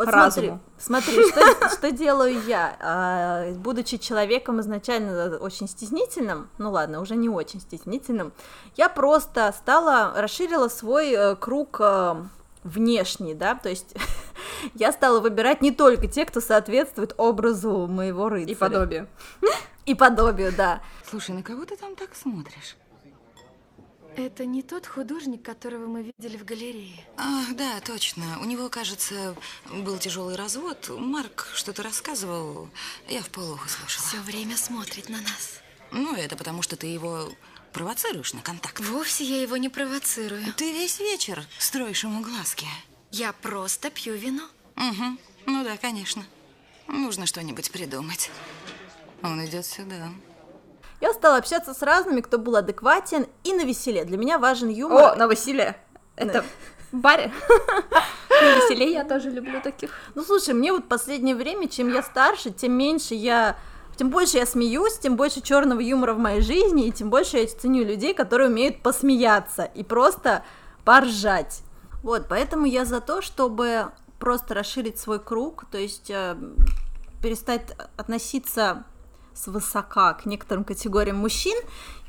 Вот 0.00 0.06
По 0.06 0.12
смотри, 0.12 0.48
разуму. 0.48 0.60
смотри, 0.78 1.28
что, 1.28 1.68
что 1.68 1.92
делаю 1.92 2.40
я, 2.46 2.74
А, 2.80 3.52
будучи 3.52 3.98
человеком 3.98 4.58
изначально 4.60 5.36
очень 5.36 5.68
стеснительным, 5.68 6.48
ну 6.56 6.70
ладно, 6.70 7.02
уже 7.02 7.16
не 7.16 7.28
очень 7.28 7.60
стеснительным, 7.60 8.32
я 8.76 8.88
просто 8.88 9.54
стала, 9.54 10.14
расширила 10.16 10.68
свой 10.68 11.12
э, 11.12 11.36
круг 11.36 11.76
э, 11.80 12.14
внешний, 12.64 13.34
да, 13.34 13.54
то 13.54 13.68
есть 13.68 13.94
я 14.74 14.90
стала 14.92 15.20
выбирать 15.20 15.60
не 15.60 15.70
только 15.70 16.06
те, 16.06 16.24
кто 16.24 16.40
соответствует 16.40 17.12
образу 17.18 17.86
моего 17.86 18.30
рыцаря. 18.30 18.52
И 18.52 18.54
подобие. 18.54 19.06
И 19.84 19.94
подобию, 19.94 20.50
да. 20.56 20.80
Слушай, 21.10 21.32
на 21.32 21.42
кого 21.42 21.66
ты 21.66 21.76
там 21.76 21.94
так 21.94 22.14
смотришь? 22.14 22.78
Это 24.20 24.44
не 24.44 24.62
тот 24.62 24.86
художник, 24.86 25.42
которого 25.42 25.86
мы 25.86 26.02
видели 26.02 26.36
в 26.36 26.44
галерее. 26.44 27.06
Ах, 27.16 27.54
да, 27.54 27.80
точно. 27.80 28.38
У 28.42 28.44
него, 28.44 28.68
кажется, 28.68 29.34
был 29.70 29.96
тяжелый 29.96 30.36
развод. 30.36 30.90
Марк 30.90 31.48
что-то 31.54 31.82
рассказывал. 31.82 32.68
Я 33.08 33.22
в 33.22 33.30
полухо 33.30 33.66
слушала. 33.70 34.06
Все 34.06 34.20
время 34.20 34.58
смотрит 34.58 35.08
на 35.08 35.22
нас. 35.22 35.60
Ну, 35.90 36.14
это 36.14 36.36
потому, 36.36 36.60
что 36.60 36.76
ты 36.76 36.86
его 36.86 37.32
провоцируешь 37.72 38.34
на 38.34 38.42
контакт. 38.42 38.78
Вовсе 38.80 39.24
я 39.24 39.40
его 39.40 39.56
не 39.56 39.70
провоцирую. 39.70 40.52
Ты 40.54 40.70
весь 40.70 41.00
вечер 41.00 41.42
строишь 41.58 42.04
ему 42.04 42.20
глазки. 42.22 42.66
Я 43.12 43.32
просто 43.32 43.88
пью 43.88 44.14
вино. 44.14 44.46
Угу. 44.76 45.18
Ну 45.46 45.64
да, 45.64 45.78
конечно. 45.78 46.26
Нужно 46.88 47.24
что-нибудь 47.24 47.70
придумать. 47.70 48.30
Он 49.22 49.42
идет 49.46 49.64
сюда. 49.64 50.12
Я 51.00 51.12
стала 51.14 51.38
общаться 51.38 51.72
с 51.72 51.82
разными, 51.82 52.20
кто 52.20 52.38
был 52.38 52.56
адекватен 52.56 53.26
и 53.42 53.52
на 53.54 53.64
веселе. 53.64 54.04
Для 54.04 54.18
меня 54.18 54.38
важен 54.38 54.68
юмор. 54.68 55.12
О, 55.12 55.16
на 55.16 55.26
Василия. 55.26 55.76
Это 56.16 56.44
баре. 56.92 57.32
На 58.28 58.56
веселее 58.56 58.92
я 58.92 59.04
тоже 59.04 59.30
люблю 59.30 59.60
таких. 59.64 59.90
Ну, 60.14 60.22
слушай, 60.22 60.54
мне 60.54 60.72
вот 60.72 60.88
последнее 60.88 61.34
время, 61.34 61.68
чем 61.68 61.92
я 61.92 62.02
старше, 62.02 62.50
тем 62.50 62.72
меньше 62.72 63.14
я... 63.14 63.56
Тем 63.96 64.08
больше 64.08 64.38
я 64.38 64.46
смеюсь, 64.46 64.98
тем 64.98 65.16
больше 65.16 65.42
черного 65.42 65.80
юмора 65.80 66.14
в 66.14 66.18
моей 66.18 66.40
жизни, 66.40 66.86
и 66.86 66.92
тем 66.92 67.10
больше 67.10 67.36
я 67.36 67.46
ценю 67.46 67.84
людей, 67.84 68.14
которые 68.14 68.48
умеют 68.48 68.82
посмеяться 68.82 69.64
и 69.64 69.82
просто 69.82 70.42
поржать. 70.86 71.60
Вот, 72.02 72.26
поэтому 72.26 72.64
я 72.64 72.86
за 72.86 73.02
то, 73.02 73.20
чтобы 73.20 73.90
просто 74.18 74.54
расширить 74.54 74.98
свой 74.98 75.18
круг, 75.18 75.66
то 75.70 75.76
есть 75.76 76.10
э, 76.10 76.34
перестать 77.22 77.76
относиться 77.98 78.84
свысока 79.42 80.14
к 80.14 80.26
некоторым 80.26 80.64
категориям 80.64 81.16
мужчин 81.16 81.56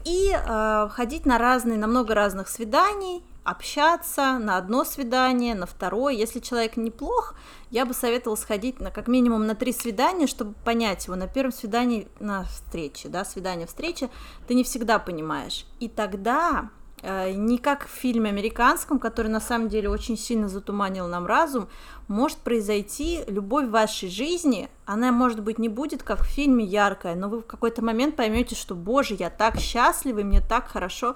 и 0.06 0.32
э, 0.32 0.90
ходить 0.92 1.26
на 1.26 1.38
разные, 1.38 1.78
на 1.78 1.88
много 1.88 2.16
разных 2.16 2.50
свиданий, 2.50 3.24
общаться 3.44 4.38
на 4.40 4.58
одно 4.58 4.84
свидание, 4.84 5.56
на 5.56 5.66
второе. 5.66 6.14
Если 6.14 6.40
человек 6.40 6.78
неплох, 6.78 7.36
я 7.70 7.86
бы 7.86 7.94
советовала 7.94 8.36
сходить 8.36 8.80
на 8.80 8.92
как 8.92 9.08
минимум 9.08 9.48
на 9.48 9.56
три 9.56 9.74
свидания, 9.74 10.28
чтобы 10.28 10.54
понять 10.64 11.08
его. 11.08 11.16
На 11.16 11.28
первом 11.28 11.52
свидании 11.52 12.08
на 12.20 12.44
встрече, 12.44 13.10
да, 13.10 13.26
свидание 13.26 13.68
встреча, 13.68 14.10
ты 14.48 14.54
не 14.54 14.64
всегда 14.64 15.00
понимаешь. 15.00 15.66
И 15.80 15.88
тогда 15.88 16.70
не 17.04 17.58
как 17.58 17.88
в 17.88 17.92
фильме 17.92 18.30
американском, 18.30 19.00
который 19.00 19.28
на 19.28 19.40
самом 19.40 19.70
деле 19.70 19.90
очень 19.90 20.18
сильно 20.18 20.48
затуманил 20.48 21.08
нам 21.08 21.26
разум, 21.26 21.68
может 22.08 22.38
произойти 22.40 23.24
любовь 23.28 23.68
в 23.68 23.72
вашей 23.72 24.10
жизни, 24.10 24.70
она, 24.86 25.12
может 25.12 25.42
быть, 25.42 25.58
не 25.58 25.70
будет 25.70 26.04
как 26.04 26.22
в 26.22 26.28
фильме 26.28 26.64
яркая, 26.64 27.16
но 27.16 27.30
вы 27.30 27.42
в 27.42 27.46
какой-то 27.46 27.84
момент 27.84 28.16
поймете, 28.16 28.56
что, 28.56 28.76
боже, 28.76 29.16
я 29.16 29.30
так 29.30 29.58
счастлива, 29.58 30.22
мне 30.22 30.42
так 30.42 30.68
хорошо. 30.68 31.16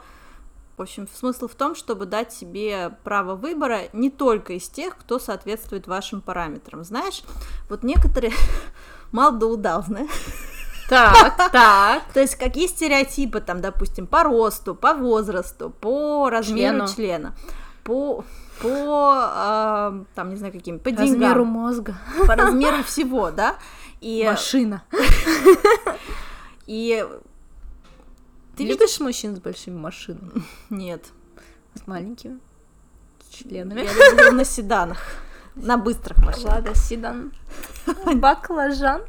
В 0.77 0.81
общем, 0.81 1.07
смысл 1.07 1.47
в 1.47 1.55
том, 1.55 1.73
чтобы 1.73 2.05
дать 2.05 2.33
себе 2.33 2.97
право 3.03 3.35
выбора 3.35 3.83
не 3.93 4.09
только 4.09 4.53
из 4.53 4.67
тех, 4.67 4.97
кто 4.97 5.19
соответствует 5.19 5.87
вашим 5.87 6.21
параметрам. 6.21 6.83
Знаешь, 6.83 7.23
вот 7.69 7.83
некоторые 7.83 8.33
мало 9.11 9.57
да 9.57 9.81
знаешь? 9.81 10.09
Так, 10.89 11.35
так. 11.51 12.03
То 12.13 12.19
есть 12.19 12.35
какие 12.35 12.67
стереотипы 12.67 13.41
там, 13.41 13.61
допустим, 13.61 14.07
по 14.07 14.23
росту, 14.23 14.75
по 14.75 14.93
возрасту, 14.93 15.69
по 15.69 16.29
размеру 16.29 16.87
члена, 16.87 17.35
по 17.83 18.23
по 18.61 19.11
а, 19.17 20.03
там 20.15 20.29
не 20.29 20.37
знаю 20.37 20.53
каким, 20.53 20.79
по 20.79 20.89
деньгам, 20.89 21.05
Размеру 21.21 21.45
мозга. 21.45 21.95
по 22.25 22.35
размеру 22.35 22.83
всего, 22.83 23.29
да? 23.31 23.55
И 23.99 24.23
Машина. 24.29 24.83
и 26.67 27.05
Ты 28.55 28.63
Ты 28.63 28.69
любишь 28.69 28.99
мужчин 28.99 29.35
с 29.35 29.39
большими 29.39 29.77
машинами? 29.77 30.31
нет, 30.69 31.03
С 31.73 31.85
маленькими 31.85 32.39
членами? 33.29 33.81
я 33.81 34.11
люблю 34.11 34.31
на 34.31 34.45
седанах, 34.45 34.99
на 35.55 35.77
быстрых 35.77 36.17
машинах. 36.19 36.53
Лада 36.53 36.75
Седан. 36.75 37.33
Баклажан. 38.15 39.01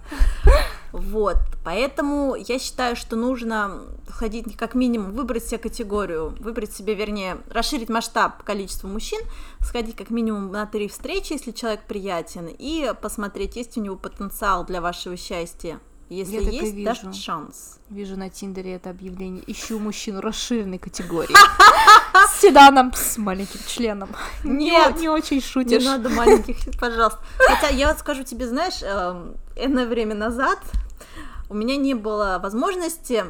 Вот, 0.92 1.36
поэтому 1.64 2.34
я 2.34 2.58
считаю, 2.58 2.96
что 2.96 3.16
нужно 3.16 3.82
ходить 4.08 4.56
как 4.56 4.74
минимум, 4.74 5.12
выбрать 5.12 5.44
себе 5.44 5.58
категорию, 5.58 6.34
выбрать 6.40 6.72
себе, 6.72 6.94
вернее, 6.94 7.38
расширить 7.50 7.88
масштаб 7.88 8.42
количества 8.42 8.88
мужчин, 8.88 9.20
сходить 9.60 9.96
как 9.96 10.10
минимум 10.10 10.50
на 10.50 10.66
три 10.66 10.88
встречи, 10.88 11.34
если 11.34 11.50
человек 11.50 11.82
приятен, 11.86 12.48
и 12.48 12.92
посмотреть, 13.00 13.56
есть 13.56 13.76
у 13.76 13.80
него 13.80 13.96
потенциал 13.96 14.64
для 14.64 14.80
вашего 14.80 15.16
счастья. 15.16 15.80
Если 16.08 16.40
Я 16.40 16.50
есть, 16.62 16.84
дашь 16.84 17.02
вижу. 17.02 17.14
шанс. 17.14 17.78
Вижу 17.90 18.16
на 18.16 18.30
Тиндере 18.30 18.74
это 18.74 18.90
объявление. 18.90 19.42
Ищу 19.46 19.78
мужчину 19.80 20.20
расширенной 20.20 20.78
категории. 20.78 21.34
С 22.28 22.40
седаном, 22.40 22.92
с 22.94 23.18
маленьким 23.18 23.60
членом. 23.66 24.10
Нет. 24.44 24.94
Не, 24.96 25.02
не 25.02 25.08
очень 25.08 25.36
Не 25.36 25.42
шутишь. 25.42 25.84
надо 25.84 26.08
маленьких, 26.08 26.56
пожалуйста. 26.78 27.18
Хотя 27.38 27.68
я 27.68 27.88
вот 27.88 27.98
скажу 27.98 28.22
тебе, 28.22 28.46
знаешь, 28.46 28.82
эм, 28.82 29.34
энное 29.56 29.86
время 29.86 30.14
назад 30.14 30.58
у 31.48 31.54
меня 31.54 31.76
не 31.76 31.94
было 31.94 32.38
возможности 32.42 33.24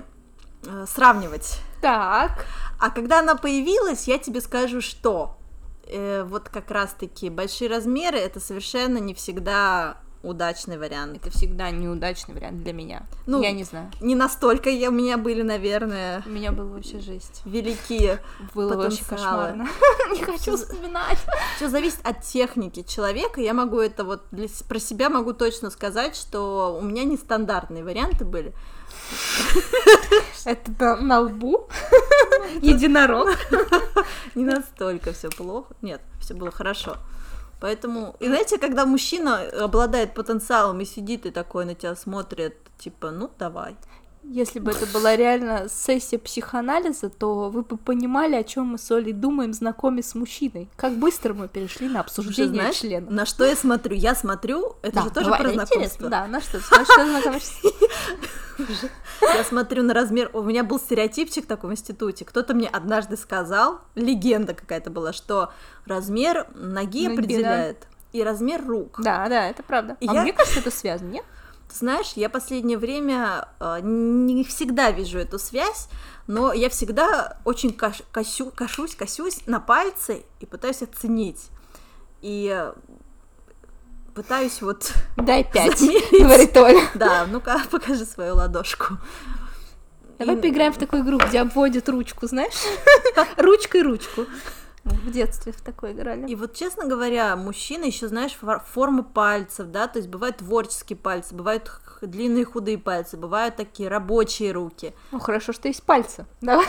э, 0.66 0.84
сравнивать 0.86 1.60
Так. 1.80 2.46
А 2.78 2.90
когда 2.90 3.20
она 3.20 3.36
появилась, 3.36 4.06
я 4.06 4.18
тебе 4.18 4.40
скажу, 4.40 4.80
что 4.82 5.38
э, 5.86 6.24
вот 6.24 6.48
как 6.50 6.70
раз-таки 6.70 7.30
большие 7.30 7.70
размеры 7.70 8.18
это 8.18 8.38
совершенно 8.40 8.98
не 8.98 9.14
всегда 9.14 9.98
удачный 10.26 10.78
вариант. 10.78 11.16
Это 11.16 11.30
всегда 11.30 11.70
неудачный 11.70 12.34
вариант 12.34 12.62
для 12.62 12.72
меня. 12.72 13.06
Ну, 13.26 13.42
я 13.42 13.52
не 13.52 13.64
знаю. 13.64 13.90
Не 14.00 14.14
настолько 14.14 14.70
я, 14.70 14.88
у 14.88 14.92
меня 14.92 15.16
были, 15.16 15.42
наверное, 15.42 16.22
У 16.26 16.30
меня 16.30 16.52
было 16.52 16.72
вообще 16.72 17.00
жесть. 17.00 17.42
великие. 17.44 18.20
Было 18.54 18.76
вообще 18.76 19.04
кошмарно. 19.04 19.68
Не 20.12 20.22
хочу 20.22 20.56
вспоминать. 20.56 21.18
Все 21.56 21.68
зависит 21.68 22.00
от 22.04 22.22
техники 22.22 22.82
человека. 22.82 23.40
Я 23.40 23.54
могу 23.54 23.78
это 23.78 24.04
вот 24.04 24.24
про 24.68 24.78
себя 24.78 25.10
могу 25.10 25.32
точно 25.32 25.70
сказать, 25.70 26.16
что 26.16 26.78
у 26.80 26.84
меня 26.84 27.04
нестандартные 27.04 27.84
варианты 27.84 28.24
были. 28.24 28.52
Это 30.44 30.72
на, 30.78 30.96
на 30.96 31.20
лбу. 31.20 31.68
Единорог. 32.62 33.28
Не 34.34 34.44
настолько 34.44 35.12
все 35.12 35.28
плохо. 35.30 35.74
Нет, 35.82 36.00
все 36.20 36.34
было 36.34 36.50
хорошо. 36.50 36.96
Поэтому, 37.60 38.16
и 38.20 38.26
знаете, 38.26 38.58
когда 38.58 38.84
мужчина 38.84 39.40
обладает 39.64 40.14
потенциалом 40.14 40.80
и 40.80 40.84
сидит 40.84 41.26
и 41.26 41.30
такой 41.30 41.64
на 41.64 41.74
тебя 41.74 41.96
смотрит, 41.96 42.56
типа, 42.78 43.10
ну 43.10 43.30
давай. 43.38 43.76
Если 44.28 44.58
бы 44.58 44.72
это 44.72 44.86
была 44.86 45.14
реально 45.16 45.68
сессия 45.68 46.18
психоанализа, 46.18 47.08
то 47.10 47.48
вы 47.48 47.62
бы 47.62 47.76
понимали, 47.76 48.34
о 48.34 48.42
чем 48.42 48.66
мы 48.66 48.78
с 48.78 48.90
Олей 48.90 49.12
думаем, 49.12 49.52
знакомясь 49.52 50.08
с 50.08 50.14
мужчиной. 50.14 50.68
Как 50.76 50.94
быстро 50.94 51.32
мы 51.32 51.48
перешли 51.48 51.86
на 51.88 52.04
Слушай, 52.08 52.28
обсуждение 52.28 52.54
знаешь, 52.62 52.76
члена. 52.76 53.10
на 53.10 53.24
что 53.24 53.44
я 53.44 53.54
смотрю? 53.56 53.94
Я 53.96 54.14
смотрю, 54.14 54.74
это 54.82 55.02
же 55.02 55.10
тоже 55.10 55.26
давай, 55.26 55.40
про 55.40 55.48
знакомство. 55.50 55.76
интересно. 55.76 56.08
Да, 56.08 56.26
на 56.26 56.40
что? 56.40 56.58
На 56.58 56.84
что 56.84 57.06
знакомишься? 57.06 57.52
Я 59.34 59.44
смотрю 59.44 59.82
на 59.82 59.92
размер. 59.94 60.30
У 60.32 60.42
меня 60.42 60.64
был 60.64 60.78
стереотипчик 60.78 61.46
такой 61.46 61.70
в 61.70 61.72
институте. 61.74 62.24
Кто-то 62.24 62.54
мне 62.54 62.68
однажды 62.68 63.16
сказал, 63.16 63.80
легенда 63.94 64.54
какая-то 64.54 64.90
была, 64.90 65.12
что 65.12 65.52
размер 65.86 66.46
ноги 66.54 67.06
Ноги, 67.06 67.12
определяет 67.14 67.86
и 68.12 68.22
размер 68.22 68.64
рук. 68.66 69.00
Да, 69.02 69.28
да, 69.28 69.48
это 69.48 69.62
правда. 69.62 69.96
А 70.00 70.04
Я- 70.14 70.22
мне 70.22 70.32
кажется, 70.32 70.60
это 70.60 70.70
связано, 70.70 71.10
нет? 71.10 71.24
Ты 71.68 71.74
знаешь, 71.76 72.12
я 72.16 72.28
последнее 72.28 72.78
время 72.78 73.48
э, 73.60 73.80
не 73.82 74.44
всегда 74.44 74.90
вижу 74.92 75.18
эту 75.18 75.38
связь, 75.38 75.88
но 76.26 76.52
я 76.52 76.68
всегда 76.70 77.38
очень 77.44 77.72
каш- 77.72 78.02
косю- 78.12 78.52
кашусь, 78.54 78.94
косюсь 78.94 79.46
на 79.46 79.60
пальцы 79.60 80.24
и 80.40 80.46
пытаюсь 80.46 80.82
оценить. 80.82 81.48
И 82.22 82.70
пытаюсь 84.14 84.62
вот... 84.62 84.92
Дай 85.16 85.44
пять, 85.52 85.80
говорит 85.80 86.56
Оля. 86.56 86.82
Да, 86.94 87.26
ну-ка, 87.26 87.60
покажи 87.70 88.04
свою 88.04 88.36
ладошку. 88.36 88.98
Давай 90.18 90.36
И- 90.36 90.40
поиграем 90.40 90.72
в 90.72 90.78
такую 90.78 91.02
игру, 91.02 91.18
где 91.18 91.40
обводят 91.40 91.88
ручку, 91.88 92.26
знаешь? 92.26 92.54
Ручкой 93.36 93.82
ручку. 93.82 94.24
В 94.86 95.10
детстве 95.10 95.52
в 95.52 95.60
такой 95.60 95.92
играли. 95.92 96.28
И 96.28 96.34
вот, 96.36 96.54
честно 96.54 96.86
говоря, 96.86 97.34
мужчины 97.36 97.84
еще, 97.86 98.06
знаешь, 98.08 98.32
фор- 98.32 98.60
формы 98.64 99.02
пальцев, 99.02 99.66
да, 99.68 99.88
то 99.88 99.98
есть 99.98 100.08
бывают 100.08 100.36
творческие 100.38 100.96
пальцы, 100.96 101.34
бывают 101.34 101.70
длинные 102.02 102.44
худые 102.44 102.78
пальцы, 102.78 103.16
бывают 103.16 103.56
такие 103.56 103.88
рабочие 103.88 104.52
руки. 104.52 104.94
Ну 105.10 105.18
хорошо, 105.18 105.52
что 105.52 105.68
есть 105.68 105.82
пальцы. 105.82 106.26
Да? 106.40 106.62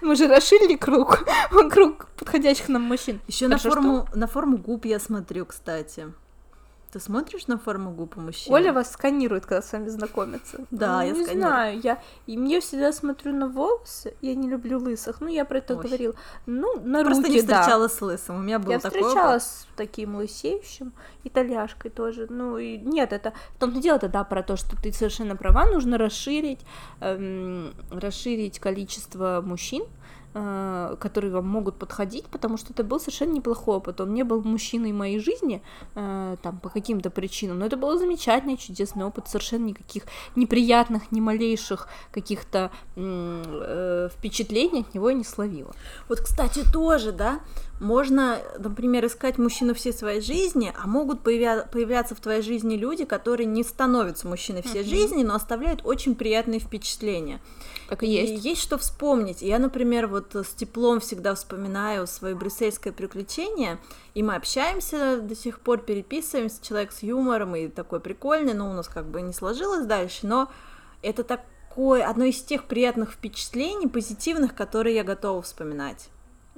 Мы 0.00 0.14
же 0.14 0.28
расширили 0.28 0.76
круг, 0.76 1.24
круг 1.70 2.06
подходящих 2.16 2.68
нам 2.68 2.82
мужчин. 2.82 3.20
Еще 3.26 3.48
на 3.48 3.58
форму, 3.58 4.06
на 4.14 4.26
форму 4.28 4.56
губ 4.58 4.84
я 4.84 5.00
смотрю, 5.00 5.44
кстати. 5.46 6.12
Ты 6.92 7.00
смотришь 7.00 7.46
на 7.48 7.58
форму 7.58 7.90
губ 7.90 8.16
у 8.16 8.20
мужчин? 8.20 8.52
Оля 8.54 8.72
вас 8.72 8.92
сканирует, 8.92 9.44
когда 9.44 9.60
с 9.60 9.70
вами 9.72 9.88
знакомится. 9.88 10.64
Да, 10.70 11.00
Ну, 11.00 11.02
я 11.02 11.10
не 11.10 11.24
сканирую. 11.24 11.38
знаю, 11.38 11.80
я 11.80 12.02
мне 12.26 12.60
всегда 12.60 12.92
смотрю 12.92 13.34
на 13.34 13.46
волосы. 13.46 14.14
Я 14.22 14.34
не 14.34 14.48
люблю 14.48 14.78
лысых. 14.78 15.20
Ну, 15.20 15.28
я 15.28 15.44
про 15.44 15.58
это 15.58 15.74
говорила. 15.76 16.14
Ну, 16.46 16.80
на 16.80 17.04
Просто 17.04 17.24
руки, 17.24 17.34
не 17.34 17.42
да. 17.42 17.60
встречалась 17.60 17.92
с 17.92 18.00
лысым. 18.00 18.36
У 18.36 18.38
меня 18.40 18.58
был 18.58 18.72
Я 18.72 18.78
такой 18.78 19.02
встречалась 19.02 19.42
с 19.44 19.66
таким 19.76 20.16
лысеющим, 20.16 20.92
итальяшкой 21.24 21.90
тоже. 21.90 22.26
Ну, 22.30 22.56
и 22.56 22.78
нет, 22.78 23.12
это 23.12 23.34
в 23.56 23.58
том-то 23.60 23.80
дело, 23.80 23.96
это 23.96 24.08
да, 24.08 24.24
про 24.24 24.42
то, 24.42 24.56
что 24.56 24.74
ты 24.80 24.90
совершенно 24.92 25.36
права, 25.36 25.66
нужно 25.66 25.98
расширить, 25.98 26.60
эм, 27.00 27.74
расширить 27.90 28.58
количество 28.60 29.42
мужчин, 29.44 29.84
которые 30.32 31.32
вам 31.32 31.48
могут 31.48 31.78
подходить, 31.78 32.26
потому 32.26 32.56
что 32.58 32.72
это 32.72 32.84
был 32.84 33.00
совершенно 33.00 33.32
неплохой 33.32 33.76
опыт. 33.76 34.00
Он 34.00 34.14
не 34.14 34.24
был 34.24 34.42
мужчиной 34.42 34.92
моей 34.92 35.18
жизни, 35.18 35.62
э, 35.94 36.36
там, 36.42 36.58
по 36.58 36.68
каким-то 36.68 37.10
причинам, 37.10 37.58
но 37.58 37.66
это 37.66 37.76
был 37.76 37.98
замечательный, 37.98 38.56
чудесный 38.56 39.04
опыт, 39.04 39.28
совершенно 39.28 39.64
никаких 39.66 40.04
неприятных, 40.36 41.10
ни 41.12 41.20
малейших 41.20 41.88
каких-то 42.12 42.70
э, 42.96 44.08
впечатлений 44.12 44.80
от 44.80 44.94
него 44.94 45.10
я 45.10 45.16
не 45.16 45.24
словила. 45.24 45.74
Вот, 46.08 46.20
кстати, 46.20 46.62
тоже, 46.72 47.12
да, 47.12 47.40
можно, 47.80 48.38
например, 48.58 49.06
искать 49.06 49.38
мужчину 49.38 49.74
всей 49.74 49.92
своей 49.92 50.20
жизни, 50.20 50.72
а 50.76 50.86
могут 50.86 51.22
появя- 51.22 51.66
появляться 51.70 52.14
в 52.14 52.20
твоей 52.20 52.42
жизни 52.42 52.76
люди, 52.76 53.04
которые 53.04 53.46
не 53.46 53.62
становятся 53.62 54.26
мужчиной 54.26 54.62
всей 54.62 54.84
жизни, 54.84 55.22
но 55.22 55.34
оставляют 55.34 55.82
очень 55.84 56.14
приятные 56.14 56.60
впечатления. 56.60 57.40
Так 57.88 58.02
и 58.02 58.06
И 58.06 58.10
есть. 58.10 58.44
есть 58.44 58.62
что 58.62 58.78
вспомнить. 58.78 59.42
Я, 59.42 59.58
например, 59.58 60.08
вот 60.08 60.34
с 60.34 60.48
теплом 60.54 61.00
всегда 61.00 61.34
вспоминаю 61.34 62.06
свое 62.06 62.34
брюссельское 62.34 62.92
приключение, 62.92 63.78
и 64.14 64.22
мы 64.22 64.34
общаемся 64.34 65.20
до 65.20 65.34
сих 65.36 65.60
пор, 65.60 65.78
переписываемся, 65.78 66.62
человек 66.62 66.92
с 66.92 67.02
юмором 67.02 67.54
и 67.54 67.68
такой 67.68 68.00
прикольный, 68.00 68.54
но 68.54 68.68
у 68.70 68.72
нас 68.72 68.88
как 68.88 69.06
бы 69.06 69.22
не 69.22 69.32
сложилось 69.32 69.86
дальше, 69.86 70.26
но 70.26 70.50
это 71.02 71.22
такое 71.22 72.04
одно 72.04 72.24
из 72.24 72.42
тех 72.42 72.64
приятных 72.64 73.12
впечатлений, 73.12 73.86
позитивных, 73.86 74.54
которые 74.54 74.96
я 74.96 75.04
готова 75.04 75.42
вспоминать. 75.42 76.08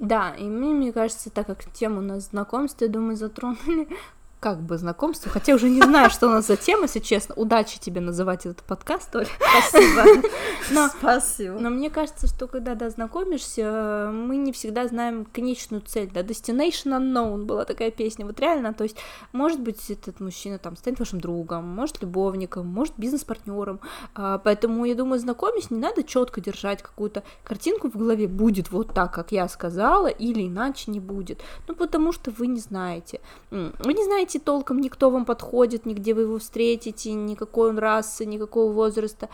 Да, 0.01 0.33
и 0.33 0.43
мне, 0.45 0.73
мне 0.73 0.91
кажется, 0.91 1.29
так 1.29 1.45
как 1.45 1.63
тему 1.71 1.99
у 1.99 2.01
нас 2.01 2.29
знакомства, 2.29 2.85
я 2.85 2.91
думаю, 2.91 3.15
затронули 3.15 3.87
как 4.41 4.59
бы 4.63 4.79
знакомство, 4.79 5.31
хотя 5.31 5.53
уже 5.53 5.69
не 5.69 5.81
знаю, 5.83 6.09
что 6.09 6.25
у 6.25 6.31
нас 6.31 6.47
за 6.47 6.57
тема, 6.57 6.83
если 6.83 6.99
честно. 6.99 7.35
Удачи 7.35 7.79
тебе 7.79 8.01
называть 8.01 8.47
этот 8.47 8.63
подкаст, 8.63 9.15
Оля. 9.15 9.27
Спасибо. 9.37 10.27
Но 10.71 10.87
Спасибо. 10.87 11.59
Но 11.59 11.69
мне 11.69 11.91
кажется, 11.91 12.25
что 12.25 12.47
когда 12.47 12.73
да, 12.73 12.89
знакомишься, 12.89 14.09
мы 14.11 14.37
не 14.37 14.51
всегда 14.51 14.87
знаем 14.87 15.25
конечную 15.25 15.81
цель, 15.81 16.09
да, 16.11 16.21
Destination 16.21 16.97
Unknown 16.97 17.43
была 17.43 17.65
такая 17.65 17.91
песня, 17.91 18.25
вот 18.25 18.39
реально, 18.39 18.73
то 18.73 18.83
есть, 18.83 18.97
может 19.31 19.59
быть, 19.59 19.91
этот 19.91 20.19
мужчина 20.19 20.57
там 20.57 20.75
станет 20.75 20.97
вашим 20.97 21.21
другом, 21.21 21.65
может, 21.65 22.01
любовником, 22.01 22.65
может, 22.65 22.95
бизнес-партнером, 22.97 23.79
А, 24.15 24.39
поэтому, 24.39 24.85
я 24.85 24.95
думаю, 24.95 25.19
знакомясь, 25.19 25.69
не 25.69 25.77
надо 25.77 26.03
четко 26.03 26.41
держать 26.41 26.81
какую-то 26.81 27.21
картинку 27.43 27.91
в 27.91 27.95
голове, 27.95 28.27
будет 28.27 28.71
вот 28.71 28.91
так, 28.95 29.13
как 29.13 29.31
я 29.31 29.47
сказала, 29.47 30.07
или 30.07 30.47
иначе 30.47 30.89
не 30.89 30.99
будет, 30.99 31.41
ну, 31.67 31.75
потому 31.75 32.11
что 32.11 32.31
вы 32.31 32.47
не 32.47 32.59
знаете, 32.59 33.21
вы 33.51 33.93
не 33.93 34.03
знаете 34.03 34.30
толком, 34.39 34.79
никто 34.79 35.09
вам 35.09 35.25
подходит, 35.25 35.85
нигде 35.85 36.13
вы 36.13 36.23
его 36.23 36.39
встретите, 36.39 37.13
никакой 37.13 37.69
он 37.69 37.79
расы, 37.79 38.25
никакого 38.25 38.71
возраста, 38.71 39.29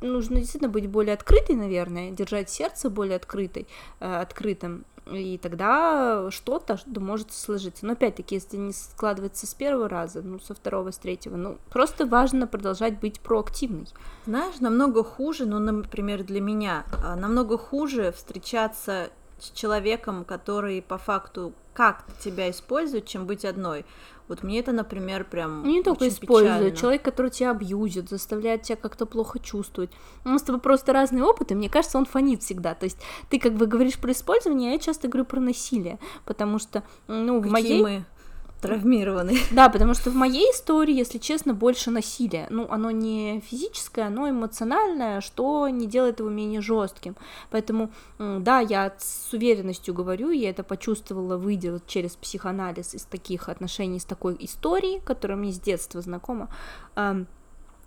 нужно 0.00 0.36
действительно 0.36 0.70
быть 0.70 0.88
более 0.88 1.14
открытой, 1.14 1.56
наверное, 1.56 2.10
держать 2.10 2.50
сердце 2.50 2.90
более 2.90 3.16
открытой, 3.16 3.66
э, 4.00 4.20
открытым, 4.20 4.84
и 5.10 5.38
тогда 5.38 6.30
что-то 6.30 6.78
может 6.86 7.32
сложиться. 7.32 7.84
Но 7.86 7.94
опять-таки, 7.94 8.36
если 8.36 8.56
не 8.56 8.72
складывается 8.72 9.46
с 9.46 9.54
первого 9.54 9.88
раза, 9.88 10.22
ну, 10.22 10.38
со 10.38 10.54
второго, 10.54 10.92
с 10.92 10.98
третьего, 10.98 11.36
ну, 11.36 11.58
просто 11.70 12.06
важно 12.06 12.46
продолжать 12.46 13.00
быть 13.00 13.20
проактивной. 13.20 13.88
Знаешь, 14.26 14.60
намного 14.60 15.02
хуже, 15.02 15.46
ну, 15.46 15.58
например, 15.58 16.22
для 16.22 16.40
меня, 16.40 16.84
а, 16.92 17.16
намного 17.16 17.58
хуже 17.58 18.12
встречаться 18.12 19.10
с 19.40 19.50
человеком, 19.50 20.24
который 20.24 20.80
по 20.82 20.98
факту 20.98 21.52
как-то 21.74 22.12
тебя 22.22 22.50
использует, 22.50 23.06
чем 23.06 23.26
быть 23.26 23.44
одной. 23.44 23.84
Вот 24.32 24.42
мне 24.42 24.60
это, 24.60 24.72
например, 24.72 25.24
прям 25.24 25.62
не 25.62 25.82
только 25.82 26.08
использует, 26.08 26.58
печально. 26.58 26.76
человек, 26.76 27.02
который 27.02 27.30
тебя 27.30 27.50
абьюзит, 27.50 28.08
заставляет 28.08 28.62
тебя 28.62 28.76
как-то 28.76 29.04
плохо 29.04 29.38
чувствовать. 29.38 29.90
У 30.24 30.30
нас 30.30 30.40
с 30.40 30.44
тобой 30.44 30.58
просто 30.58 30.94
разные 30.94 31.22
опыты, 31.22 31.54
мне 31.54 31.68
кажется, 31.68 31.98
он 31.98 32.06
фонит 32.06 32.42
всегда. 32.42 32.74
То 32.74 32.84
есть 32.84 32.96
ты 33.28 33.38
как 33.38 33.52
бы 33.52 33.66
говоришь 33.66 33.98
про 33.98 34.12
использование, 34.12 34.70
а 34.70 34.72
я 34.72 34.78
часто 34.78 35.08
говорю 35.08 35.26
про 35.26 35.38
насилие, 35.38 35.98
потому 36.24 36.58
что, 36.58 36.82
ну, 37.08 37.40
в 37.40 37.42
Какие 37.42 37.52
моей... 37.52 37.82
мы 37.82 38.04
травмированные. 38.62 39.38
Да, 39.50 39.68
потому 39.68 39.94
что 39.94 40.10
в 40.10 40.14
моей 40.14 40.50
истории, 40.52 40.94
если 40.94 41.18
честно, 41.18 41.52
больше 41.52 41.90
насилия. 41.90 42.46
Ну, 42.48 42.66
оно 42.70 42.90
не 42.90 43.40
физическое, 43.40 44.06
оно 44.06 44.30
эмоциональное, 44.30 45.20
что 45.20 45.68
не 45.68 45.86
делает 45.86 46.20
его 46.20 46.30
менее 46.30 46.62
жестким. 46.62 47.16
Поэтому, 47.50 47.90
да, 48.18 48.60
я 48.60 48.94
с 48.98 49.32
уверенностью 49.32 49.94
говорю, 49.94 50.30
я 50.30 50.50
это 50.50 50.62
почувствовала, 50.62 51.36
выйдя 51.36 51.72
вот 51.72 51.86
через 51.86 52.16
психоанализ 52.16 52.94
из 52.94 53.04
таких 53.04 53.48
отношений, 53.48 53.98
из 53.98 54.04
такой 54.04 54.36
истории, 54.40 55.02
которая 55.04 55.36
мне 55.36 55.52
с 55.52 55.60
детства 55.60 56.00
знакома. 56.00 56.48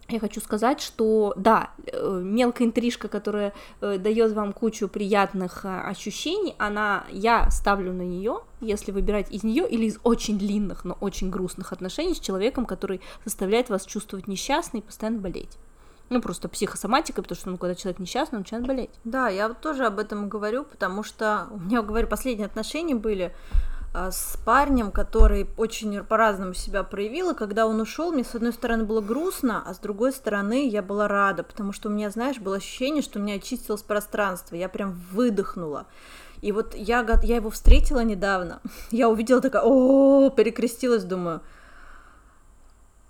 Я 0.08 0.20
хочу 0.20 0.39
сказать, 0.39 0.82
что 0.82 1.34
да, 1.36 1.72
э, 1.88 2.22
мелкая 2.24 2.68
интрижка, 2.68 3.08
которая 3.08 3.53
дает 3.82 4.34
вам 4.34 4.53
кучу 4.53 4.88
приятных 4.88 5.66
э, 5.66 5.82
ощущений, 5.82 6.56
она, 6.60 7.06
я 7.10 7.49
ставлю 7.49 7.91
на 7.91 8.03
нее, 8.03 8.41
если 8.62 8.91
выбирать 8.91 9.32
из 9.32 9.43
нее 9.43 9.68
или 9.68 9.86
из 9.86 9.97
очень 10.03 10.38
длинных, 10.38 10.86
но 10.86 10.95
очень 11.01 11.32
грустных 11.32 11.74
отношений 11.74 12.14
с 12.14 12.20
человеком, 12.20 12.68
который 12.68 13.01
заставляет 13.24 13.70
вас 13.70 13.84
чувствовать 13.86 14.28
несчастной 14.28 14.82
и 14.82 14.84
постоянно 14.84 15.20
болеть. 15.20 15.58
Ну, 16.10 16.22
просто 16.22 16.47
психосоматика, 16.47 17.24
потому 17.24 17.36
что, 17.36 17.49
ну, 17.49 17.58
когда 17.58 17.74
человек 17.74 17.99
несчастный, 17.99 18.36
он 18.36 18.41
начинает 18.41 18.68
болеть. 18.68 18.91
Да, 19.03 19.28
я 19.28 19.47
вот 19.47 19.60
тоже 19.62 19.86
об 19.88 19.97
этом 19.97 20.30
говорю, 20.30 20.64
потому 20.64 21.01
что 21.01 21.47
у 21.49 21.58
меня, 21.58 21.82
говорю, 21.82 22.08
последние 22.08 22.45
отношения 22.45 22.93
были 22.93 23.34
с 23.96 24.38
парнем, 24.43 24.91
который 24.91 25.48
очень 25.56 26.04
по-разному 26.04 26.54
себя 26.54 26.84
проявил, 26.84 27.32
и 27.32 27.36
когда 27.36 27.66
он 27.66 27.80
ушел, 27.80 28.12
мне 28.12 28.26
с 28.26 28.36
одной 28.36 28.52
стороны 28.52 28.84
было 28.84 29.00
грустно, 29.00 29.64
а 29.66 29.74
с 29.74 29.80
другой 29.80 30.12
стороны 30.12 30.68
я 30.68 30.82
была 30.82 31.08
рада, 31.08 31.43
потому 31.43 31.72
что 31.72 31.88
у 31.88 31.91
меня, 31.91 32.10
знаешь, 32.10 32.39
было 32.39 32.58
ощущение, 32.58 33.02
что 33.02 33.20
у 33.20 33.22
меня 33.22 33.36
очистилось 33.36 33.84
пространство, 33.84 34.56
я 34.56 34.68
прям 34.68 35.00
выдохнула. 35.12 35.86
И 36.41 36.52
вот 36.52 36.76
я, 36.76 37.06
я 37.24 37.38
его 37.38 37.50
встретила 37.50 38.04
недавно, 38.04 38.60
я 38.91 39.08
увидела 39.08 39.39
такая, 39.39 39.62
о, 39.64 40.30
перекрестилась, 40.30 41.06
думаю, 41.06 41.41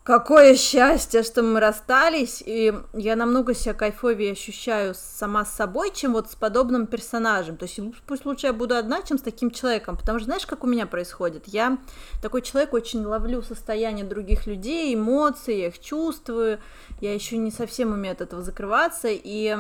Какое 0.06 0.54
счастье, 0.54 1.24
что 1.24 1.42
мы 1.42 1.60
расстались, 1.60 2.44
и 2.46 2.72
я 2.94 3.16
намного 3.16 3.56
себя 3.56 3.74
кайфовее 3.74 4.34
ощущаю 4.34 4.94
сама 4.94 5.46
с 5.46 5.56
собой, 5.56 5.92
чем 5.92 6.14
вот 6.14 6.30
с 6.30 6.36
подобным 6.36 6.86
персонажем. 6.86 7.58
То 7.58 7.66
есть 7.66 7.80
пусть 8.06 8.24
лучше 8.24 8.46
я 8.46 8.54
буду 8.54 8.76
одна, 8.76 9.02
чем 9.02 9.18
с 9.18 9.24
таким 9.24 9.50
человеком, 9.50 9.98
потому 9.98 10.20
что 10.20 10.28
знаешь, 10.28 10.46
как 10.46 10.64
у 10.64 10.68
меня 10.68 10.86
происходит? 10.86 11.48
Я 11.48 11.80
такой 12.22 12.44
человек, 12.44 12.74
очень 12.74 13.04
ловлю 13.04 13.42
состояние 13.42 14.06
других 14.06 14.46
людей, 14.46 14.94
эмоции, 14.94 15.62
я 15.62 15.68
их 15.70 15.80
чувствую, 15.80 16.60
я 17.02 17.12
еще 17.12 17.38
не 17.38 17.50
совсем 17.50 17.92
умею 17.92 18.14
от 18.14 18.22
этого 18.22 18.44
закрываться, 18.44 19.08
и 19.10 19.58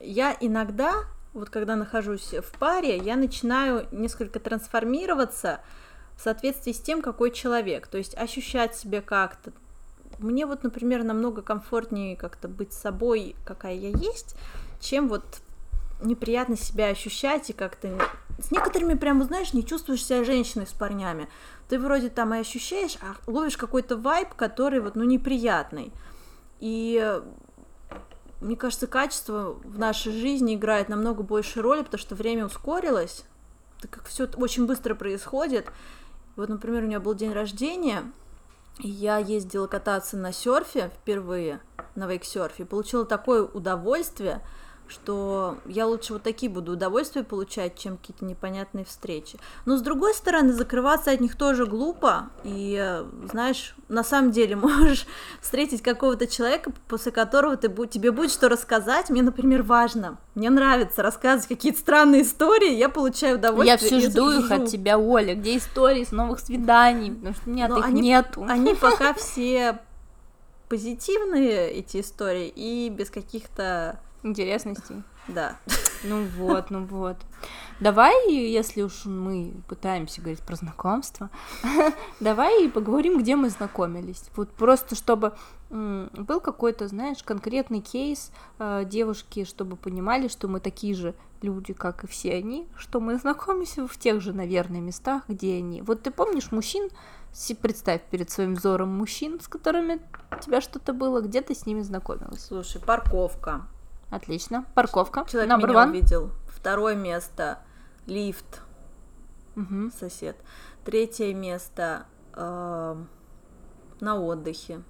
я 0.00 0.36
иногда, 0.40 1.04
вот 1.34 1.50
когда 1.50 1.76
нахожусь 1.76 2.34
в 2.34 2.58
паре, 2.58 2.96
я 2.96 3.14
начинаю 3.14 3.86
несколько 3.92 4.40
трансформироваться 4.40 5.60
в 6.16 6.20
соответствии 6.20 6.72
с 6.72 6.80
тем, 6.80 7.00
какой 7.00 7.30
человек, 7.30 7.86
то 7.86 7.96
есть 7.96 8.16
ощущать 8.16 8.74
себя 8.74 9.00
как-то, 9.00 9.52
мне 10.18 10.46
вот, 10.46 10.62
например, 10.62 11.04
намного 11.04 11.42
комфортнее 11.42 12.16
как-то 12.16 12.48
быть 12.48 12.72
собой, 12.72 13.36
какая 13.44 13.74
я 13.74 13.90
есть, 13.90 14.36
чем 14.80 15.08
вот 15.08 15.24
неприятно 16.02 16.56
себя 16.56 16.88
ощущать 16.88 17.50
и 17.50 17.52
как-то... 17.52 17.98
С 18.38 18.50
некоторыми 18.50 18.94
прям, 18.94 19.22
знаешь, 19.22 19.52
не 19.52 19.64
чувствуешь 19.64 20.04
себя 20.04 20.24
женщиной 20.24 20.66
с 20.66 20.72
парнями. 20.72 21.28
Ты 21.68 21.78
вроде 21.78 22.08
там 22.08 22.34
и 22.34 22.38
ощущаешь, 22.38 22.98
а 23.00 23.14
ловишь 23.30 23.56
какой-то 23.56 23.96
вайб, 23.96 24.34
который 24.34 24.80
вот, 24.80 24.96
ну, 24.96 25.04
неприятный. 25.04 25.92
И 26.58 27.20
мне 28.40 28.56
кажется, 28.56 28.86
качество 28.86 29.56
в 29.64 29.78
нашей 29.78 30.12
жизни 30.12 30.54
играет 30.54 30.88
намного 30.88 31.22
больше 31.22 31.62
роли, 31.62 31.82
потому 31.82 32.00
что 32.00 32.14
время 32.14 32.46
ускорилось, 32.46 33.24
так 33.80 33.90
как 33.90 34.06
все 34.06 34.28
очень 34.36 34.66
быстро 34.66 34.94
происходит. 34.94 35.70
Вот, 36.36 36.48
например, 36.48 36.82
у 36.82 36.86
меня 36.86 37.00
был 37.00 37.14
день 37.14 37.32
рождения, 37.32 38.02
я 38.78 39.18
ездила 39.18 39.66
кататься 39.66 40.16
на 40.16 40.32
серфе 40.32 40.90
впервые, 40.94 41.60
на 41.94 42.06
вейксерфе, 42.06 42.64
получила 42.64 43.04
такое 43.04 43.42
удовольствие, 43.42 44.40
что 44.88 45.58
я 45.66 45.86
лучше 45.86 46.14
вот 46.14 46.22
такие 46.22 46.50
буду 46.50 46.72
удовольствия 46.72 47.24
получать, 47.24 47.78
чем 47.78 47.96
какие-то 47.96 48.24
непонятные 48.24 48.84
встречи. 48.84 49.38
Но 49.64 49.76
с 49.76 49.82
другой 49.82 50.14
стороны, 50.14 50.52
закрываться 50.52 51.10
от 51.10 51.20
них 51.20 51.36
тоже 51.36 51.66
глупо, 51.66 52.30
и, 52.44 53.02
знаешь, 53.30 53.74
на 53.88 54.04
самом 54.04 54.30
деле 54.30 54.56
можешь 54.56 55.06
встретить 55.40 55.82
какого-то 55.82 56.26
человека, 56.26 56.72
после 56.88 57.12
которого 57.12 57.56
ты, 57.56 57.68
тебе 57.86 58.12
будет 58.12 58.30
что 58.30 58.48
рассказать. 58.48 59.10
Мне, 59.10 59.22
например, 59.22 59.62
важно, 59.62 60.18
мне 60.34 60.50
нравится 60.50 61.02
рассказывать 61.02 61.48
какие-то 61.48 61.78
странные 61.78 62.22
истории, 62.22 62.74
я 62.74 62.88
получаю 62.88 63.38
удовольствие. 63.38 63.90
Я 63.90 64.00
все 64.00 64.10
жду 64.10 64.30
их 64.30 64.50
от 64.50 64.66
тебя, 64.66 64.98
Оля, 64.98 65.34
где 65.34 65.56
истории 65.56 66.04
с 66.04 66.12
новых 66.12 66.40
свиданий, 66.40 67.12
потому 67.12 67.34
что 67.34 67.50
нет, 67.50 67.70
их 67.70 67.84
они, 67.84 68.00
нету. 68.02 68.44
Они 68.48 68.74
пока 68.80 69.14
все 69.14 69.80
позитивные, 70.68 71.70
эти 71.70 72.00
истории, 72.00 72.48
и 72.48 72.88
без 72.88 73.10
каких-то 73.10 74.00
Интересностей. 74.24 75.04
Да. 75.28 75.56
Ну 76.02 76.24
вот, 76.36 76.70
ну 76.70 76.84
вот. 76.84 77.16
Давай, 77.80 78.30
если 78.32 78.82
уж 78.82 79.04
мы 79.04 79.54
пытаемся 79.68 80.20
говорить 80.20 80.40
про 80.40 80.56
знакомство, 80.56 81.30
давай 82.20 82.68
поговорим, 82.68 83.18
где 83.18 83.36
мы 83.36 83.50
знакомились. 83.50 84.24
Вот 84.34 84.50
просто 84.50 84.94
чтобы 84.94 85.34
был 85.70 86.40
какой-то, 86.40 86.88
знаешь, 86.88 87.22
конкретный 87.22 87.80
кейс 87.80 88.30
э, 88.58 88.84
девушки, 88.86 89.44
чтобы 89.44 89.76
понимали, 89.76 90.28
что 90.28 90.46
мы 90.46 90.60
такие 90.60 90.94
же 90.94 91.14
люди, 91.42 91.72
как 91.72 92.04
и 92.04 92.06
все 92.06 92.34
они, 92.34 92.68
что 92.76 93.00
мы 93.00 93.18
знакомимся 93.18 93.86
в 93.86 93.98
тех 93.98 94.20
же, 94.20 94.32
наверное, 94.32 94.80
местах, 94.80 95.24
где 95.28 95.56
они. 95.56 95.82
Вот 95.82 96.02
ты 96.02 96.10
помнишь 96.10 96.52
мужчин, 96.52 96.90
представь 97.60 98.02
перед 98.10 98.30
своим 98.30 98.54
взором 98.54 98.96
мужчин, 98.96 99.40
с 99.40 99.48
которыми 99.48 100.00
у 100.30 100.40
тебя 100.40 100.60
что-то 100.60 100.92
было, 100.92 101.20
где 101.20 101.42
ты 101.42 101.54
с 101.54 101.66
ними 101.66 101.82
знакомилась? 101.82 102.44
Слушай, 102.44 102.80
парковка, 102.80 103.66
Отлично. 104.14 104.64
Парковка. 104.74 105.24
Человек 105.28 105.50
Number 105.50 105.68
меня 105.68 105.84
one. 105.84 105.90
увидел. 105.90 106.30
Второе 106.46 106.94
место 106.94 107.58
лифт. 108.06 108.62
Угу. 109.56 109.90
Сосед. 109.98 110.36
Третье 110.84 111.34
место 111.34 112.06
э, 112.34 112.96
на 114.00 114.16
отдыхе. 114.16 114.82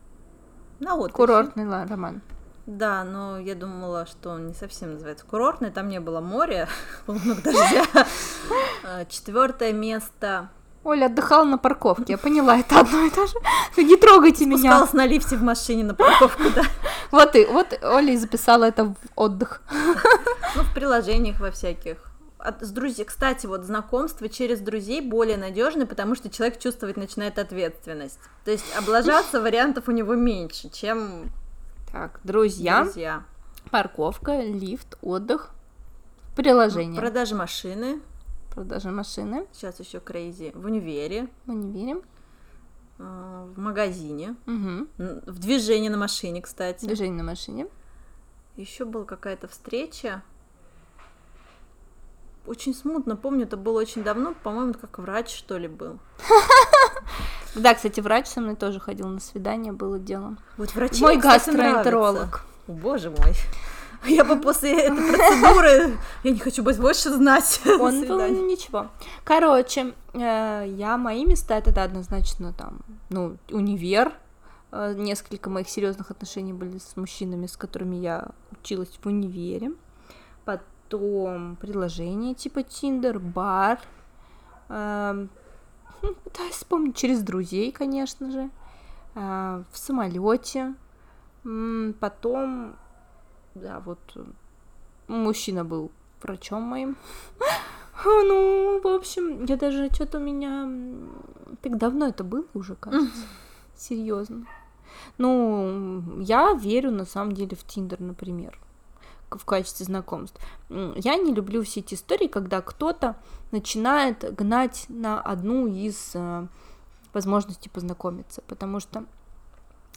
На 0.79 0.95
отдыхе. 0.97 1.17
Курортный 1.17 1.65
роман. 1.87 2.21
Да, 2.67 3.05
но 3.05 3.39
я 3.39 3.55
думала, 3.55 4.05
что 4.07 4.31
он 4.31 4.47
не 4.47 4.55
совсем 4.55 4.93
называется 4.93 5.25
курортный, 5.27 5.71
там 5.71 5.89
не 5.89 6.01
было 6.01 6.21
моря, 6.21 6.69
много 7.07 7.43
дождя. 7.43 7.85
Э, 8.87 9.07
Четвертое 9.09 9.73
место 9.73 10.51
Оля 10.85 11.07
отдыхала 11.07 11.45
на 11.45 11.59
парковке, 11.59 12.13
я 12.13 12.19
поняла, 12.19 12.59
это 12.59 12.81
одно 12.81 13.05
и 13.05 13.11
то 13.11 13.27
же. 13.27 13.35
Вы 13.77 13.85
не 13.85 13.97
трогайте 13.97 14.45
меня. 14.47 14.59
Спускалась 14.59 14.93
на 14.93 15.07
лифте 15.07 15.37
в 15.37 15.43
машине 15.43 15.85
на 15.85 15.95
парковку, 15.95 16.45
да. 16.55 16.63
Вот 17.11 17.37
и 17.37 17.45
вот 17.47 17.79
Оля 17.83 18.13
и 18.13 18.17
записала 18.17 18.65
это 18.65 18.85
в 18.87 18.97
отдых. 19.17 19.63
Ну, 20.57 20.63
в 20.63 20.75
приложениях 20.75 21.41
во 21.41 21.51
всяких. 21.51 21.97
От, 22.39 22.63
с 22.63 22.71
друзей, 22.71 23.07
кстати, 23.07 23.47
вот 23.47 23.65
знакомство 23.65 24.29
через 24.29 24.61
друзей 24.61 25.01
более 25.01 25.39
надежно, 25.39 25.87
потому 25.87 26.15
что 26.15 26.29
человек 26.29 26.59
чувствовать 26.59 26.97
начинает 26.97 27.39
ответственность. 27.39 28.19
То 28.45 28.51
есть 28.51 28.65
облажаться 28.77 29.41
вариантов 29.43 29.89
у 29.89 29.93
него 29.93 30.15
меньше, 30.15 30.69
чем 30.69 31.31
так, 31.91 32.21
друзья, 32.25 32.83
друзья. 32.83 33.23
парковка, 33.71 34.43
лифт, 34.43 34.99
отдых, 35.01 35.51
приложение. 36.37 37.01
Продажа 37.01 37.35
машины, 37.35 38.01
продажи 38.55 38.91
машины. 38.91 39.47
Сейчас 39.53 39.81
еще 39.81 40.01
крейзи. 40.01 40.53
В 40.55 40.65
универе. 40.65 41.29
В 41.47 41.51
универе. 41.51 42.01
А, 42.99 43.47
в 43.55 43.59
магазине. 43.59 44.37
Угу. 44.47 44.89
В 45.27 45.39
движении 45.39 45.89
на 45.89 45.97
машине, 45.99 46.41
кстати. 46.43 46.85
Движение 46.87 47.19
на 47.19 47.25
машине. 47.25 47.67
Еще 48.57 48.85
была 48.85 49.05
какая-то 49.05 49.49
встреча. 49.49 50.23
Очень 52.47 52.75
смутно 52.75 53.17
помню, 53.17 53.45
это 53.45 53.57
было 53.57 53.81
очень 53.81 54.05
давно, 54.05 54.35
по-моему, 54.43 54.75
как 54.75 54.99
врач, 54.99 55.35
что 55.35 55.59
ли, 55.59 55.69
был. 55.69 55.99
Да, 57.55 57.73
кстати, 57.73 58.01
врач 58.01 58.27
со 58.27 58.41
мной 58.41 58.57
тоже 58.57 58.81
ходил 58.81 59.07
на 59.07 59.21
свидание, 59.21 59.73
было 59.73 60.01
дело. 60.01 60.37
Вот 60.57 60.75
врач 60.75 61.01
Мой 61.01 61.19
гастроэнтеролог. 61.19 62.45
Боже 62.67 63.11
мой. 63.11 63.35
Я 64.07 64.25
бы 64.25 64.41
после 64.41 64.87
этой 64.87 65.13
процедуры, 65.13 65.99
я 66.23 66.31
не 66.31 66.39
хочу 66.39 66.63
быть 66.63 66.79
больше 66.79 67.11
знать. 67.11 67.61
Он 67.81 68.07
был 68.07 68.21
ничего. 68.29 68.89
Короче, 69.25 69.95
э, 70.13 70.65
я 70.67 70.97
мои 70.99 71.25
места 71.25 71.57
это 71.57 71.83
однозначно 71.83 72.53
там, 72.53 72.81
ну, 73.11 73.39
универ. 73.51 74.13
Э, 74.73 74.95
несколько 74.97 75.51
моих 75.51 75.69
серьезных 75.69 76.11
отношений 76.11 76.53
были 76.53 76.79
с 76.79 76.97
мужчинами, 76.97 77.47
с 77.47 77.57
которыми 77.57 77.97
я 77.97 78.29
училась 78.53 78.99
в 79.03 79.07
универе. 79.07 79.73
Потом 80.45 81.57
приложение 81.57 82.35
типа 82.35 82.63
Тиндер, 82.63 83.19
бар. 83.19 83.81
Эм, 84.69 85.31
хм, 86.03 86.15
пытаюсь 86.25 86.55
вспомнить 86.55 86.97
через 86.97 87.23
друзей, 87.23 87.73
конечно 87.73 88.31
же. 88.31 88.51
Э, 89.15 89.63
в 89.71 89.79
самолете. 89.79 90.75
Потом 92.01 92.77
да, 93.55 93.81
вот 93.81 93.99
мужчина 95.09 95.65
был 95.65 95.91
врачом 96.23 96.63
моим. 96.63 96.97
Ну, 98.05 98.81
в 98.83 98.89
общем, 98.89 99.45
я 99.45 99.57
даже 99.57 99.89
что-то 99.93 100.19
у 100.19 100.21
меня... 100.21 100.69
Так 101.63 101.79
давно 101.79 102.09
это 102.09 102.25
было 102.25 102.45
уже, 102.53 102.75
кажется. 102.75 103.23
Серьезно. 103.77 104.47
Ну, 105.17 106.21
я 106.21 106.55
верю 106.55 106.91
на 106.91 107.05
самом 107.05 107.33
деле 107.33 107.57
в 107.57 107.65
Тиндер, 107.65 108.01
например, 108.01 108.59
в 109.31 109.45
качестве 109.45 109.87
знакомств. 109.87 110.41
Я 110.69 111.17
не 111.17 111.33
люблю 111.33 111.63
все 111.63 111.81
эти 111.81 111.95
истории, 111.95 112.27
когда 112.27 112.61
кто-то 112.63 113.17
начинает 113.53 114.35
гнать 114.35 114.87
на 114.89 115.21
одну 115.21 115.69
из 115.69 116.11
э, 116.15 116.47
возможностей 117.13 117.71
познакомиться, 117.71 118.43
потому 118.49 118.81
что 118.81 118.99
А, 118.99 119.07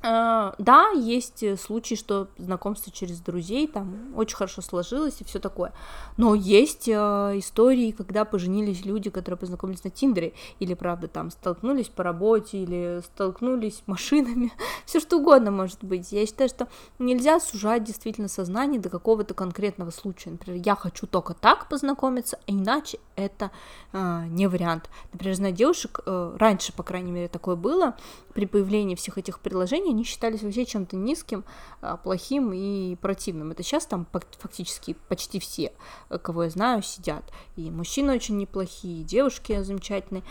да, 0.01 0.89
есть 0.95 1.41
э, 1.41 1.57
случаи, 1.57 1.95
что 1.95 2.27
знакомство 2.37 2.91
через 2.91 3.19
друзей 3.19 3.67
там 3.67 4.13
очень 4.15 4.35
хорошо 4.35 4.61
сложилось 4.61 5.21
и 5.21 5.23
все 5.23 5.39
такое. 5.39 5.73
Но 6.17 6.35
есть 6.35 6.87
э, 6.87 6.91
истории, 6.93 7.91
когда 7.91 8.23
поженились 8.23 8.85
люди, 8.85 9.09
которые 9.09 9.39
познакомились 9.39 9.83
на 9.83 9.89
Тиндере, 9.89 10.33
или, 10.59 10.75
правда, 10.75 11.07
там 11.07 11.31
столкнулись 11.31 11.87
по 11.87 12.03
работе, 12.03 12.59
или 12.59 13.01
столкнулись 13.03 13.81
машинами, 13.87 14.51
все 14.85 14.99
что 14.99 15.17
угодно 15.17 15.49
может 15.49 15.83
быть. 15.83 16.11
Я 16.11 16.27
считаю, 16.27 16.49
что 16.49 16.67
нельзя 16.99 17.39
сужать 17.39 17.83
действительно 17.83 18.27
сознание 18.27 18.79
до 18.79 18.89
какого-то 18.89 19.33
конкретного 19.33 19.89
случая. 19.89 20.31
Например, 20.31 20.61
я 20.63 20.75
хочу 20.75 21.07
только 21.07 21.33
так 21.33 21.69
познакомиться, 21.69 22.37
а 22.47 22.51
иначе 22.51 22.99
это 23.15 23.49
э, 23.93 24.25
не 24.27 24.47
вариант. 24.47 24.91
Например, 25.11 25.35
знаю 25.35 25.53
девушек, 25.55 26.01
э, 26.05 26.35
раньше, 26.37 26.71
по 26.71 26.83
крайней 26.83 27.11
мере, 27.11 27.27
такое 27.27 27.55
было, 27.55 27.95
при 28.33 28.45
появлении 28.45 28.93
всех 28.93 29.17
этих 29.17 29.39
приложений, 29.39 29.86
они 29.91 30.03
считались 30.03 30.43
вообще 30.43 30.65
чем-то 30.65 30.95
низким, 30.95 31.43
а, 31.81 31.97
плохим 31.97 32.51
и 32.53 32.95
противным. 32.95 33.51
Это 33.51 33.63
сейчас 33.63 33.85
там 33.85 34.07
фактически 34.11 34.95
почти 35.07 35.39
все, 35.39 35.73
э, 36.09 36.17
кого 36.17 36.43
я 36.43 36.49
знаю, 36.49 36.81
сидят. 36.81 37.23
И 37.55 37.69
мужчины 37.71 38.13
очень 38.13 38.37
неплохие, 38.37 39.01
и 39.01 39.03
девушки 39.03 39.61
замечательные. 39.63 40.23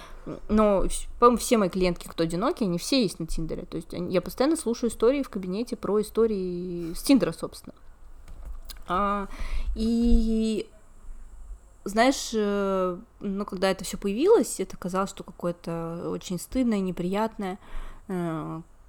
Но, 0.49 0.85
по-моему, 1.19 1.39
все 1.39 1.59
мои 1.59 1.69
клиентки, 1.69 2.09
кто 2.09 2.25
одинокий, 2.25 2.65
они 2.65 2.79
все 2.79 3.03
есть 3.03 3.19
на 3.21 3.27
Тиндере. 3.27 3.65
То 3.65 3.77
есть 3.77 3.89
я 3.93 4.21
постоянно 4.21 4.57
слушаю 4.57 4.91
истории 4.91 5.23
в 5.23 5.31
кабинете 5.31 5.77
про 5.77 6.01
истории 6.01 6.93
с 6.95 7.03
Тиндера, 7.03 7.33
собственно. 7.33 7.75
А, 8.89 9.29
и 9.75 10.69
знаешь, 11.85 12.31
э, 12.35 12.99
ну, 13.21 13.45
когда 13.45 13.71
это 13.71 13.85
все 13.85 13.97
появилось, 13.97 14.59
это 14.61 14.77
казалось, 14.77 15.11
что 15.11 15.23
какое-то 15.23 16.11
очень 16.11 16.39
стыдное, 16.39 16.81
неприятное. 16.81 17.59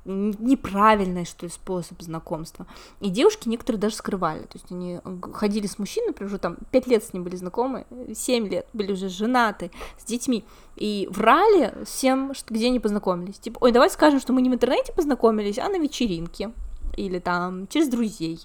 Э, 0.07 0.31
неправильный, 0.39 1.25
что 1.25 1.45
ли, 1.45 1.51
способ 1.51 2.01
знакомства. 2.01 2.65
И 3.01 3.09
девушки 3.09 3.49
некоторые 3.49 3.79
даже 3.79 3.95
скрывали, 3.95 4.43
то 4.43 4.53
есть 4.53 4.71
они 4.71 4.99
ходили 5.33 5.67
с 5.67 5.77
мужчиной, 5.77 6.07
например, 6.07 6.31
уже 6.31 6.39
там 6.39 6.57
5 6.71 6.87
лет 6.87 7.03
с 7.03 7.13
ним 7.13 7.23
были 7.23 7.35
знакомы, 7.35 7.85
7 8.13 8.47
лет, 8.47 8.67
были 8.71 8.93
уже 8.93 9.09
женаты, 9.09 9.69
с 9.97 10.05
детьми, 10.05 10.45
и 10.77 11.09
врали 11.11 11.73
всем, 11.83 12.33
что, 12.33 12.53
где 12.53 12.67
они 12.67 12.79
познакомились. 12.79 13.37
Типа, 13.37 13.57
ой, 13.61 13.73
давай 13.73 13.89
скажем, 13.89 14.21
что 14.21 14.31
мы 14.31 14.41
не 14.41 14.49
в 14.49 14.53
интернете 14.53 14.93
познакомились, 14.93 15.59
а 15.59 15.67
на 15.67 15.77
вечеринке, 15.77 16.51
или 16.95 17.19
там 17.19 17.67
через 17.67 17.89
друзей. 17.89 18.39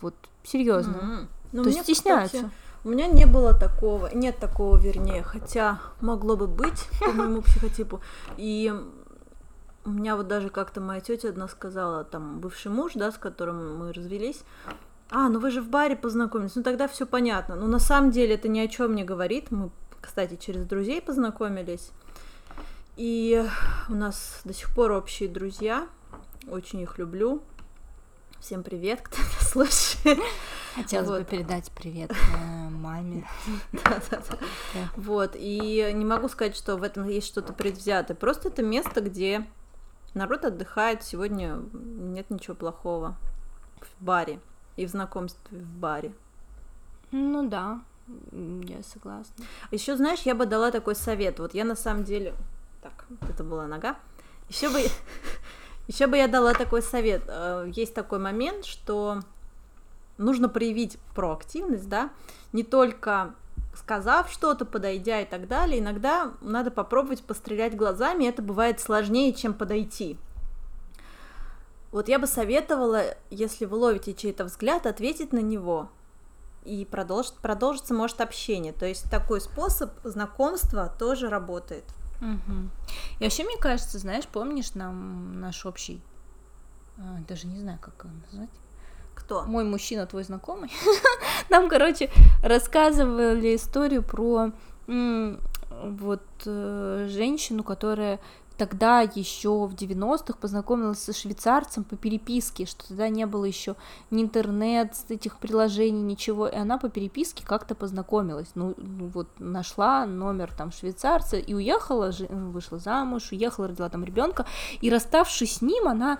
Вот, 0.00 0.14
серьезно. 0.42 0.92
Mm-hmm. 0.92 1.26
Ну, 1.52 1.62
то 1.62 1.68
есть 1.68 1.82
стесняются. 1.82 2.36
Кстати, 2.36 2.54
у 2.82 2.88
меня 2.88 3.06
не 3.06 3.26
было 3.26 3.54
такого, 3.54 4.10
нет 4.12 4.38
такого, 4.38 4.76
вернее, 4.76 5.22
хотя 5.22 5.78
могло 6.00 6.36
бы 6.36 6.48
быть 6.48 6.88
по 6.98 7.12
моему 7.12 7.42
психотипу. 7.42 8.00
И 8.36 8.74
у 9.84 9.90
меня 9.90 10.16
вот 10.16 10.28
даже 10.28 10.50
как-то 10.50 10.80
моя 10.80 11.00
тетя 11.00 11.30
одна 11.30 11.48
сказала, 11.48 12.04
там, 12.04 12.40
бывший 12.40 12.70
муж, 12.70 12.92
да, 12.94 13.10
с 13.12 13.18
которым 13.18 13.78
мы 13.78 13.92
развелись, 13.92 14.42
а, 15.10 15.28
ну 15.28 15.40
вы 15.40 15.50
же 15.50 15.60
в 15.60 15.68
баре 15.68 15.96
познакомились, 15.96 16.54
ну 16.54 16.62
тогда 16.62 16.86
все 16.86 17.04
понятно. 17.04 17.56
Но 17.56 17.66
на 17.66 17.80
самом 17.80 18.10
деле 18.12 18.34
это 18.34 18.48
ни 18.48 18.60
о 18.60 18.68
чем 18.68 18.94
не 18.94 19.02
говорит. 19.02 19.50
Мы, 19.50 19.70
кстати, 20.00 20.36
через 20.36 20.64
друзей 20.66 21.02
познакомились. 21.02 21.90
И 22.96 23.44
у 23.88 23.94
нас 23.94 24.40
до 24.44 24.54
сих 24.54 24.72
пор 24.72 24.92
общие 24.92 25.28
друзья. 25.28 25.88
Очень 26.48 26.82
их 26.82 26.98
люблю. 26.98 27.42
Всем 28.38 28.62
привет, 28.62 29.00
кто 29.02 29.16
это 29.20 29.44
слушает. 29.44 30.18
Хотелось 30.76 31.08
вот. 31.08 31.18
бы 31.20 31.24
передать 31.24 31.70
привет 31.72 32.12
э, 32.12 32.68
маме. 32.70 33.26
Да-да-да. 33.72 34.38
Вот, 34.96 35.32
и 35.34 35.90
не 35.92 36.04
могу 36.04 36.28
сказать, 36.28 36.56
что 36.56 36.76
в 36.76 36.84
этом 36.84 37.08
есть 37.08 37.26
что-то 37.26 37.52
предвзятое. 37.52 38.16
Просто 38.16 38.48
это 38.48 38.62
место, 38.62 39.00
где 39.00 39.44
Народ 40.14 40.44
отдыхает, 40.44 41.02
сегодня 41.02 41.60
нет 41.72 42.30
ничего 42.30 42.56
плохого 42.56 43.16
в 43.80 44.04
баре 44.04 44.40
и 44.76 44.86
в 44.86 44.90
знакомстве 44.90 45.58
в 45.58 45.76
баре. 45.76 46.12
Ну 47.12 47.48
да, 47.48 47.80
я 48.32 48.82
согласна. 48.82 49.44
Еще, 49.70 49.96
знаешь, 49.96 50.22
я 50.22 50.34
бы 50.34 50.46
дала 50.46 50.70
такой 50.70 50.94
совет. 50.94 51.38
Вот 51.38 51.54
я 51.54 51.64
на 51.64 51.76
самом 51.76 52.04
деле... 52.04 52.34
Так, 52.82 53.04
это 53.28 53.44
была 53.44 53.66
нога. 53.66 53.96
Еще 54.48 54.68
бы... 54.68 54.80
Еще 55.86 56.06
бы 56.06 56.16
я 56.16 56.28
дала 56.28 56.54
такой 56.54 56.82
совет. 56.82 57.22
Э, 57.26 57.68
есть 57.74 57.94
такой 57.94 58.20
момент, 58.20 58.64
что 58.64 59.22
нужно 60.18 60.48
проявить 60.48 60.98
проактивность, 61.14 61.88
да, 61.88 62.10
не 62.52 62.62
только 62.62 63.34
сказав 63.80 64.30
что-то, 64.30 64.64
подойдя 64.64 65.20
и 65.20 65.24
так 65.24 65.48
далее, 65.48 65.80
иногда 65.80 66.32
надо 66.40 66.70
попробовать 66.70 67.22
пострелять 67.22 67.76
глазами, 67.76 68.24
это 68.24 68.42
бывает 68.42 68.78
сложнее, 68.80 69.32
чем 69.32 69.54
подойти. 69.54 70.18
Вот 71.90 72.08
я 72.08 72.18
бы 72.18 72.26
советовала, 72.26 73.02
если 73.30 73.64
вы 73.64 73.76
ловите 73.76 74.14
чей-то 74.14 74.44
взгляд, 74.44 74.86
ответить 74.86 75.32
на 75.32 75.40
него, 75.40 75.88
и 76.64 76.84
продолжит, 76.84 77.34
продолжится 77.34 77.94
может 77.94 78.20
общение. 78.20 78.72
То 78.72 78.86
есть 78.86 79.10
такой 79.10 79.40
способ 79.40 79.90
знакомства 80.04 80.94
тоже 80.98 81.28
работает. 81.28 81.84
Угу. 82.20 82.68
И 83.18 83.24
вообще, 83.24 83.44
мне 83.44 83.56
кажется, 83.56 83.98
знаешь, 83.98 84.26
помнишь 84.26 84.74
нам 84.74 85.40
наш 85.40 85.64
общий, 85.64 86.02
а, 86.98 87.18
даже 87.26 87.46
не 87.46 87.58
знаю, 87.58 87.78
как 87.80 88.04
его 88.04 88.14
назвать, 88.26 88.50
кто? 89.20 89.44
Мой 89.44 89.64
мужчина, 89.64 90.06
твой 90.06 90.24
знакомый. 90.24 90.70
Нам, 91.50 91.68
короче, 91.68 92.10
рассказывали 92.42 93.54
историю 93.54 94.02
про 94.02 94.52
вот 95.82 96.22
э, 96.44 97.06
женщину, 97.08 97.62
которая 97.62 98.18
тогда 98.60 99.00
еще 99.00 99.66
в 99.66 99.72
90-х 99.72 100.34
познакомилась 100.38 100.98
со 100.98 101.14
швейцарцем 101.14 101.82
по 101.82 101.96
переписке, 101.96 102.66
что 102.66 102.86
тогда 102.86 103.08
не 103.08 103.24
было 103.24 103.46
еще 103.46 103.74
ни 104.10 104.22
интернет, 104.22 104.92
этих 105.08 105.38
приложений, 105.38 106.02
ничего, 106.02 106.46
и 106.46 106.54
она 106.54 106.76
по 106.76 106.90
переписке 106.90 107.42
как-то 107.42 107.74
познакомилась, 107.74 108.48
ну, 108.54 108.74
ну 108.76 109.06
вот 109.06 109.28
нашла 109.38 110.04
номер 110.04 110.52
там 110.52 110.72
швейцарца 110.72 111.38
и 111.38 111.54
уехала, 111.54 112.12
вышла 112.28 112.78
замуж, 112.78 113.32
уехала, 113.32 113.68
родила 113.68 113.88
там 113.88 114.04
ребенка, 114.04 114.44
и 114.82 114.90
расставшись 114.90 115.56
с 115.56 115.62
ним, 115.62 115.88
она 115.88 116.18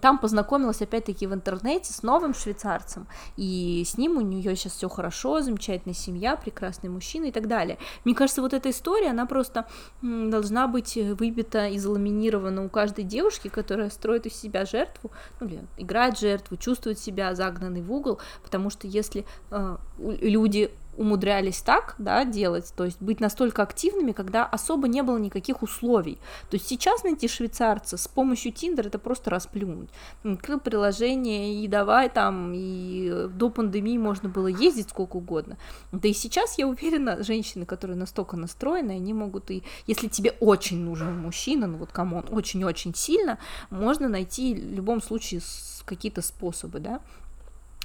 там 0.00 0.18
познакомилась 0.18 0.80
опять-таки 0.82 1.26
в 1.26 1.34
интернете 1.34 1.92
с 1.92 2.04
новым 2.04 2.34
швейцарцем, 2.34 3.08
и 3.36 3.82
с 3.84 3.98
ним 3.98 4.16
у 4.16 4.20
нее 4.20 4.54
сейчас 4.54 4.74
все 4.74 4.88
хорошо, 4.88 5.40
замечательная 5.40 5.96
семья, 5.96 6.36
прекрасный 6.36 6.88
мужчина 6.88 7.24
и 7.24 7.32
так 7.32 7.48
далее. 7.48 7.78
Мне 8.04 8.14
кажется, 8.14 8.42
вот 8.42 8.54
эта 8.54 8.70
история, 8.70 9.10
она 9.10 9.26
просто 9.26 9.66
должна 10.02 10.68
быть 10.68 10.94
выбита 10.94 11.66
из 11.66 11.79
заламинировано 11.80 12.64
у 12.64 12.68
каждой 12.68 13.04
девушки, 13.04 13.48
которая 13.48 13.90
строит 13.90 14.26
из 14.26 14.34
себя 14.34 14.64
жертву, 14.64 15.10
ну, 15.40 15.46
или 15.48 15.60
играет 15.76 16.18
жертву, 16.18 16.56
чувствует 16.56 16.98
себя 16.98 17.34
загнанной 17.34 17.82
в 17.82 17.92
угол, 17.92 18.20
потому 18.42 18.70
что 18.70 18.86
если 18.86 19.24
э, 19.50 19.76
люди 19.98 20.70
умудрялись 20.96 21.62
так, 21.62 21.94
да, 21.98 22.24
делать, 22.24 22.72
то 22.76 22.84
есть 22.84 23.00
быть 23.00 23.20
настолько 23.20 23.62
активными, 23.62 24.12
когда 24.12 24.44
особо 24.44 24.88
не 24.88 25.02
было 25.02 25.18
никаких 25.18 25.62
условий. 25.62 26.18
То 26.50 26.56
есть 26.56 26.66
сейчас 26.66 27.04
найти 27.04 27.28
швейцарца 27.28 27.96
с 27.96 28.08
помощью 28.08 28.52
Тиндера 28.52 28.88
это 28.88 28.98
просто 28.98 29.30
расплюнуть. 29.30 29.88
Открыл 30.24 30.60
приложение 30.60 31.62
и 31.62 31.68
давай 31.68 32.08
там, 32.08 32.52
и 32.54 33.28
до 33.28 33.50
пандемии 33.50 33.98
можно 33.98 34.28
было 34.28 34.48
ездить 34.48 34.90
сколько 34.90 35.16
угодно. 35.16 35.56
Да 35.92 36.08
и 36.08 36.12
сейчас, 36.12 36.58
я 36.58 36.66
уверена, 36.66 37.22
женщины, 37.22 37.64
которые 37.64 37.96
настолько 37.96 38.36
настроены, 38.36 38.92
они 38.92 39.14
могут 39.14 39.50
и, 39.50 39.62
если 39.86 40.08
тебе 40.08 40.34
очень 40.40 40.78
нужен 40.78 41.18
мужчина, 41.18 41.66
ну 41.66 41.78
вот 41.78 41.92
кому 41.92 42.18
он 42.18 42.24
очень-очень 42.30 42.94
сильно, 42.94 43.38
можно 43.70 44.08
найти 44.08 44.54
в 44.54 44.74
любом 44.74 45.00
случае 45.00 45.40
какие-то 45.84 46.22
способы, 46.22 46.78
да, 46.78 47.00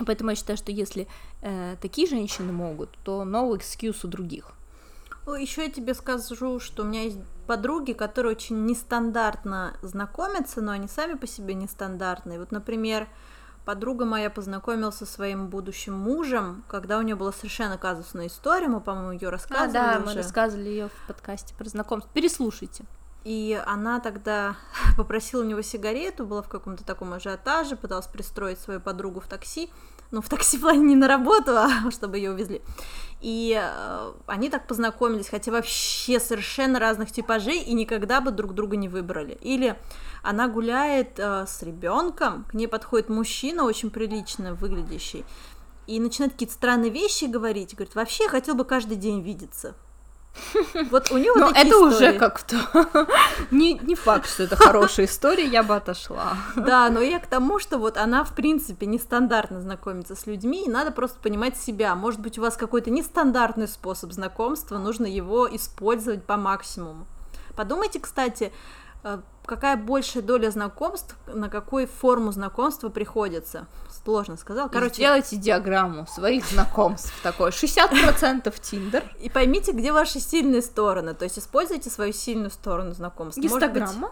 Поэтому 0.05 0.31
я 0.31 0.35
считаю, 0.35 0.57
что 0.57 0.71
если 0.71 1.07
э, 1.41 1.77
такие 1.81 2.07
женщины 2.07 2.51
могут, 2.51 2.89
то 3.03 3.23
no 3.23 3.51
excuse 3.57 3.99
у 4.03 4.07
других. 4.07 4.51
Еще 5.25 5.63
я 5.63 5.71
тебе 5.71 5.93
скажу, 5.93 6.59
что 6.59 6.83
у 6.83 6.85
меня 6.85 7.03
есть 7.03 7.17
подруги, 7.47 7.93
которые 7.93 8.33
очень 8.33 8.65
нестандартно 8.65 9.75
знакомятся, 9.81 10.61
но 10.61 10.71
они 10.71 10.87
сами 10.87 11.15
по 11.15 11.25
себе 11.25 11.55
нестандартные. 11.55 12.39
Вот, 12.39 12.51
например, 12.51 13.07
подруга 13.65 14.05
моя 14.05 14.29
познакомилась 14.29 14.95
со 14.95 15.05
своим 15.05 15.47
будущим 15.47 15.93
мужем, 15.93 16.63
когда 16.67 16.99
у 16.99 17.01
нее 17.01 17.15
была 17.15 17.31
совершенно 17.31 17.77
казусная 17.77 18.27
история, 18.27 18.67
мы, 18.67 18.81
по-моему, 18.81 19.13
ее 19.13 19.29
рассказывали. 19.29 19.77
А, 19.77 19.93
да, 19.93 19.97
уже. 19.97 20.05
мы 20.05 20.13
рассказывали 20.13 20.69
ее 20.69 20.89
в 20.89 21.07
подкасте 21.07 21.55
про 21.55 21.65
знакомство. 21.65 22.11
Переслушайте. 22.13 22.85
И 23.25 23.59
она 23.65 23.99
тогда 23.99 24.55
попросила 24.97 25.41
у 25.41 25.45
него 25.45 25.61
сигарету, 25.63 26.25
была 26.25 26.43
в 26.43 26.47
каком-то 26.47 26.85
таком 26.85 27.11
ажиотаже, 27.11 27.75
пыталась 27.75 28.07
пристроить 28.07 28.59
свою 28.59 28.79
подругу 28.79 29.19
в 29.19 29.27
такси. 29.27 29.69
Ну, 30.11 30.21
в 30.21 30.29
такси 30.29 30.57
плане 30.59 30.85
не 30.85 30.95
на 30.95 31.07
работу, 31.07 31.57
а 31.57 31.89
чтобы 31.89 32.17
ее 32.17 32.31
увезли. 32.31 32.61
И 33.21 33.59
э, 33.59 34.13
они 34.27 34.51
так 34.51 34.67
познакомились, 34.67 35.27
хотя 35.27 35.51
вообще 35.51 36.19
совершенно 36.19 36.79
разных 36.79 37.11
типажей 37.11 37.59
и 37.63 37.73
никогда 37.73 38.21
бы 38.21 38.29
друг 38.29 38.53
друга 38.53 38.77
не 38.77 38.87
выбрали. 38.87 39.39
Или 39.41 39.75
она 40.21 40.47
гуляет 40.47 41.17
э, 41.17 41.45
с 41.47 41.63
ребенком, 41.63 42.43
к 42.43 42.53
ней 42.53 42.67
подходит 42.67 43.09
мужчина, 43.09 43.63
очень 43.63 43.89
прилично 43.89 44.53
выглядящий, 44.53 45.25
и 45.87 45.99
начинает 45.99 46.33
какие-то 46.33 46.53
странные 46.53 46.91
вещи 46.91 47.25
говорить. 47.25 47.73
Говорит, 47.73 47.95
вообще 47.95 48.25
я 48.25 48.29
хотел 48.29 48.53
бы 48.53 48.65
каждый 48.65 48.97
день 48.97 49.21
видеться. 49.21 49.73
Вот 50.91 51.11
у 51.11 51.17
него 51.17 51.35
Но 51.39 51.47
такие 51.49 51.67
это 51.67 51.77
уже 51.77 51.95
истории. 51.95 52.17
как-то... 52.17 53.07
не, 53.51 53.73
не 53.73 53.95
факт, 53.95 54.29
что 54.29 54.43
это 54.43 54.55
хорошая 54.55 55.05
история, 55.05 55.45
я 55.45 55.63
бы 55.63 55.75
отошла. 55.75 56.33
Да, 56.55 56.89
но 56.89 56.99
я 57.01 57.19
к 57.19 57.27
тому, 57.27 57.59
что 57.59 57.77
вот 57.77 57.97
она, 57.97 58.23
в 58.23 58.33
принципе, 58.35 58.85
нестандартно 58.85 59.61
знакомится 59.61 60.15
с 60.15 60.27
людьми, 60.27 60.65
и 60.65 60.69
надо 60.69 60.91
просто 60.91 61.19
понимать 61.19 61.57
себя. 61.57 61.95
Может 61.95 62.19
быть, 62.19 62.37
у 62.37 62.41
вас 62.41 62.57
какой-то 62.57 62.89
нестандартный 62.91 63.67
способ 63.67 64.11
знакомства, 64.11 64.77
нужно 64.77 65.05
его 65.05 65.47
использовать 65.55 66.23
по 66.23 66.37
максимуму. 66.37 67.05
Подумайте, 67.55 67.99
кстати, 67.99 68.51
какая 69.45 69.77
большая 69.77 70.23
доля 70.23 70.49
знакомств, 70.49 71.15
на 71.27 71.49
какую 71.49 71.87
форму 71.87 72.31
знакомства 72.31 72.89
приходится. 72.89 73.67
Сложно 74.03 74.37
сказал. 74.37 74.69
Короче, 74.69 74.95
сделайте 74.95 75.37
диаграмму 75.37 76.07
своих 76.07 76.45
знакомств 76.45 77.13
такой. 77.23 77.49
60% 77.51 78.53
Тиндер. 78.61 79.03
и 79.19 79.29
поймите, 79.29 79.71
где 79.71 79.91
ваши 79.91 80.19
сильные 80.19 80.61
стороны. 80.61 81.13
То 81.13 81.23
есть 81.23 81.39
используйте 81.39 81.89
свою 81.89 82.13
сильную 82.13 82.51
сторону 82.51 82.93
знакомства. 82.93 83.41
Может 83.41 83.71
быть, 83.71 83.83
Инстаграмма. 83.83 84.11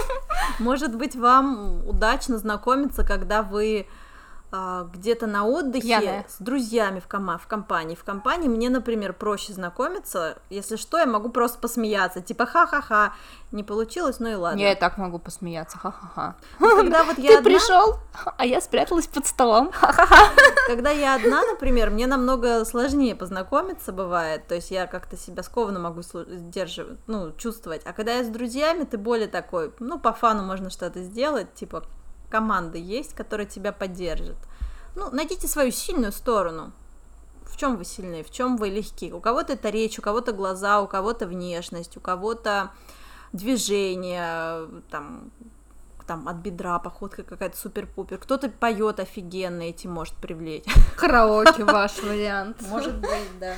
Может 0.58 0.94
быть, 0.96 1.16
вам 1.16 1.86
удачно 1.86 2.38
знакомиться, 2.38 3.04
когда 3.04 3.42
вы 3.42 3.86
где-то 4.92 5.26
на 5.26 5.44
отдыхе 5.44 5.86
Пьяная. 5.86 6.26
с 6.28 6.36
друзьями 6.38 7.00
в, 7.00 7.08
кома- 7.08 7.38
в 7.38 7.46
компании. 7.46 7.94
В 7.94 8.04
компании 8.04 8.48
мне, 8.48 8.70
например, 8.70 9.12
проще 9.12 9.52
знакомиться. 9.52 10.38
Если 10.50 10.76
что, 10.76 10.98
я 10.98 11.06
могу 11.06 11.28
просто 11.30 11.58
посмеяться. 11.58 12.20
Типа, 12.20 12.46
ха-ха-ха, 12.46 13.14
не 13.52 13.62
получилось, 13.64 14.20
ну 14.20 14.28
и 14.28 14.34
ладно. 14.34 14.60
Я 14.60 14.72
и 14.72 14.74
так 14.78 14.98
могу 14.98 15.18
посмеяться, 15.18 15.78
ха-ха-ха. 15.78 16.36
Ну, 16.60 16.76
когда 16.76 17.04
вот 17.04 17.18
я 17.18 17.32
Ты 17.32 17.38
одна, 17.38 17.50
пришел, 17.50 17.98
а 18.36 18.46
я 18.46 18.60
спряталась 18.60 19.06
под 19.06 19.26
столом. 19.26 19.72
когда 20.66 20.90
я 20.90 21.14
одна, 21.16 21.42
например, 21.44 21.90
мне 21.90 22.06
намного 22.06 22.64
сложнее 22.64 23.14
познакомиться 23.14 23.92
бывает. 23.92 24.46
То 24.46 24.54
есть 24.54 24.70
я 24.70 24.86
как-то 24.86 25.16
себя 25.16 25.42
скованно 25.42 25.78
могу 25.80 26.02
сдерживать, 26.02 26.98
ну, 27.06 27.32
чувствовать. 27.32 27.82
А 27.84 27.92
когда 27.92 28.14
я 28.14 28.24
с 28.24 28.28
друзьями, 28.28 28.84
ты 28.84 28.98
более 28.98 29.28
такой, 29.28 29.72
ну, 29.78 29.98
по 29.98 30.12
фану 30.12 30.42
можно 30.44 30.70
что-то 30.70 31.02
сделать, 31.02 31.54
типа 31.54 31.84
команда 32.34 32.78
есть, 32.78 33.14
которая 33.14 33.46
тебя 33.46 33.70
поддержит. 33.70 34.36
Ну, 34.96 35.08
найдите 35.12 35.46
свою 35.46 35.70
сильную 35.70 36.10
сторону. 36.10 36.72
В 37.44 37.56
чем 37.56 37.76
вы 37.76 37.84
сильны, 37.84 38.24
в 38.24 38.30
чем 38.32 38.56
вы 38.56 38.70
легки. 38.70 39.12
У 39.12 39.20
кого-то 39.20 39.52
это 39.52 39.70
речь, 39.70 40.00
у 40.00 40.02
кого-то 40.02 40.32
глаза, 40.32 40.80
у 40.80 40.88
кого-то 40.88 41.28
внешность, 41.28 41.96
у 41.96 42.00
кого-то 42.00 42.72
движение, 43.32 44.66
там, 44.90 45.30
там 46.08 46.26
от 46.26 46.38
бедра 46.38 46.80
походка 46.80 47.22
какая-то 47.22 47.56
супер-пупер. 47.56 48.18
Кто-то 48.18 48.48
поет 48.48 48.98
офигенно, 48.98 49.62
этим 49.62 49.92
может 49.92 50.14
привлечь. 50.14 50.64
Караоке 50.96 51.64
ваш 51.64 52.02
вариант. 52.02 52.56
быть, 53.00 53.38
да. 53.38 53.54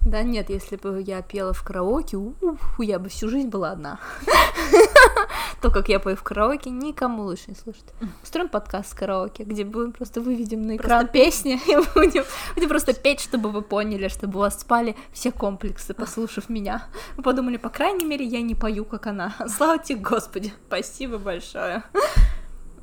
Да 0.00 0.22
нет, 0.24 0.50
если 0.50 0.74
бы 0.74 1.00
я 1.06 1.22
пела 1.22 1.52
в 1.52 1.62
караоке, 1.62 2.16
уф, 2.16 2.80
я 2.80 2.98
бы 2.98 3.08
всю 3.08 3.28
жизнь 3.28 3.50
была 3.50 3.70
одна. 3.70 4.00
То, 5.60 5.70
как 5.70 5.88
я 5.88 5.98
пою 6.00 6.16
в 6.16 6.22
караоке, 6.22 6.70
никому 6.70 7.24
лучше 7.24 7.44
не 7.48 7.54
слушать. 7.54 7.84
Устроим 8.22 8.48
подкаст 8.48 8.90
с 8.90 8.94
караоке, 8.94 9.44
где 9.44 9.64
будем 9.64 9.92
просто 9.92 10.20
выведем 10.20 10.62
на 10.62 10.76
экран 10.76 11.08
песни 11.08 11.60
и 11.66 11.76
будем, 11.94 12.24
будем 12.54 12.68
просто 12.68 12.94
петь, 12.94 13.20
чтобы 13.20 13.50
вы 13.50 13.62
поняли, 13.62 14.08
чтобы 14.08 14.38
у 14.38 14.40
вас 14.40 14.60
спали 14.60 14.96
все 15.12 15.32
комплексы, 15.32 15.94
послушав 15.94 16.48
меня. 16.48 16.84
Вы 17.16 17.22
подумали, 17.22 17.56
по 17.56 17.68
крайней 17.68 18.04
мере, 18.04 18.24
я 18.24 18.42
не 18.42 18.54
пою, 18.54 18.84
как 18.84 19.06
она. 19.06 19.34
Слава 19.48 19.78
тебе, 19.78 20.00
Господи, 20.00 20.52
спасибо 20.66 21.18
большое. 21.18 21.82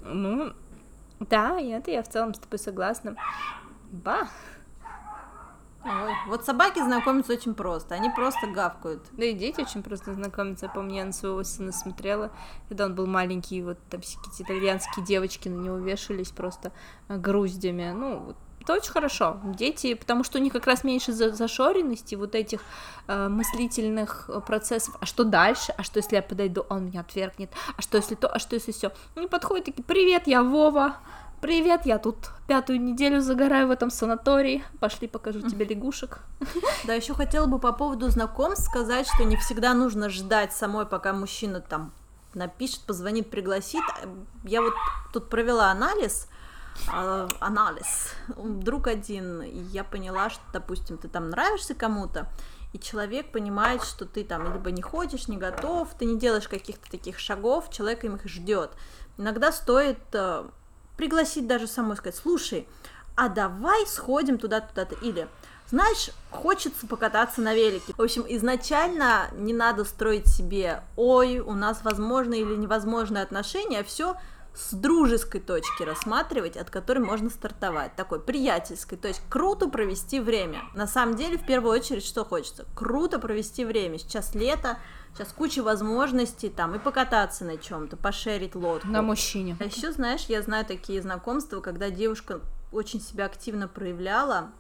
Ну, 0.03 0.53
да, 1.19 1.59
это 1.59 1.91
я 1.91 2.03
в 2.03 2.09
целом 2.09 2.33
с 2.33 2.39
тобой 2.39 2.59
согласна. 2.59 3.15
Ба, 3.91 4.27
Вот 6.27 6.45
собаки 6.45 6.79
знакомятся 6.79 7.33
очень 7.33 7.53
просто, 7.53 7.95
они 7.95 8.09
просто 8.09 8.47
гавкают. 8.47 9.03
Да 9.11 9.25
и 9.25 9.33
дети 9.33 9.61
очень 9.61 9.83
просто 9.83 10.13
знакомятся. 10.13 10.65
Я 10.65 10.71
помню, 10.71 10.95
я 10.95 11.05
на 11.05 11.13
своего 11.13 11.43
сына 11.43 11.71
смотрела, 11.71 12.31
когда 12.67 12.85
он 12.85 12.95
был 12.95 13.07
маленький, 13.07 13.61
вот 13.61 13.77
там 13.89 14.01
всякие 14.01 14.45
итальянские 14.45 15.05
девочки 15.05 15.49
на 15.49 15.61
него 15.61 15.77
вешались 15.77 16.29
просто 16.31 16.71
э, 17.07 17.17
груздями. 17.17 17.91
Ну, 17.91 18.19
вот 18.19 18.35
это 18.61 18.73
очень 18.73 18.91
хорошо. 18.91 19.39
Дети, 19.45 19.93
потому 19.93 20.25
что 20.25 20.39
у 20.39 20.41
них 20.41 20.51
как 20.51 20.67
раз 20.67 20.83
меньше 20.83 21.13
за- 21.13 21.31
зашоренности, 21.31 22.15
вот 22.15 22.35
этих 22.35 22.59
э, 23.07 23.29
мыслительных 23.29 24.29
э, 24.29 24.41
процессов. 24.41 24.95
А 24.99 25.05
что 25.05 25.23
дальше? 25.23 25.73
А 25.77 25.83
что, 25.83 25.99
если 25.99 26.17
я 26.17 26.21
подойду, 26.21 26.65
он 26.67 26.87
меня 26.87 26.99
отвергнет? 26.99 27.49
А 27.77 27.81
что, 27.81 27.95
если 27.97 28.15
то? 28.15 28.27
А 28.27 28.39
что, 28.39 28.55
если 28.55 28.73
все? 28.73 28.91
Они 29.15 29.27
подходят 29.27 29.65
такие, 29.65 29.83
привет, 29.83 30.27
я 30.27 30.43
Вова. 30.43 30.97
Привет, 31.39 31.85
я 31.85 31.99
тут 31.99 32.31
пятую 32.47 32.81
неделю 32.81 33.21
загораю 33.21 33.67
в 33.67 33.71
этом 33.71 33.91
санатории. 33.91 34.63
Пошли, 34.79 35.07
покажу 35.07 35.41
тебе 35.41 35.65
лягушек. 35.65 36.19
Да, 36.85 36.95
еще 36.95 37.13
хотела 37.13 37.45
бы 37.45 37.59
по 37.59 37.73
поводу 37.73 38.09
знакомств 38.09 38.65
сказать, 38.65 39.07
что 39.07 39.23
не 39.23 39.35
всегда 39.35 39.75
нужно 39.75 40.09
ждать 40.09 40.51
самой, 40.51 40.87
пока 40.87 41.13
мужчина 41.13 41.61
там 41.61 41.93
напишет, 42.33 42.81
позвонит, 42.87 43.29
пригласит. 43.29 43.83
Я 44.43 44.63
вот 44.63 44.73
тут 45.13 45.29
провела 45.29 45.69
анализ, 45.69 46.27
а, 46.91 47.27
анализ, 47.39 48.13
друг 48.35 48.87
один, 48.87 49.43
и 49.43 49.59
я 49.59 49.83
поняла, 49.83 50.31
что, 50.31 50.41
допустим, 50.53 50.97
ты 50.97 51.07
там 51.07 51.29
нравишься 51.29 51.75
кому-то, 51.75 52.27
и 52.73 52.79
человек 52.79 53.31
понимает, 53.31 53.83
что 53.83 54.05
ты 54.05 54.23
там 54.23 54.53
либо 54.53 54.71
не 54.71 54.81
хочешь, 54.81 55.27
не 55.27 55.37
готов, 55.37 55.89
ты 55.99 56.05
не 56.05 56.17
делаешь 56.17 56.47
каких-то 56.47 56.89
таких 56.89 57.19
шагов, 57.19 57.69
человек 57.69 58.03
им 58.05 58.15
их 58.15 58.25
ждет. 58.25 58.71
Иногда 59.17 59.51
стоит 59.51 59.99
э, 60.13 60.45
пригласить 60.97 61.47
даже 61.47 61.67
самой, 61.67 61.95
сказать, 61.95 62.19
слушай, 62.19 62.67
а 63.15 63.29
давай 63.29 63.85
сходим 63.87 64.37
туда-туда-то, 64.37 64.95
или 64.95 65.27
знаешь, 65.69 66.11
хочется 66.31 66.87
покататься 66.87 67.41
на 67.41 67.53
велике. 67.53 67.93
В 67.97 68.01
общем, 68.01 68.25
изначально 68.27 69.29
не 69.33 69.53
надо 69.53 69.83
строить 69.83 70.27
себе, 70.27 70.81
ой, 70.95 71.39
у 71.39 71.53
нас 71.53 71.83
возможны 71.83 72.39
или 72.39 72.55
невозможные 72.55 73.23
отношения, 73.23 73.83
все 73.83 74.15
с 74.55 74.73
дружеской 74.73 75.39
точки 75.39 75.83
рассматривать, 75.83 76.57
от 76.57 76.69
которой 76.69 76.99
можно 76.99 77.29
стартовать, 77.29 77.95
такой 77.95 78.19
приятельской, 78.19 78.97
то 78.97 79.07
есть 79.07 79.21
круто 79.29 79.67
провести 79.67 80.19
время. 80.19 80.63
На 80.73 80.87
самом 80.87 81.15
деле, 81.15 81.37
в 81.37 81.45
первую 81.45 81.73
очередь, 81.73 82.05
что 82.05 82.25
хочется? 82.25 82.65
Круто 82.73 83.19
провести 83.19 83.65
время. 83.65 83.99
Сейчас 83.99 84.33
лето, 84.33 84.79
сейчас 85.17 85.33
куча 85.33 85.63
возможностей 85.63 86.49
там 86.49 86.75
и 86.75 86.79
покататься 86.79 87.43
на 87.43 87.57
чем-то, 87.57 87.97
пошерить 87.97 88.55
лодку. 88.55 88.87
На 88.87 89.01
мужчине. 89.01 89.57
А 89.59 89.63
еще, 89.63 89.91
знаешь, 89.91 90.25
я 90.25 90.41
знаю 90.41 90.65
такие 90.65 91.01
знакомства, 91.01 91.59
когда 91.59 91.89
девушка 91.89 92.41
очень 92.71 93.01
себя 93.01 93.25
активно 93.25 93.67
проявляла, 93.67 94.51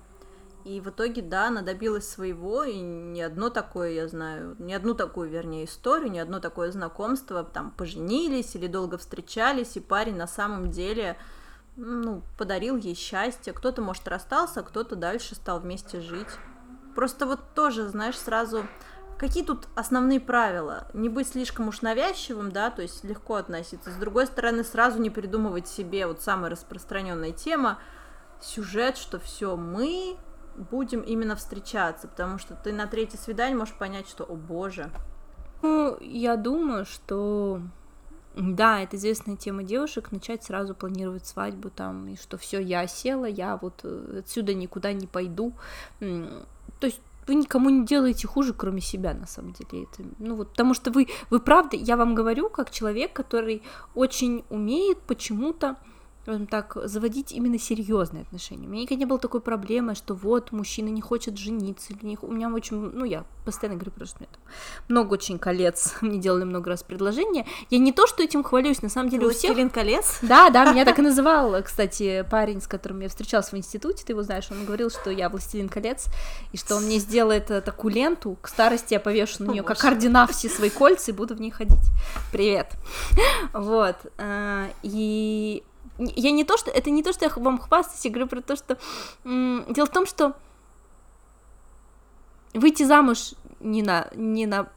и 0.65 0.81
в 0.81 0.89
итоге, 0.89 1.21
да, 1.21 1.47
она 1.47 1.61
добилась 1.61 2.09
своего, 2.09 2.63
и 2.63 2.77
ни 2.77 3.21
одно 3.21 3.49
такое, 3.49 3.91
я 3.91 4.07
знаю, 4.07 4.55
ни 4.59 4.73
одну 4.73 4.95
такую, 4.95 5.29
вернее, 5.29 5.65
историю, 5.65 6.11
ни 6.11 6.19
одно 6.19 6.39
такое 6.39 6.71
знакомство, 6.71 7.43
там, 7.43 7.71
поженились 7.71 8.55
или 8.55 8.67
долго 8.67 8.97
встречались, 8.97 9.77
и 9.77 9.79
парень 9.79 10.15
на 10.15 10.27
самом 10.27 10.71
деле, 10.71 11.17
ну, 11.77 12.21
подарил 12.37 12.75
ей 12.75 12.95
счастье. 12.95 13.53
Кто-то, 13.53 13.81
может, 13.81 14.07
расстался, 14.07 14.59
а 14.61 14.63
кто-то 14.63 14.95
дальше 14.95 15.35
стал 15.35 15.59
вместе 15.59 16.01
жить. 16.01 16.27
Просто 16.95 17.25
вот 17.27 17.39
тоже, 17.53 17.87
знаешь, 17.87 18.17
сразу... 18.17 18.65
Какие 19.17 19.43
тут 19.43 19.67
основные 19.75 20.19
правила? 20.19 20.87
Не 20.93 21.09
быть 21.09 21.29
слишком 21.29 21.67
уж 21.67 21.81
навязчивым, 21.81 22.51
да, 22.51 22.69
то 22.69 22.83
есть 22.83 23.03
легко 23.03 23.35
относиться. 23.35 23.89
С 23.89 23.95
другой 23.95 24.27
стороны, 24.27 24.63
сразу 24.63 25.01
не 25.01 25.09
придумывать 25.09 25.67
себе 25.67 26.05
вот 26.05 26.21
самая 26.21 26.51
распространенная 26.51 27.31
тема, 27.31 27.79
сюжет, 28.39 28.97
что 28.97 29.19
все 29.19 29.55
мы 29.55 30.17
будем 30.55 31.01
именно 31.01 31.35
встречаться, 31.35 32.07
потому 32.07 32.37
что 32.37 32.55
ты 32.55 32.71
на 32.71 32.87
третье 32.87 33.17
свидание 33.17 33.57
можешь 33.57 33.75
понять, 33.75 34.07
что, 34.07 34.23
о 34.23 34.35
боже, 34.35 34.91
Ну, 35.61 35.97
я 35.99 36.35
думаю, 36.35 36.85
что 36.85 37.61
да, 38.35 38.81
это 38.81 38.97
известная 38.97 39.35
тема 39.35 39.63
девушек, 39.63 40.11
начать 40.11 40.43
сразу 40.43 40.75
планировать 40.75 41.25
свадьбу 41.25 41.71
там, 41.71 42.07
и 42.07 42.15
что 42.15 42.37
все, 42.37 42.59
я 42.59 42.85
села, 42.85 43.25
я 43.25 43.57
вот 43.57 43.81
э, 43.83 44.19
отсюда 44.19 44.53
никуда 44.53 44.93
не 44.93 45.07
пойду. 45.07 45.53
То 45.99 46.85
есть 46.85 47.01
вы 47.27 47.35
никому 47.35 47.69
не 47.69 47.85
делаете 47.85 48.27
хуже, 48.27 48.53
кроме 48.53 48.81
себя, 48.81 49.13
на 49.13 49.27
самом 49.27 49.53
деле. 49.53 49.83
Это, 49.83 50.03
ну 50.19 50.35
вот, 50.35 50.49
потому 50.49 50.73
что 50.73 50.91
вы, 50.91 51.07
вы 51.29 51.39
правда, 51.39 51.75
я 51.77 51.97
вам 51.97 52.15
говорю, 52.15 52.49
как 52.49 52.71
человек, 52.71 53.13
который 53.13 53.61
очень 53.95 54.43
умеет 54.49 55.01
почему-то 55.01 55.77
скажем 56.27 56.45
так, 56.45 56.77
заводить 56.83 57.31
именно 57.31 57.57
серьезные 57.57 58.23
отношения. 58.23 58.67
У 58.67 58.69
меня 58.69 58.81
никогда 58.81 58.99
не 58.99 59.05
было 59.05 59.17
такой 59.17 59.39
проблемы, 59.39 59.95
что 59.95 60.13
вот 60.13 60.51
мужчина 60.51 60.89
не 60.89 60.99
хочет 60.99 61.37
жениться, 61.37 61.93
или 61.93 62.05
не... 62.05 62.17
у 62.21 62.29
меня 62.29 62.53
очень, 62.53 62.75
ну 62.75 63.05
я 63.05 63.23
постоянно 63.45 63.77
говорю, 63.77 63.91
просто 63.91 64.17
мне 64.19 64.27
там 64.29 64.41
много 64.89 65.13
очень 65.13 65.39
колец, 65.39 65.95
мне 66.01 66.19
делали 66.19 66.43
много 66.43 66.69
раз 66.69 66.83
предложения. 66.83 67.45
Я 67.69 67.79
не 67.79 67.93
то, 67.93 68.07
что 68.07 68.23
этим 68.23 68.43
хвалюсь, 68.43 68.81
на 68.81 68.89
самом 68.89 69.09
деле 69.09 69.27
у 69.27 69.29
всех... 69.29 69.51
«Властелин 69.51 69.69
колец? 69.69 70.19
Да, 70.21 70.49
да, 70.49 70.69
меня 70.69 70.83
так 70.85 70.99
и 70.99 71.01
называл, 71.01 71.63
кстати, 71.63 72.27
парень, 72.29 72.61
с 72.61 72.67
которым 72.67 72.99
я 72.99 73.07
встречалась 73.07 73.53
в 73.53 73.55
институте, 73.55 74.03
ты 74.05 74.11
его 74.11 74.21
знаешь, 74.21 74.49
он 74.51 74.65
говорил, 74.65 74.89
что 74.89 75.09
я 75.09 75.29
властелин 75.29 75.69
колец, 75.69 76.07
и 76.51 76.57
что 76.57 76.75
он 76.75 76.83
мне 76.83 76.97
сделает 76.99 77.49
э, 77.51 77.61
такую 77.61 77.93
ленту, 77.93 78.37
к 78.41 78.49
старости 78.49 78.95
я 78.95 78.99
повешу 78.99 79.45
на 79.45 79.51
нее 79.51 79.63
как 79.63 79.81
ордена 79.81 80.27
все 80.27 80.49
свои 80.49 80.71
кольца 80.71 81.11
и 81.11 81.13
буду 81.13 81.35
в 81.35 81.39
ней 81.39 81.51
ходить. 81.51 81.77
Привет. 82.33 82.73
Вот. 83.53 83.95
э, 84.17 84.71
И 84.83 85.63
я 85.97 86.31
не 86.31 86.43
то, 86.43 86.57
что... 86.57 86.71
Это 86.71 86.89
не 86.89 87.03
то, 87.03 87.13
что 87.13 87.25
я 87.25 87.31
вам 87.35 87.57
хвастаюсь, 87.57 88.05
я 88.05 88.11
говорю 88.11 88.27
про 88.27 88.41
то, 88.41 88.55
что... 88.55 88.77
Дело 89.23 89.85
в 89.85 89.91
том, 89.91 90.05
что 90.05 90.35
выйти 92.53 92.83
замуж 92.83 93.33
не 93.59 93.81
на, 93.81 94.07
не 94.15 94.45
на, 94.45 94.69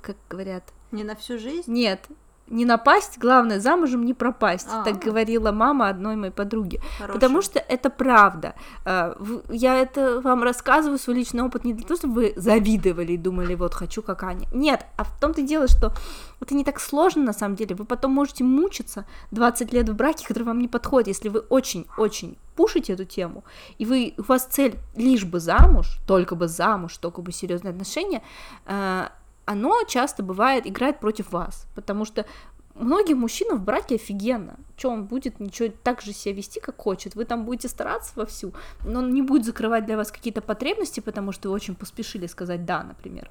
как 0.00 0.16
говорят, 0.28 0.64
Не 0.90 1.04
на 1.04 1.16
всю 1.16 1.38
жизнь? 1.38 1.72
нет, 1.72 2.06
не 2.48 2.64
напасть, 2.64 3.18
главное, 3.18 3.60
замужем 3.60 4.04
не 4.04 4.14
пропасть, 4.14 4.68
А. 4.70 4.84
так 4.84 4.98
говорила 4.98 5.52
мама 5.52 5.88
одной 5.88 6.16
моей 6.16 6.32
подруги. 6.32 6.80
Хорошая. 6.98 7.14
Потому 7.14 7.42
что 7.42 7.58
это 7.58 7.90
правда. 7.90 8.54
В- 8.84 9.42
Я 9.52 9.76
это 9.76 10.20
вам 10.20 10.42
рассказываю, 10.42 10.98
свой 10.98 11.16
личный 11.16 11.42
опыт, 11.42 11.64
не 11.64 11.72
для 11.74 11.84
того, 11.86 11.98
чтобы 11.98 12.14
вы 12.14 12.32
завидовали 12.36 13.12
и 13.12 13.16
думали, 13.16 13.54
вот, 13.54 13.74
хочу 13.74 14.02
как 14.02 14.22
Аня. 14.22 14.46
Нет, 14.52 14.86
а 14.96 15.04
в 15.04 15.20
том-то 15.20 15.42
дело, 15.42 15.66
что 15.68 15.92
это 16.40 16.54
не 16.54 16.64
так 16.64 16.80
сложно 16.80 17.22
на 17.24 17.32
самом 17.32 17.56
деле. 17.56 17.74
Вы 17.74 17.84
потом 17.84 18.12
можете 18.12 18.44
мучиться 18.44 19.04
20 19.30 19.72
лет 19.72 19.88
в 19.88 19.94
браке, 19.94 20.26
который 20.26 20.44
вам 20.44 20.58
не 20.60 20.68
подходит, 20.68 21.08
если 21.08 21.28
вы 21.28 21.40
очень-очень 21.40 22.36
пушите 22.54 22.92
эту 22.94 23.04
тему, 23.04 23.44
и 23.78 23.84
вы, 23.84 24.14
у 24.18 24.22
вас 24.22 24.44
цель 24.46 24.76
лишь 24.94 25.24
бы 25.24 25.40
замуж, 25.40 25.98
только 26.06 26.34
бы 26.36 26.48
замуж, 26.48 26.96
только 26.96 27.20
бы 27.22 27.32
серьезные 27.32 27.72
отношения, 27.72 28.22
э, 28.66 29.08
оно 29.46 29.82
часто 29.88 30.22
бывает, 30.22 30.66
играет 30.66 31.00
против 31.00 31.32
вас, 31.32 31.66
потому 31.74 32.04
что 32.04 32.26
многим 32.74 33.18
мужчинам 33.18 33.58
в 33.58 33.64
браке 33.64 33.94
офигенно, 33.94 34.56
что 34.76 34.90
он 34.90 35.06
будет 35.06 35.40
ничего 35.40 35.72
так 35.82 36.02
же 36.02 36.12
себя 36.12 36.34
вести, 36.34 36.60
как 36.60 36.76
хочет, 36.76 37.14
вы 37.14 37.24
там 37.24 37.44
будете 37.44 37.68
стараться 37.68 38.12
вовсю, 38.16 38.52
но 38.84 38.98
он 38.98 39.14
не 39.14 39.22
будет 39.22 39.46
закрывать 39.46 39.86
для 39.86 39.96
вас 39.96 40.10
какие-то 40.10 40.42
потребности, 40.42 41.00
потому 41.00 41.32
что 41.32 41.48
вы 41.48 41.54
очень 41.54 41.74
поспешили 41.74 42.26
сказать 42.26 42.66
«да», 42.66 42.82
например. 42.82 43.30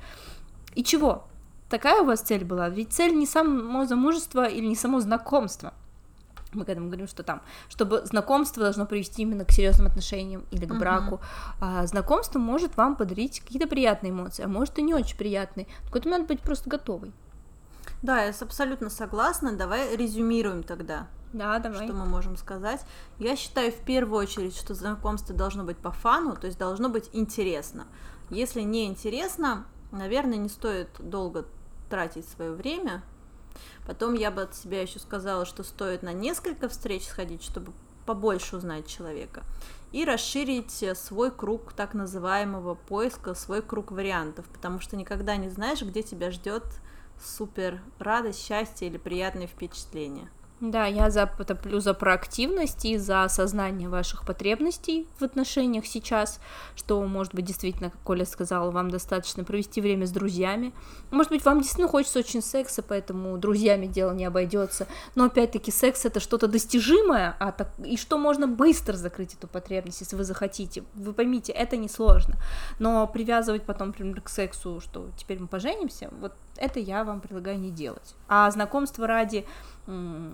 И 0.74 0.84
чего? 0.84 1.28
Такая 1.70 2.02
у 2.02 2.06
вас 2.06 2.22
цель 2.22 2.44
была? 2.44 2.70
Ведь 2.70 2.94
цель 2.94 3.16
не 3.16 3.26
само 3.26 3.86
замужество 3.86 4.46
или 4.46 4.66
не 4.66 4.76
само 4.76 5.00
знакомство. 5.00 5.74
Мы 6.56 6.66
к 6.66 6.70
этому 6.70 6.88
говорим, 6.88 7.08
что 7.08 7.24
там, 7.24 7.42
чтобы 7.70 8.06
знакомство 8.06 8.64
должно 8.64 8.86
привести 8.86 9.22
именно 9.22 9.46
к 9.46 9.52
серьезным 9.52 9.88
отношениям 9.88 10.46
или 10.52 10.66
к 10.66 10.70
Мгм. 10.70 10.80
браку. 10.80 11.20
А 11.60 11.86
знакомство 11.86 12.40
может 12.40 12.78
вам 12.78 12.96
подарить 12.96 13.42
какие-то 13.42 13.68
приятные 13.68 14.12
эмоции, 14.12 14.44
а 14.44 14.48
может 14.48 14.78
и 14.80 14.82
не 14.82 14.94
очень 14.94 15.18
приятные. 15.18 15.68
К 15.92 15.96
этому 15.96 16.16
надо 16.16 16.26
быть 16.28 16.42
просто 16.42 16.70
готовой. 16.70 17.12
Да, 18.02 18.24
я 18.24 18.34
абсолютно 18.40 18.90
согласна. 18.90 19.54
Давай 19.56 19.96
резюмируем 19.96 20.64
тогда, 20.64 21.08
Да, 21.34 21.60
давай. 21.60 21.86
что 21.86 21.94
мы 21.96 22.06
можем 22.06 22.38
сказать. 22.38 22.82
Я 23.20 23.36
считаю 23.36 23.72
в 23.72 23.80
первую 23.80 24.20
очередь, 24.22 24.56
что 24.56 24.74
знакомство 24.74 25.36
должно 25.36 25.64
быть 25.64 25.78
по 25.78 25.92
фану, 25.92 26.36
то 26.36 26.48
есть 26.48 26.58
должно 26.60 26.90
быть 26.90 27.10
интересно. 27.14 27.86
Если 28.30 28.62
не 28.62 28.86
интересно, 28.86 29.66
наверное, 29.92 30.38
не 30.38 30.50
стоит 30.50 30.90
долго 31.00 31.46
тратить 31.90 32.28
свое 32.28 32.52
время. 32.52 33.04
Потом 33.86 34.14
я 34.14 34.32
бы 34.32 34.44
от 34.44 34.56
себя 34.56 34.82
еще 34.82 35.00
сказала, 35.00 35.46
что 35.46 35.64
стоит 35.64 36.04
на 36.04 36.14
несколько 36.14 36.70
встреч 36.70 37.08
сходить, 37.08 37.44
чтобы 37.44 37.72
побольше 38.06 38.58
узнать 38.58 38.88
человека. 38.88 39.44
И 39.92 40.06
расширить 40.06 40.84
э, 40.84 40.96
свой 40.96 41.32
круг 41.32 41.74
так 41.74 41.94
называемого 41.94 42.76
поиска, 42.76 43.34
свой 43.34 43.62
круг 43.62 43.92
вариантов, 43.92 44.46
потому 44.54 44.80
что 44.80 44.96
никогда 44.96 45.36
не 45.38 45.50
знаешь, 45.50 45.82
где 45.82 46.04
тебя 46.04 46.32
ждет 46.32 46.64
супер 47.24 47.82
радость, 47.98 48.46
счастье 48.46 48.88
или 48.88 48.98
приятные 48.98 49.48
впечатления. 49.48 50.30
Да, 50.72 50.86
я 50.88 51.12
за 51.12 51.28
потоплю 51.28 51.80
за 51.80 51.94
проактивность 51.94 52.86
и 52.86 52.98
за 52.98 53.24
осознание 53.24 53.88
ваших 53.88 54.26
потребностей 54.26 55.08
в 55.20 55.24
отношениях 55.24 55.86
сейчас, 55.86 56.40
что, 56.76 57.02
может 57.06 57.36
быть, 57.36 57.46
действительно, 57.46 57.92
как 57.92 58.02
Коля 58.02 58.26
сказала, 58.26 58.72
вам 58.72 58.90
достаточно 58.90 59.44
провести 59.44 59.80
время 59.80 60.08
с 60.08 60.12
друзьями. 60.12 60.74
Может 61.12 61.32
быть, 61.32 61.46
вам 61.46 61.60
действительно 61.60 61.88
хочется 61.88 62.20
очень 62.20 62.42
секса, 62.42 62.82
поэтому 62.82 63.38
друзьями 63.38 63.86
дело 63.86 64.12
не 64.12 64.26
обойдется. 64.26 64.88
Но 65.14 65.26
опять-таки 65.26 65.72
секс 65.72 66.04
это 66.06 66.20
что-то 66.20 66.48
достижимое, 66.48 67.36
а 67.40 67.52
так, 67.52 67.70
и 67.84 67.96
что 67.96 68.18
можно 68.18 68.48
быстро 68.48 68.94
закрыть 68.94 69.36
эту 69.36 69.48
потребность, 69.48 70.02
если 70.02 70.16
вы 70.16 70.24
захотите. 70.24 70.84
Вы 70.96 71.14
поймите, 71.14 71.52
это 71.52 71.78
несложно. 71.78 72.36
Но 72.80 73.06
привязывать 73.06 73.64
потом, 73.64 73.88
например, 73.90 74.20
к 74.22 74.30
сексу, 74.30 74.82
что 74.82 75.10
теперь 75.18 75.40
мы 75.40 75.48
поженимся, 75.48 76.10
вот 76.20 76.34
это 76.58 76.80
я 76.80 77.04
вам 77.04 77.22
предлагаю 77.22 77.60
не 77.60 77.70
делать. 77.70 78.16
А 78.28 78.50
знакомство 78.50 79.08
ради 79.08 79.46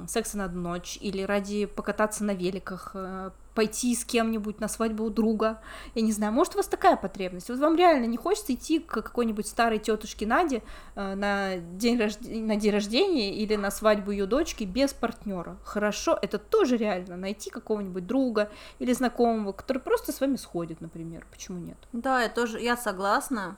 секса 0.08 0.38
на 0.38 0.46
одну 0.46 0.62
ночь 0.62 0.98
или 1.02 1.22
ради 1.24 1.66
покататься 1.66 2.24
на 2.24 2.32
великах, 2.32 2.92
э, 2.94 3.32
пойти 3.54 3.94
с 3.96 4.06
кем-нибудь 4.06 4.62
на 4.62 4.70
свадьбу 4.70 5.04
у 5.04 5.10
друга, 5.10 5.62
я 5.94 6.02
не 6.02 6.14
знаю, 6.14 6.32
может 6.32 6.54
у 6.54 6.58
вас 6.58 6.68
такая 6.68 6.96
потребность, 6.96 7.50
вот 7.50 7.60
вам 7.60 7.76
реально 7.76 8.06
не 8.06 8.16
хочется 8.16 8.54
идти 8.54 8.80
к 8.80 9.02
какой-нибудь 9.02 9.46
старой 9.46 9.80
тетушке 9.80 10.26
Наде 10.26 10.64
э, 10.96 11.16
на 11.16 11.58
день, 11.58 12.00
рожде- 12.00 12.42
на 12.42 12.56
день 12.56 12.72
рождения 12.72 13.36
или 13.36 13.56
на 13.58 13.72
свадьбу 13.72 14.12
ее 14.12 14.26
дочки 14.26 14.64
без 14.64 14.94
партнера. 14.94 15.58
Хорошо, 15.66 16.18
это 16.22 16.38
тоже 16.38 16.78
реально, 16.78 17.18
найти 17.18 17.50
какого-нибудь 17.50 18.08
друга 18.08 18.50
или 18.80 18.94
знакомого, 18.94 19.52
который 19.52 19.80
просто 19.80 20.14
с 20.14 20.22
вами 20.22 20.38
сходит, 20.38 20.80
например, 20.80 21.26
почему 21.30 21.60
нет? 21.60 21.78
Да, 21.92 22.22
я 22.22 22.30
тоже, 22.30 22.60
я 22.62 22.78
согласна. 22.78 23.58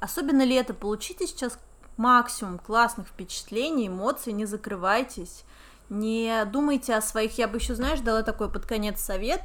Особенно 0.00 0.44
лето, 0.44 0.74
получите 0.74 1.26
сейчас 1.26 1.58
максимум 1.96 2.58
классных 2.58 3.08
впечатлений, 3.08 3.88
эмоций, 3.88 4.32
не 4.32 4.46
закрывайтесь. 4.46 5.44
Не 5.90 6.46
думайте 6.46 6.94
о 6.94 7.02
своих, 7.02 7.36
я 7.36 7.46
бы 7.46 7.58
еще, 7.58 7.74
знаешь, 7.74 8.00
дала 8.00 8.22
такой 8.22 8.50
под 8.50 8.64
конец 8.64 9.00
совет, 9.00 9.42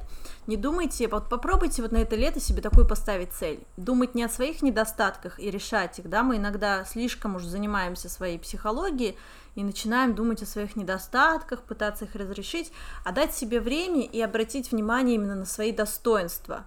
не 0.48 0.56
думайте, 0.56 1.10
вот 1.10 1.28
попробуйте 1.28 1.82
вот 1.82 1.92
на 1.92 1.98
это 1.98 2.16
лето 2.16 2.40
себе 2.40 2.62
такую 2.62 2.88
поставить 2.88 3.34
цель, 3.34 3.60
думать 3.76 4.16
не 4.16 4.24
о 4.24 4.30
своих 4.30 4.62
недостатках 4.62 5.38
и 5.38 5.52
решать 5.52 6.00
их, 6.00 6.10
да, 6.10 6.24
мы 6.24 6.38
иногда 6.38 6.86
слишком 6.86 7.36
уж 7.36 7.44
занимаемся 7.44 8.08
своей 8.08 8.40
психологией 8.40 9.18
и 9.56 9.64
начинаем 9.64 10.16
думать 10.16 10.42
о 10.42 10.46
своих 10.46 10.78
недостатках, 10.78 11.62
пытаться 11.64 12.06
их 12.06 12.16
разрешить, 12.16 12.72
а 13.04 13.12
дать 13.12 13.36
себе 13.36 13.60
время 13.60 14.04
и 14.04 14.22
обратить 14.22 14.72
внимание 14.72 15.16
именно 15.16 15.36
на 15.36 15.46
свои 15.46 15.74
достоинства, 15.74 16.64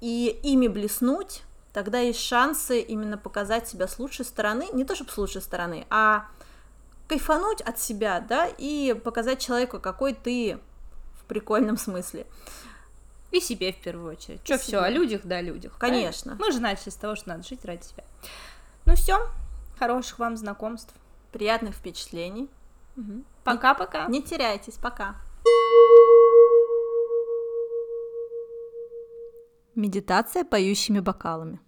и 0.00 0.38
ими 0.44 0.68
блеснуть, 0.68 1.42
тогда 1.76 1.98
есть 1.98 2.20
шансы 2.20 2.80
именно 2.80 3.18
показать 3.18 3.68
себя 3.68 3.86
с 3.86 3.98
лучшей 3.98 4.24
стороны, 4.24 4.66
не 4.72 4.86
то 4.86 4.94
чтобы 4.94 5.10
с 5.10 5.18
лучшей 5.18 5.42
стороны, 5.42 5.86
а 5.90 6.26
кайфануть 7.06 7.60
от 7.60 7.78
себя, 7.78 8.20
да, 8.20 8.46
и 8.46 8.94
показать 8.94 9.40
человеку, 9.40 9.78
какой 9.78 10.14
ты 10.14 10.58
в 11.20 11.26
прикольном 11.26 11.76
смысле. 11.76 12.26
И 13.30 13.40
себе 13.40 13.74
в 13.74 13.76
первую 13.82 14.12
очередь. 14.12 14.42
Че, 14.42 14.54
И 14.54 14.56
все, 14.56 14.78
о 14.78 14.88
людях, 14.88 15.20
да, 15.24 15.36
о 15.36 15.42
людях. 15.42 15.76
Конечно. 15.76 16.30
правильно? 16.30 16.46
Мы 16.46 16.52
же 16.52 16.60
начали 16.60 16.88
с 16.88 16.94
того, 16.94 17.14
что 17.14 17.28
надо 17.28 17.42
жить 17.42 17.62
ради 17.66 17.84
себя. 17.84 18.04
Ну 18.86 18.94
все, 18.94 19.28
хороших 19.78 20.18
вам 20.18 20.38
знакомств. 20.38 20.94
Приятных 21.30 21.74
впечатлений. 21.74 22.48
Пока-пока. 23.44 24.06
Не 24.06 24.22
теряйтесь, 24.22 24.78
пока. 24.78 25.16
Медитация 29.74 30.42
поющими 30.42 31.00
бокалами. 31.00 31.60